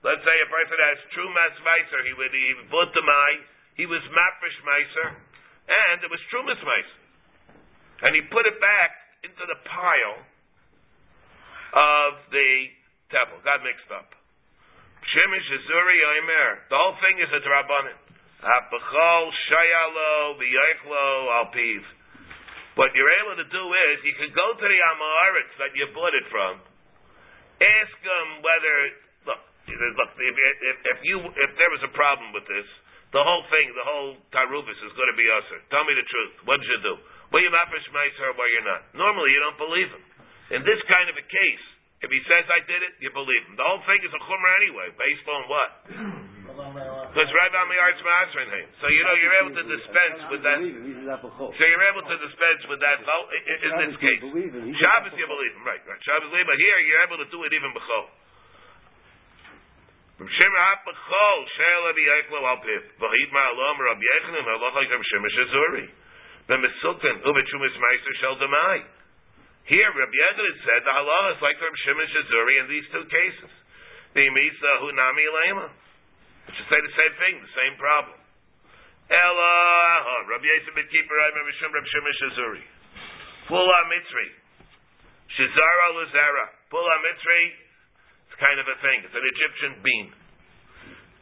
Let's 0.03 0.19
say 0.27 0.37
a 0.43 0.49
person 0.51 0.75
has 0.75 0.99
true 1.15 1.31
mas 1.31 1.55
meiser, 1.61 2.01
he 2.03 2.13
would 2.17 2.33
he 2.33 2.51
put 2.73 2.89
demai, 2.97 3.31
he 3.77 3.85
was 3.85 4.01
maprish 4.11 4.59
meiser, 4.65 5.13
and 5.69 6.01
it 6.01 6.09
was 6.09 6.19
true 6.33 6.41
mas 6.41 6.57
meiser. 6.65 6.99
And 8.01 8.17
he 8.17 8.25
put 8.27 8.49
it 8.49 8.57
back 8.57 8.91
into 9.21 9.45
the 9.45 9.61
pile 9.69 10.17
of 11.77 12.11
the 12.33 12.51
temple. 13.13 13.37
Got 13.45 13.61
mixed 13.61 13.93
up. 13.93 14.09
Shemish 15.13 15.47
Azuri 15.53 15.99
Omer. 16.17 16.49
The 16.73 16.77
whole 16.81 16.97
thing 16.97 17.21
is 17.21 17.29
a 17.29 17.39
drabanin. 17.45 18.00
Shayalo 19.51 20.33
Alpiv. 21.45 21.83
What 22.73 22.89
you're 22.97 23.13
able 23.21 23.37
to 23.37 23.45
do 23.45 23.63
is 23.93 24.01
you 24.01 24.15
can 24.17 24.33
go 24.33 24.47
to 24.57 24.65
the 24.65 24.79
Amoritz 24.95 25.53
that 25.61 25.71
you 25.77 25.85
bought 25.93 26.15
it 26.17 26.25
from, 26.33 26.57
ask 27.61 27.93
them 28.01 28.27
whether 28.41 28.75
look, 29.29 29.41
look 29.69 30.11
if, 30.17 30.35
if, 30.39 30.77
if 30.89 30.97
you 31.05 31.21
if 31.21 31.51
there 31.59 31.69
was 31.69 31.83
a 31.85 31.93
problem 31.93 32.33
with 32.33 32.47
this, 32.49 32.65
the 33.13 33.21
whole 33.21 33.43
thing, 33.51 33.75
the 33.75 33.85
whole 33.85 34.17
tarubis 34.33 34.79
is 34.79 34.93
going 34.95 35.11
to 35.11 35.19
be 35.19 35.27
usher. 35.29 35.59
Tell 35.69 35.83
me 35.83 35.93
the 35.93 36.07
truth. 36.07 36.33
What 36.47 36.63
did 36.63 36.69
you 36.71 36.81
do? 36.81 36.95
Were 37.35 37.43
you 37.43 37.51
mafish 37.51 37.85
meiser 37.93 38.31
or 38.31 38.39
were 38.39 38.49
you 38.49 38.63
not? 38.65 38.81
Normally 38.95 39.35
you 39.35 39.39
don't 39.43 39.59
believe 39.59 39.91
him. 39.91 40.03
In 40.57 40.61
this 40.65 40.81
kind 40.89 41.11
of 41.11 41.15
a 41.19 41.25
case, 41.27 41.65
if 42.01 42.09
he 42.09 42.19
says 42.25 42.49
I 42.49 42.65
did 42.65 42.81
it, 42.81 42.97
you 43.03 43.13
believe 43.13 43.45
him. 43.45 43.59
The 43.59 43.67
whole 43.67 43.83
thing 43.85 44.01
is 44.01 44.09
a 44.09 44.21
chumrah 44.25 44.55
anyway, 44.65 44.87
based 44.97 45.27
on 45.29 45.41
what? 45.45 45.69
Because 47.11 47.27
Rabbi 47.27 47.59
Amiyar's 47.59 47.99
Masrin 48.07 48.47
him. 48.55 48.67
So 48.79 48.87
you 48.87 49.03
know 49.03 49.15
you're 49.19 49.37
able 49.43 49.51
to 49.51 49.65
dispense 49.67 50.31
with 50.31 50.47
that. 50.47 50.63
So 50.63 51.63
you're 51.67 51.87
able 51.91 52.07
to 52.07 52.15
dispense 52.23 52.63
with 52.71 52.79
that 52.79 53.03
vote 53.03 53.27
in 53.35 53.71
this 53.83 53.99
case. 53.99 54.23
Shabbos 54.23 55.11
you 55.19 55.27
believe 55.27 55.51
him, 55.51 55.67
right? 55.67 55.83
Right. 55.83 55.99
Shabbos 56.07 56.31
believe, 56.31 56.47
but 56.47 56.55
here 56.55 56.77
you're 56.87 57.03
able 57.03 57.19
to 57.19 57.27
do 57.27 57.43
it 57.43 57.51
even 57.51 57.75
b'chol. 57.75 58.07
From 60.23 60.31
Shemra 60.39 60.61
hap 60.71 60.87
b'chol 60.87 61.83
abi 61.91 62.03
yechlo 62.07 62.47
al 62.47 62.63
piv 62.63 62.79
v'hid 62.95 63.29
ma'alom 63.35 63.75
Rabbi 63.75 64.05
Yechanim 64.07 64.47
halacha 64.47 64.79
like 64.79 64.95
Shemra 65.11 65.31
shazuri. 65.35 65.91
B'mesukin 66.47 67.27
u'b'chumis 67.27 67.75
meister 67.75 68.13
shel 68.23 68.39
demai. 68.39 68.87
Here 69.67 69.91
Rabbi 69.91 70.15
Yechanim 70.15 70.55
said 70.63 70.79
the 70.87 70.95
halacha 70.95 71.35
is 71.35 71.41
like 71.43 71.59
Rabbi 71.59 71.75
Shimon 71.83 72.07
Shazuri 72.07 72.55
in 72.55 72.65
these 72.71 72.87
two 72.95 73.03
cases. 73.03 73.51
The 74.15 74.31
misa 74.31 74.71
hu 74.79 74.95
nami 74.95 75.27
lema. 75.27 75.90
It 76.47 76.53
should 76.57 76.69
say 76.71 76.79
the 76.81 76.95
same 76.97 77.13
thing, 77.21 77.33
the 77.43 77.55
same 77.57 77.75
problem. 77.77 78.17
Ella, 79.11 79.55
uh-huh. 79.99 80.31
Rabbi 80.31 80.47
Yisrael 80.47 80.87
ben 80.87 80.87
I 80.87 81.27
remember 81.35 81.53
Shem 81.59 81.71
Rabbi 81.75 81.89
Shimon 81.91 82.15
Shazuri. 82.15 82.63
Pula 83.51 83.79
Mitzri. 83.91 84.29
Shazara 85.35 85.87
Luzera. 85.99 86.45
Pula 86.71 86.95
Mitzri, 87.03 87.43
it's 88.31 88.39
kind 88.39 88.55
of 88.55 88.67
a 88.71 88.77
thing. 88.79 89.03
It's 89.03 89.11
an 89.11 89.27
Egyptian 89.35 89.73
bean. 89.83 90.07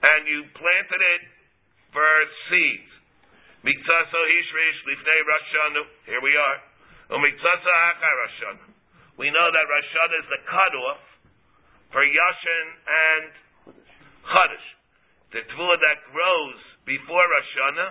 And 0.06 0.22
you 0.30 0.40
planted 0.54 1.02
it 1.18 1.24
for 1.90 2.10
seeds. 2.54 2.94
Mikzaso 3.66 4.22
hishrish 4.22 4.80
lifnei 4.86 5.20
Rashanu. 5.26 5.82
Here 6.06 6.22
we 6.22 6.34
are. 6.38 6.58
Umikzaso 7.18 7.72
achar 7.74 8.16
Rashanu. 8.22 8.66
We 9.18 9.34
know 9.34 9.50
that 9.50 9.66
Rashana 9.66 10.16
is 10.22 10.28
the 10.30 10.42
cutoff 10.46 11.02
for 11.92 12.06
Yashin 12.06 12.68
and 12.86 13.26
Chadash. 14.30 14.79
The 15.30 15.46
tvua 15.46 15.76
that 15.78 16.00
grows 16.10 16.60
before 16.90 17.22
Rashana, 17.22 17.88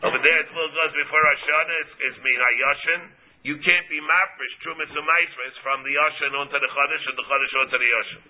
over 0.00 0.16
there 0.24 0.42
tvua 0.48 0.66
grows 0.72 0.94
before 0.96 1.20
Rashana 1.20 1.74
is, 1.84 1.90
is 2.08 2.14
Mina 2.24 2.48
Yashin. 2.56 3.02
You 3.44 3.60
can't 3.60 3.86
be 3.92 4.00
mafresh 4.00 4.54
trumas 4.64 4.88
umaisres 4.96 5.56
from 5.60 5.84
the 5.84 5.92
Yashin 5.92 6.32
onto 6.40 6.56
the 6.56 6.70
Chadash 6.72 7.04
and 7.04 7.16
the 7.20 7.26
Chadash 7.28 7.54
onto 7.60 7.76
the 7.76 7.90
Yashin. 7.92 8.22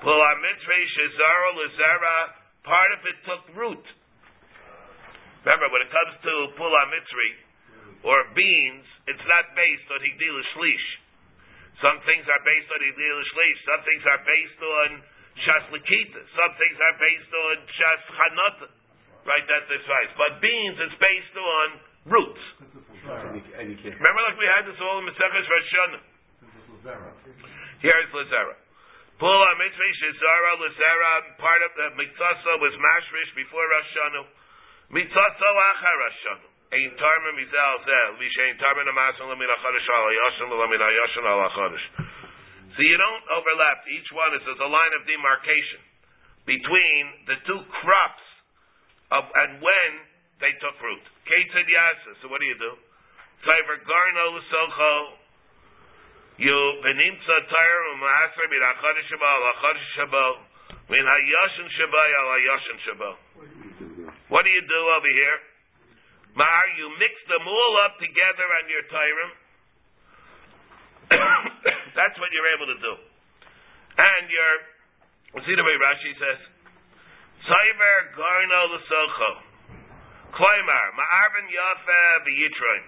Pula 0.00 0.30
mitzvah 0.40 0.84
shezara 0.96 1.50
lezera, 1.52 2.16
part 2.64 2.90
of 2.96 3.00
it 3.04 3.18
took 3.28 3.44
root. 3.60 3.84
Remember, 5.44 5.68
when 5.68 5.84
it 5.84 5.92
comes 5.92 6.14
to 6.24 6.32
pula 6.56 6.82
mitzri 6.88 7.30
or 8.08 8.24
beans, 8.32 8.88
it's 9.04 9.26
not 9.28 9.52
based 9.52 9.88
on 9.92 10.00
higdil 10.00 10.38
shlish. 10.56 10.86
Some 11.84 12.00
things 12.08 12.24
are 12.24 12.40
based 12.40 12.72
on 12.72 12.78
higdil 12.80 13.20
shlish. 13.36 13.58
Some 13.68 13.82
things 13.84 14.02
are 14.08 14.22
based 14.24 14.60
on 14.64 14.88
shas 15.44 15.64
likita. 15.70 16.20
Some 16.34 16.52
things 16.58 16.76
are 16.78 16.96
based 16.98 17.32
on 17.32 17.54
shas 17.74 18.00
chanata. 18.14 18.68
Right, 19.28 19.44
that's 19.44 19.68
this 19.68 19.84
right. 19.84 20.10
But 20.16 20.40
beans 20.40 20.78
is 20.80 20.94
based 20.96 21.36
on 21.36 21.66
roots. 22.08 22.44
Remember, 23.04 24.20
like 24.24 24.38
we 24.40 24.48
had 24.48 24.64
this 24.64 24.80
all 24.80 25.00
in 25.00 25.04
Maseches 25.04 25.46
Rosh 25.48 25.68
Hashanah. 25.68 26.02
Here 27.84 27.98
is 28.04 28.10
Lazera. 28.12 28.56
Pula 29.20 29.50
mitzvah 29.58 29.92
shezara 30.00 30.52
Lazera. 30.64 31.12
Part 31.36 31.60
of 31.60 31.72
the 31.76 31.86
mitzvah 32.00 32.56
was 32.62 32.74
mashrish 32.80 33.30
before 33.36 33.64
Rosh 33.68 33.90
Hashanah. 33.92 34.24
Mitzvah 34.96 35.30
achar 35.36 35.96
Rosh 36.00 36.20
Hashanah. 36.24 36.48
Ein 36.68 36.92
tarma 37.00 37.32
mizal 37.32 37.76
zel. 37.84 38.10
Mishein 38.20 38.56
tarma 38.60 38.84
namasan 38.84 39.28
lemin 39.28 39.48
achadish 39.48 39.88
al 39.88 40.08
yashin 40.12 40.48
lemin 40.52 40.80
hayashin 40.84 41.24
al 41.24 41.40
achadish. 41.48 41.84
So 42.76 42.80
you 42.84 42.96
don't 42.96 43.24
overlap. 43.32 43.84
Each 43.88 44.10
one 44.12 44.34
is 44.36 44.42
there's 44.44 44.60
a 44.60 44.68
line 44.68 44.92
of 45.00 45.06
demarcation 45.08 45.80
between 46.44 47.28
the 47.28 47.36
two 47.44 47.60
crops 47.80 48.26
of, 49.12 49.24
and 49.24 49.60
when 49.60 49.90
they 50.40 50.52
took 50.60 50.76
root. 50.80 51.04
So 52.22 52.28
what 52.28 52.40
do 52.40 52.46
you 52.48 52.56
do? 52.56 52.72
Tayr 53.44 53.64
u'ma'asr 57.94 58.44
min 58.50 58.62
ha'yashin 61.04 61.68
shaba. 62.88 63.10
What 64.28 64.44
do 64.44 64.50
you 64.50 64.62
do 64.62 64.80
over 64.96 65.10
here? 65.12 65.38
Mar, 66.36 66.64
you 66.78 66.88
mix 66.98 67.12
them 67.28 67.44
all 67.48 67.74
up 67.84 67.98
together 67.98 68.46
on 68.62 68.68
your 68.70 68.84
Tyrim. 68.88 69.32
That's 72.08 72.24
what 72.24 72.32
you're 72.32 72.52
able 72.56 72.72
to 72.72 72.80
do. 72.80 72.94
And 74.00 74.24
you're, 74.32 74.58
we'll 75.36 75.44
see 75.44 75.52
the 75.52 75.60
way 75.60 75.76
Rashi 75.76 76.16
says, 76.16 76.40
Tzayver 77.44 78.16
garno 78.16 78.60
l'socho. 78.72 79.44
Kloimar, 80.32 80.86
ma'arvin 80.96 81.52
yafe 81.52 82.00
b'yitroin. 82.24 82.84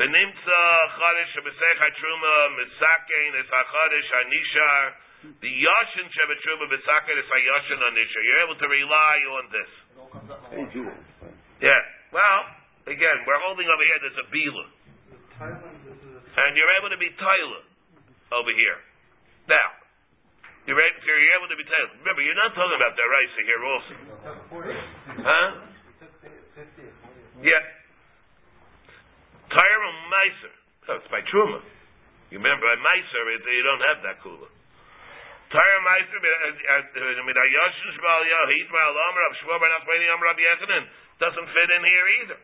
V'nimtza 0.00 0.62
chadish 0.96 1.36
b'seich 1.44 1.76
ha'truma 1.76 2.36
misakein 2.56 3.36
es 3.36 3.52
ha'chadish 3.52 4.08
ha'nishar. 4.16 4.84
The 5.44 5.52
yashin 5.52 6.08
shebetruma 6.08 6.72
misakein 6.72 7.20
es 7.20 7.28
ha'yashin 7.28 7.84
ha'nishar. 7.84 8.22
You're 8.24 8.42
able 8.48 8.56
to 8.64 8.64
rely 8.64 9.16
on 9.28 9.44
this. 9.52 9.72
Hey, 10.56 10.64
Judah. 10.72 10.96
Yeah. 11.60 11.84
Well, 12.16 12.40
again, 12.88 13.28
we're 13.28 13.44
holding 13.44 13.68
over 13.68 13.84
here. 13.84 14.00
There's 14.08 14.24
a 14.24 14.28
bila, 14.32 14.64
and 16.32 16.56
you're 16.56 16.74
able 16.80 16.88
to 16.88 16.96
be 16.96 17.12
Tyler 17.20 17.67
over 18.32 18.52
here. 18.52 18.78
Now, 19.48 19.68
you're, 20.68 20.76
able, 20.76 21.00
you're 21.00 21.34
able 21.40 21.48
to 21.48 21.56
be 21.56 21.64
Tyler. 21.64 21.92
Remember, 22.04 22.22
you're 22.22 22.36
not 22.36 22.52
talking 22.52 22.76
about 22.76 22.92
the 22.92 23.06
rice 23.08 23.34
here 23.40 23.62
also, 23.64 23.94
huh? 25.24 25.48
Yeah. 27.40 27.64
Tyre 29.48 29.82
and 29.88 30.00
Meiser. 30.12 30.52
So 30.84 30.90
it's 31.00 31.08
by 31.08 31.24
Truma. 31.32 31.62
You 32.28 32.36
remember 32.36 32.68
by 32.68 32.76
Meiser, 32.76 33.24
you 33.32 33.64
don't 33.64 33.84
have 33.88 34.04
that 34.04 34.20
kula. 34.20 34.48
Tyre 35.48 35.80
Meiser, 35.80 36.20
doesn't 41.18 41.48
fit 41.50 41.68
in 41.74 41.82
here 41.82 42.08
either. 42.22 42.38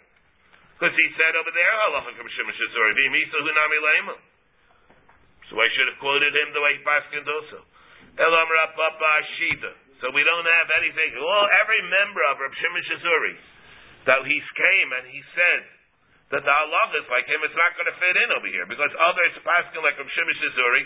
Because 0.75 0.95
he 0.99 1.07
said 1.15 1.33
over 1.39 1.53
there, 1.55 1.73
Halacha 1.87 2.11
Kam 2.19 2.27
Shemish 2.27 2.59
Azor, 2.59 2.89
V'imisa 2.99 3.39
Hunami 3.39 3.79
Leima. 3.79 4.17
So 5.51 5.61
I 5.61 5.69
should 5.77 5.89
have 5.93 6.01
quoted 6.01 6.33
him 6.33 6.57
the 6.57 6.63
way 6.65 6.81
Paskin 6.81 7.25
also. 7.29 7.61
El 8.17 8.33
Amr 8.33 8.57
Papa 8.73 9.13
Shida. 9.37 9.73
So 10.01 10.11
we 10.13 10.25
don't 10.25 10.47
have 10.47 10.69
anything. 10.81 11.17
Well, 11.17 11.47
every 11.65 11.83
member 11.89 12.23
of 12.33 12.41
Reb 12.41 12.55
Shemish 12.61 12.91
Azuri, 12.99 13.35
that 14.05 14.21
he 14.25 14.37
came 14.37 14.89
and 15.01 15.05
he 15.09 15.21
said 15.33 15.63
that 16.33 16.43
the 16.45 16.53
halacha 16.53 17.01
is 17.01 17.09
like 17.09 17.25
him, 17.25 17.41
it's 17.41 17.57
not 17.57 17.73
going 17.77 17.89
to 17.89 17.97
fit 17.97 18.17
in 18.21 18.29
over 18.37 18.49
here 18.49 18.69
because 18.69 18.93
others 19.01 19.33
paskin 19.41 19.81
like 19.81 19.97
Reb 19.97 20.11
Shemish 20.13 20.41
Azuri, 20.45 20.85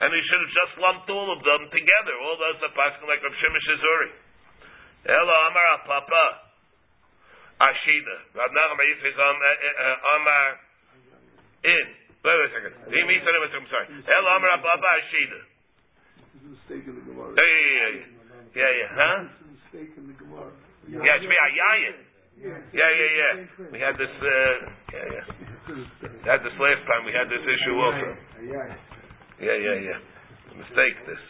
and 0.00 0.08
we 0.14 0.22
should 0.26 0.42
have 0.42 0.54
just 0.54 0.74
lumped 0.80 1.08
all 1.10 1.34
of 1.34 1.40
them 1.42 1.66
together. 1.70 2.14
All 2.24 2.38
those 2.38 2.62
are 2.62 2.74
paskin 2.74 3.06
like 3.10 3.22
Reb 3.22 3.36
Shemish 3.38 3.68
Azuri. 3.74 4.10
Elo 5.10 5.36
Amar 5.50 5.82
Papa 5.86 6.24
Ashida. 7.60 8.16
Rab 8.38 8.50
Nachum 8.54 8.78
Yitzchak 8.80 9.18
Amar 9.18 10.46
in. 11.64 11.99
Wait, 12.20 12.36
a 12.36 12.48
second. 12.52 12.74
He 12.92 13.00
means 13.08 13.24
I'm 13.24 13.68
sorry. 13.72 13.88
Elo 13.96 14.28
Amar 14.36 14.50
Al 14.52 14.60
Papa 14.60 14.88
Ashida. 15.00 15.40
Gemara. 16.68 17.32
Yeah, 17.32 17.48
yeah, 17.48 17.88
yeah. 18.54 18.72
Yeah. 18.76 18.88
Huh? 18.92 19.18
Gemara. 19.72 20.50
Yeah, 20.88 21.16
it 21.16 21.20
should 21.22 21.32
be 21.32 21.38
Ayayin. 21.38 21.96
Yeah, 22.40 22.56
yeah, 22.72 23.10
yeah. 23.20 23.32
We 23.72 23.78
had 23.80 23.96
this. 24.00 24.10
Uh, 24.10 24.26
yeah, 24.92 25.06
yeah. 25.12 25.24
We 25.68 26.28
had 26.28 26.40
this 26.40 26.56
last 26.56 26.82
time. 26.88 27.04
We 27.04 27.12
had 27.12 27.28
this 27.28 27.44
issue 27.44 27.76
also. 27.76 28.08
Yeah, 29.40 29.56
yeah, 29.56 29.76
yeah. 29.80 29.98
Mistake 30.56 30.96
this. 31.08 31.22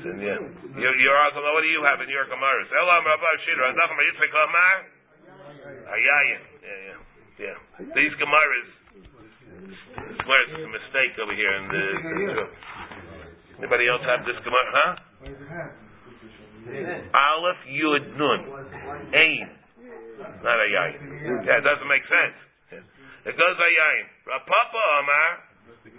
So, 0.00 0.08
yeah. 0.16 0.40
Your, 0.76 0.94
your 0.96 1.16
uncle, 1.20 1.44
what 1.44 1.60
do 1.60 1.68
you 1.68 1.84
have 1.84 2.00
in 2.00 2.08
your 2.08 2.24
Gemaras? 2.32 2.68
Elam 2.72 3.04
Rabbi 3.04 3.32
Shidra, 3.44 3.76
Nachum 3.76 4.00
Yitzchak 4.00 4.32
Amar? 4.32 4.76
Ayayin. 5.92 6.42
Yeah, 6.64 6.78
yeah. 6.88 6.98
Yeah. 7.36 7.56
These 7.92 8.16
Gemaras, 8.16 8.68
Gemaras 10.32 10.48
is 10.56 10.64
a 10.64 10.72
mistake 10.72 11.12
over 11.20 11.34
here 11.36 11.52
in 11.60 11.64
the. 11.68 11.84
the 12.32 12.44
Anybody 13.60 13.84
else 13.86 14.00
have 14.08 14.24
this 14.24 14.40
Gemara? 14.40 14.72
Huh? 14.72 14.92
Aleph 17.12 17.62
Yud 17.68 18.16
Nun. 18.16 18.40
Ain. 19.12 19.46
Not 20.40 20.56
a 20.56 20.68
yain. 20.72 21.44
Yeah, 21.44 21.60
it 21.60 21.64
doesn't 21.68 21.86
make 21.86 22.02
sense. 22.08 22.36
It 23.28 23.34
goes 23.36 23.56
a 23.60 23.70
yain. 23.76 24.04
Rapapa 24.24 24.82
Amar, 25.04 25.28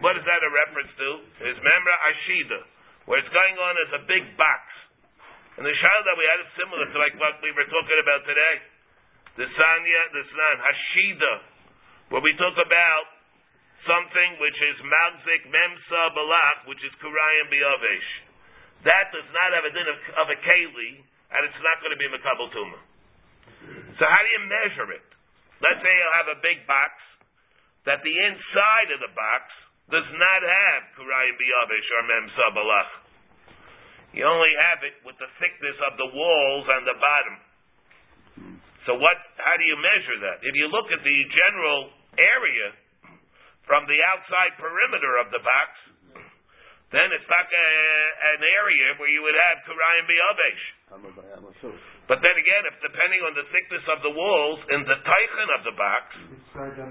what 0.02 0.18
is 0.18 0.26
that 0.26 0.42
a 0.42 0.52
reference 0.52 0.92
to? 0.98 1.10
Is 1.54 1.56
Memra 1.62 1.96
Ashida, 2.10 2.60
where 3.06 3.22
it's 3.22 3.32
going 3.32 3.56
on 3.62 3.74
as 3.86 4.02
a 4.02 4.06
big 4.10 4.34
box. 4.36 4.64
And 5.56 5.64
the 5.64 5.78
child 5.78 6.02
that 6.10 6.18
we 6.18 6.26
had 6.26 6.40
is 6.42 6.50
similar 6.58 6.90
to 6.90 6.98
like 6.98 7.16
what 7.22 7.38
we 7.46 7.54
were 7.54 7.70
talking 7.70 8.00
about 8.02 8.26
today. 8.26 8.56
The 9.38 9.46
Sanya, 9.46 10.02
the 10.10 10.24
Snan, 10.26 10.58
Hashida, 10.58 11.34
where 12.10 12.24
we 12.26 12.34
talk 12.42 12.58
about 12.58 13.13
something 13.88 14.30
which 14.40 14.60
is 14.60 14.76
Magzik 14.84 15.44
Memsa 15.52 16.04
Balach, 16.16 16.68
which 16.68 16.82
is 16.84 16.92
Kurayim 17.00 17.48
Biyavesh. 17.52 18.10
That 18.88 19.12
does 19.16 19.28
not 19.32 19.50
have 19.56 19.64
a 19.64 19.72
din 19.72 19.88
of, 19.88 20.00
of 20.24 20.28
a 20.32 20.38
Keli, 20.44 20.92
and 21.04 21.42
it's 21.48 21.62
not 21.64 21.80
going 21.80 21.96
to 21.96 22.00
be 22.00 22.08
Makabal 22.12 22.52
Tumah. 22.52 22.84
So 24.00 24.04
how 24.04 24.22
do 24.24 24.30
you 24.36 24.44
measure 24.48 24.90
it? 24.92 25.08
Let's 25.64 25.80
say 25.80 25.92
you 25.92 26.10
have 26.20 26.30
a 26.36 26.40
big 26.44 26.68
box 26.68 26.92
that 27.88 28.04
the 28.04 28.16
inside 28.28 28.90
of 28.92 29.00
the 29.00 29.12
box 29.16 29.44
does 29.92 30.08
not 30.16 30.42
have 30.44 30.80
Kurayim 31.00 31.36
Biyavish 31.36 31.88
or 31.96 32.04
memsa 32.08 32.36
Sabalach. 32.36 32.92
You 34.14 34.24
only 34.30 34.54
have 34.70 34.86
it 34.86 34.96
with 35.04 35.18
the 35.18 35.28
thickness 35.42 35.78
of 35.90 35.98
the 35.98 36.08
walls 36.14 36.66
and 36.70 36.84
the 36.86 36.98
bottom. 37.02 37.36
So 38.86 39.00
what? 39.00 39.18
How 39.40 39.56
do 39.58 39.66
you 39.66 39.80
measure 39.80 40.18
that? 40.28 40.44
If 40.44 40.54
you 40.54 40.70
look 40.70 40.92
at 40.92 41.02
the 41.02 41.18
general 41.34 41.90
area 42.20 42.83
from 43.68 43.88
the 43.88 44.00
outside 44.12 44.60
perimeter 44.60 45.20
of 45.24 45.32
the 45.32 45.40
box, 45.40 45.70
then 46.94 47.10
it's 47.10 47.26
not 47.26 47.46
a, 47.50 47.70
an 48.38 48.42
area 48.46 48.88
where 49.02 49.10
you 49.10 49.26
would 49.26 49.34
have 49.34 49.66
Kurayim 49.66 50.06
Biyavish. 50.06 50.64
But 52.06 52.22
then 52.22 52.36
again, 52.38 52.64
if 52.70 52.78
depending 52.86 53.26
on 53.26 53.34
the 53.34 53.50
thickness 53.50 53.82
of 53.90 54.06
the 54.06 54.14
walls 54.14 54.62
in 54.70 54.86
the 54.86 54.98
teichen 55.02 55.50
of 55.58 55.62
the 55.66 55.74
box, 55.74 56.04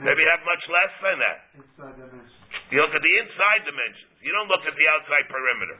maybe 0.02 0.26
have 0.26 0.42
much 0.42 0.64
less 0.66 0.92
than 1.06 1.16
that. 1.22 1.38
You 2.74 2.82
look 2.82 2.90
at 2.98 3.04
the 3.04 3.14
inside 3.22 3.62
dimensions. 3.62 4.10
You 4.26 4.34
don't 4.34 4.50
look 4.50 4.66
at 4.66 4.74
the 4.74 4.86
outside 4.90 5.30
perimeter. 5.30 5.78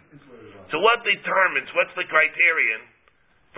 So 0.71 0.79
what 0.79 1.03
determines, 1.03 1.67
what's 1.75 1.97
the 1.99 2.07
criterion 2.07 2.87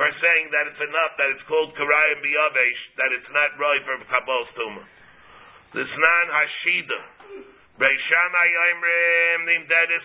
for 0.01 0.09
saying 0.17 0.47
that 0.51 0.65
it's 0.73 0.81
enough 0.81 1.13
that 1.21 1.29
it's 1.29 1.45
called 1.47 1.77
karayim 1.77 2.19
biyavesh, 2.25 2.81
that 2.99 3.11
it's 3.15 3.31
not 3.37 3.53
right 3.61 3.83
for 3.85 4.01
kabbal's 4.09 4.51
tumor. 4.57 4.87
The 5.77 5.85
snan 5.87 6.27
reishana 7.79 8.43
nimdedes. 9.47 10.05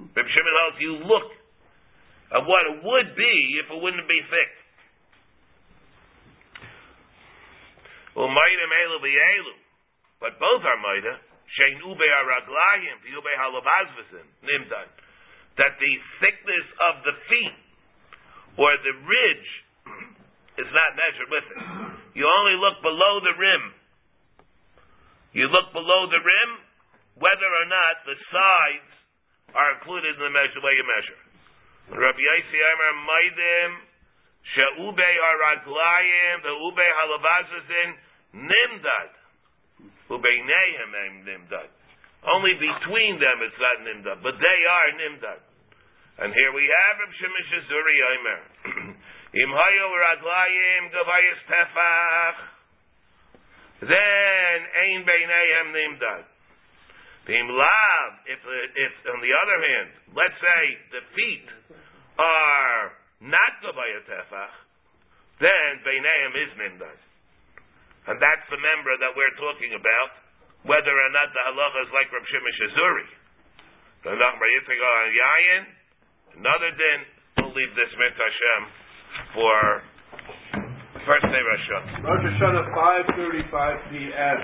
Reb 0.00 0.26
Shimon 0.28 0.54
holds 0.60 0.80
you 0.80 0.96
look 1.04 1.28
at 2.32 2.46
what 2.46 2.66
it 2.66 2.84
would 2.84 3.16
be 3.16 3.60
if 3.64 3.70
it 3.70 3.78
wouldn't 3.82 4.08
be 4.08 4.20
thick. 4.30 4.52
Elu 8.16 9.54
but 10.20 10.36
both 10.38 10.62
are 10.64 10.76
maida. 10.76 11.16
Shein 11.56 11.80
ube 11.80 11.98
araglayim, 11.98 13.00
nimdan. 14.44 14.88
That 15.56 15.78
the 15.80 15.92
thickness 16.20 16.66
of 16.90 17.02
the 17.04 17.12
feet 17.28 17.56
or 18.56 18.76
the 18.76 18.92
ridge 18.92 19.48
is 20.60 20.70
not 20.70 20.90
measured 20.94 21.30
with 21.32 21.46
it. 21.56 21.60
You 22.14 22.28
only 22.28 22.56
look 22.60 22.84
below 22.84 23.24
the 23.24 23.34
rim. 23.40 23.64
You 25.32 25.46
look 25.48 25.72
below 25.72 26.10
the 26.10 26.20
rim, 26.20 26.50
whether 27.16 27.48
or 27.48 27.66
not 27.70 27.94
the 28.04 28.18
sides 28.28 28.90
are 29.56 29.78
included 29.78 30.18
in 30.18 30.22
the 30.22 30.34
measure, 30.34 30.60
way 30.60 30.74
you 30.76 30.86
measure. 30.86 31.20
Rabbi 31.96 32.22
Maidim 33.06 33.90
She'ube 34.54 34.96
the 34.96 36.54
Ube 36.54 36.86
Halavazazin 36.96 37.90
Nimdad 38.34 39.12
Nimdad. 40.10 41.70
Only 42.26 42.54
between 42.54 43.20
them 43.20 43.36
it's 43.44 43.60
not 43.60 43.76
Nimdad, 43.86 44.22
but 44.22 44.34
they 44.40 44.60
are 44.66 44.88
Nimdad. 44.96 45.40
And 46.20 46.34
here 46.34 46.52
we 46.52 46.68
have 46.68 46.94
Rabbi 47.00 47.14
Shimon 47.16 47.44
Shazuri 47.48 47.96
Aimer. 48.12 48.40
Im 49.32 49.50
Hayo 49.50 49.86
Raglayim 49.94 50.90
Gavayis 50.90 51.42
Tefach 51.46 52.38
then 53.80 54.58
Ein 54.76 55.06
Beinayim 55.08 55.68
Nimdad. 55.72 56.24
Vim 57.30 57.46
lav, 57.46 58.08
if, 58.26 58.40
if 58.42 58.92
on 59.06 59.20
the 59.22 59.30
other 59.30 59.58
hand, 59.60 59.90
let's 60.18 60.34
say 60.40 60.62
the 60.90 61.02
feet 61.14 61.46
are 62.18 62.96
not 63.22 63.52
gavaya 63.62 64.00
tefach, 64.08 64.54
then 65.38 65.78
beineim 65.84 66.32
is 66.34 66.50
nimdad. 66.58 66.98
And 68.10 68.16
that's 68.18 68.46
the 68.48 68.58
member 68.58 68.98
that 69.04 69.12
we're 69.12 69.36
talking 69.38 69.78
about, 69.78 70.10
whether 70.64 70.90
or 70.90 71.10
not 71.12 71.30
the 71.30 71.42
halacha 71.44 71.78
is 71.86 71.92
like 71.92 72.10
Rav 72.10 72.24
Shimon 72.24 72.54
Shazuri. 72.58 73.08
Another 76.34 76.70
din, 76.72 77.00
we'll 77.36 77.52
leave 77.52 77.72
this 77.76 77.92
mit 78.00 78.16
Hashem 78.16 78.89
for 79.34 79.82
first 81.06 81.24
day 81.24 81.42
Rosh 81.42 81.66
Hashanah. 81.70 82.04
Rosh 82.04 82.24
Hashanah, 82.28 82.64
5.35 83.50 83.90
p.m. 83.90 84.38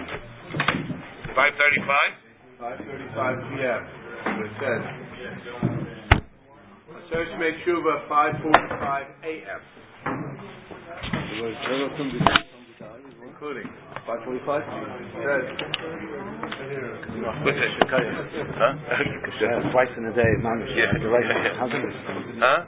535? 1.37 2.27
5.35 2.61 3.57
p.m. 3.57 3.83
It 4.41 4.53
says. 4.59 4.83
Search 7.13 7.29
make 7.39 7.55
Shuva 7.67 8.09
5.45 8.09 9.07
a.m. 9.25 9.61
Including. 13.23 13.69
545? 14.07 14.63
Says. 15.23 15.45
It? 16.67 17.67
Huh? 18.57 18.73
Twice 19.73 19.93
in 19.97 20.05
a 20.07 20.15
day, 20.15 20.33
man. 20.43 20.67
Yeah. 20.75 20.93
The 20.99 21.09
right 21.09 21.25
How's 21.59 21.71
it? 21.71 21.85
Huh? 22.39 22.65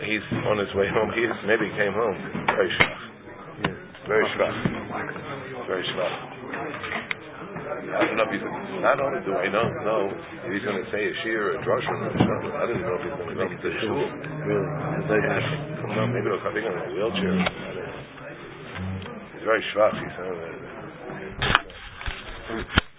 He's 0.00 0.24
on 0.48 0.56
his 0.56 0.72
way 0.74 0.88
home. 0.88 1.12
He 1.12 1.20
is, 1.20 1.36
maybe 1.44 1.68
he 1.68 1.74
came 1.76 1.92
home. 1.92 2.16
Very 2.56 2.72
schwach. 2.72 3.00
Very 4.08 4.24
schwach. 4.32 4.56
Very 5.68 5.84
schwach. 5.92 6.14
I 7.90 8.06
don't 8.06 8.16
know 8.16 8.24
if 8.24 8.32
he's 8.32 8.42
not 8.80 9.00
only 9.00 9.20
do 9.24 9.32
I 9.34 9.48
know 9.48 9.64
know 9.84 10.10
if 10.10 10.52
he's 10.52 10.64
going 10.64 10.82
to 10.82 10.90
say 10.90 11.04
a 11.04 11.12
shear 11.22 11.52
or 11.52 11.60
a 11.60 11.64
drush 11.64 11.84
or 11.84 12.12
shul. 12.16 12.52
I 12.56 12.66
don't 12.66 12.80
know 12.80 12.96
if 12.96 13.02
he's 13.04 13.16
going 13.18 13.36
to 13.36 13.44
it 13.44 13.60
to 13.60 13.68
the 13.68 13.76
shul. 13.80 14.04
Really? 14.48 14.68
No, 15.96 16.06
maybe 16.06 16.28
he'll 16.28 16.42
come 16.42 16.56
in 16.56 16.64
a 16.64 16.72
wheelchair. 16.96 17.36
He's 19.36 19.44
very 19.44 19.62
schwach. 19.72 19.96
He's 20.00 20.16
uh, 22.56 22.89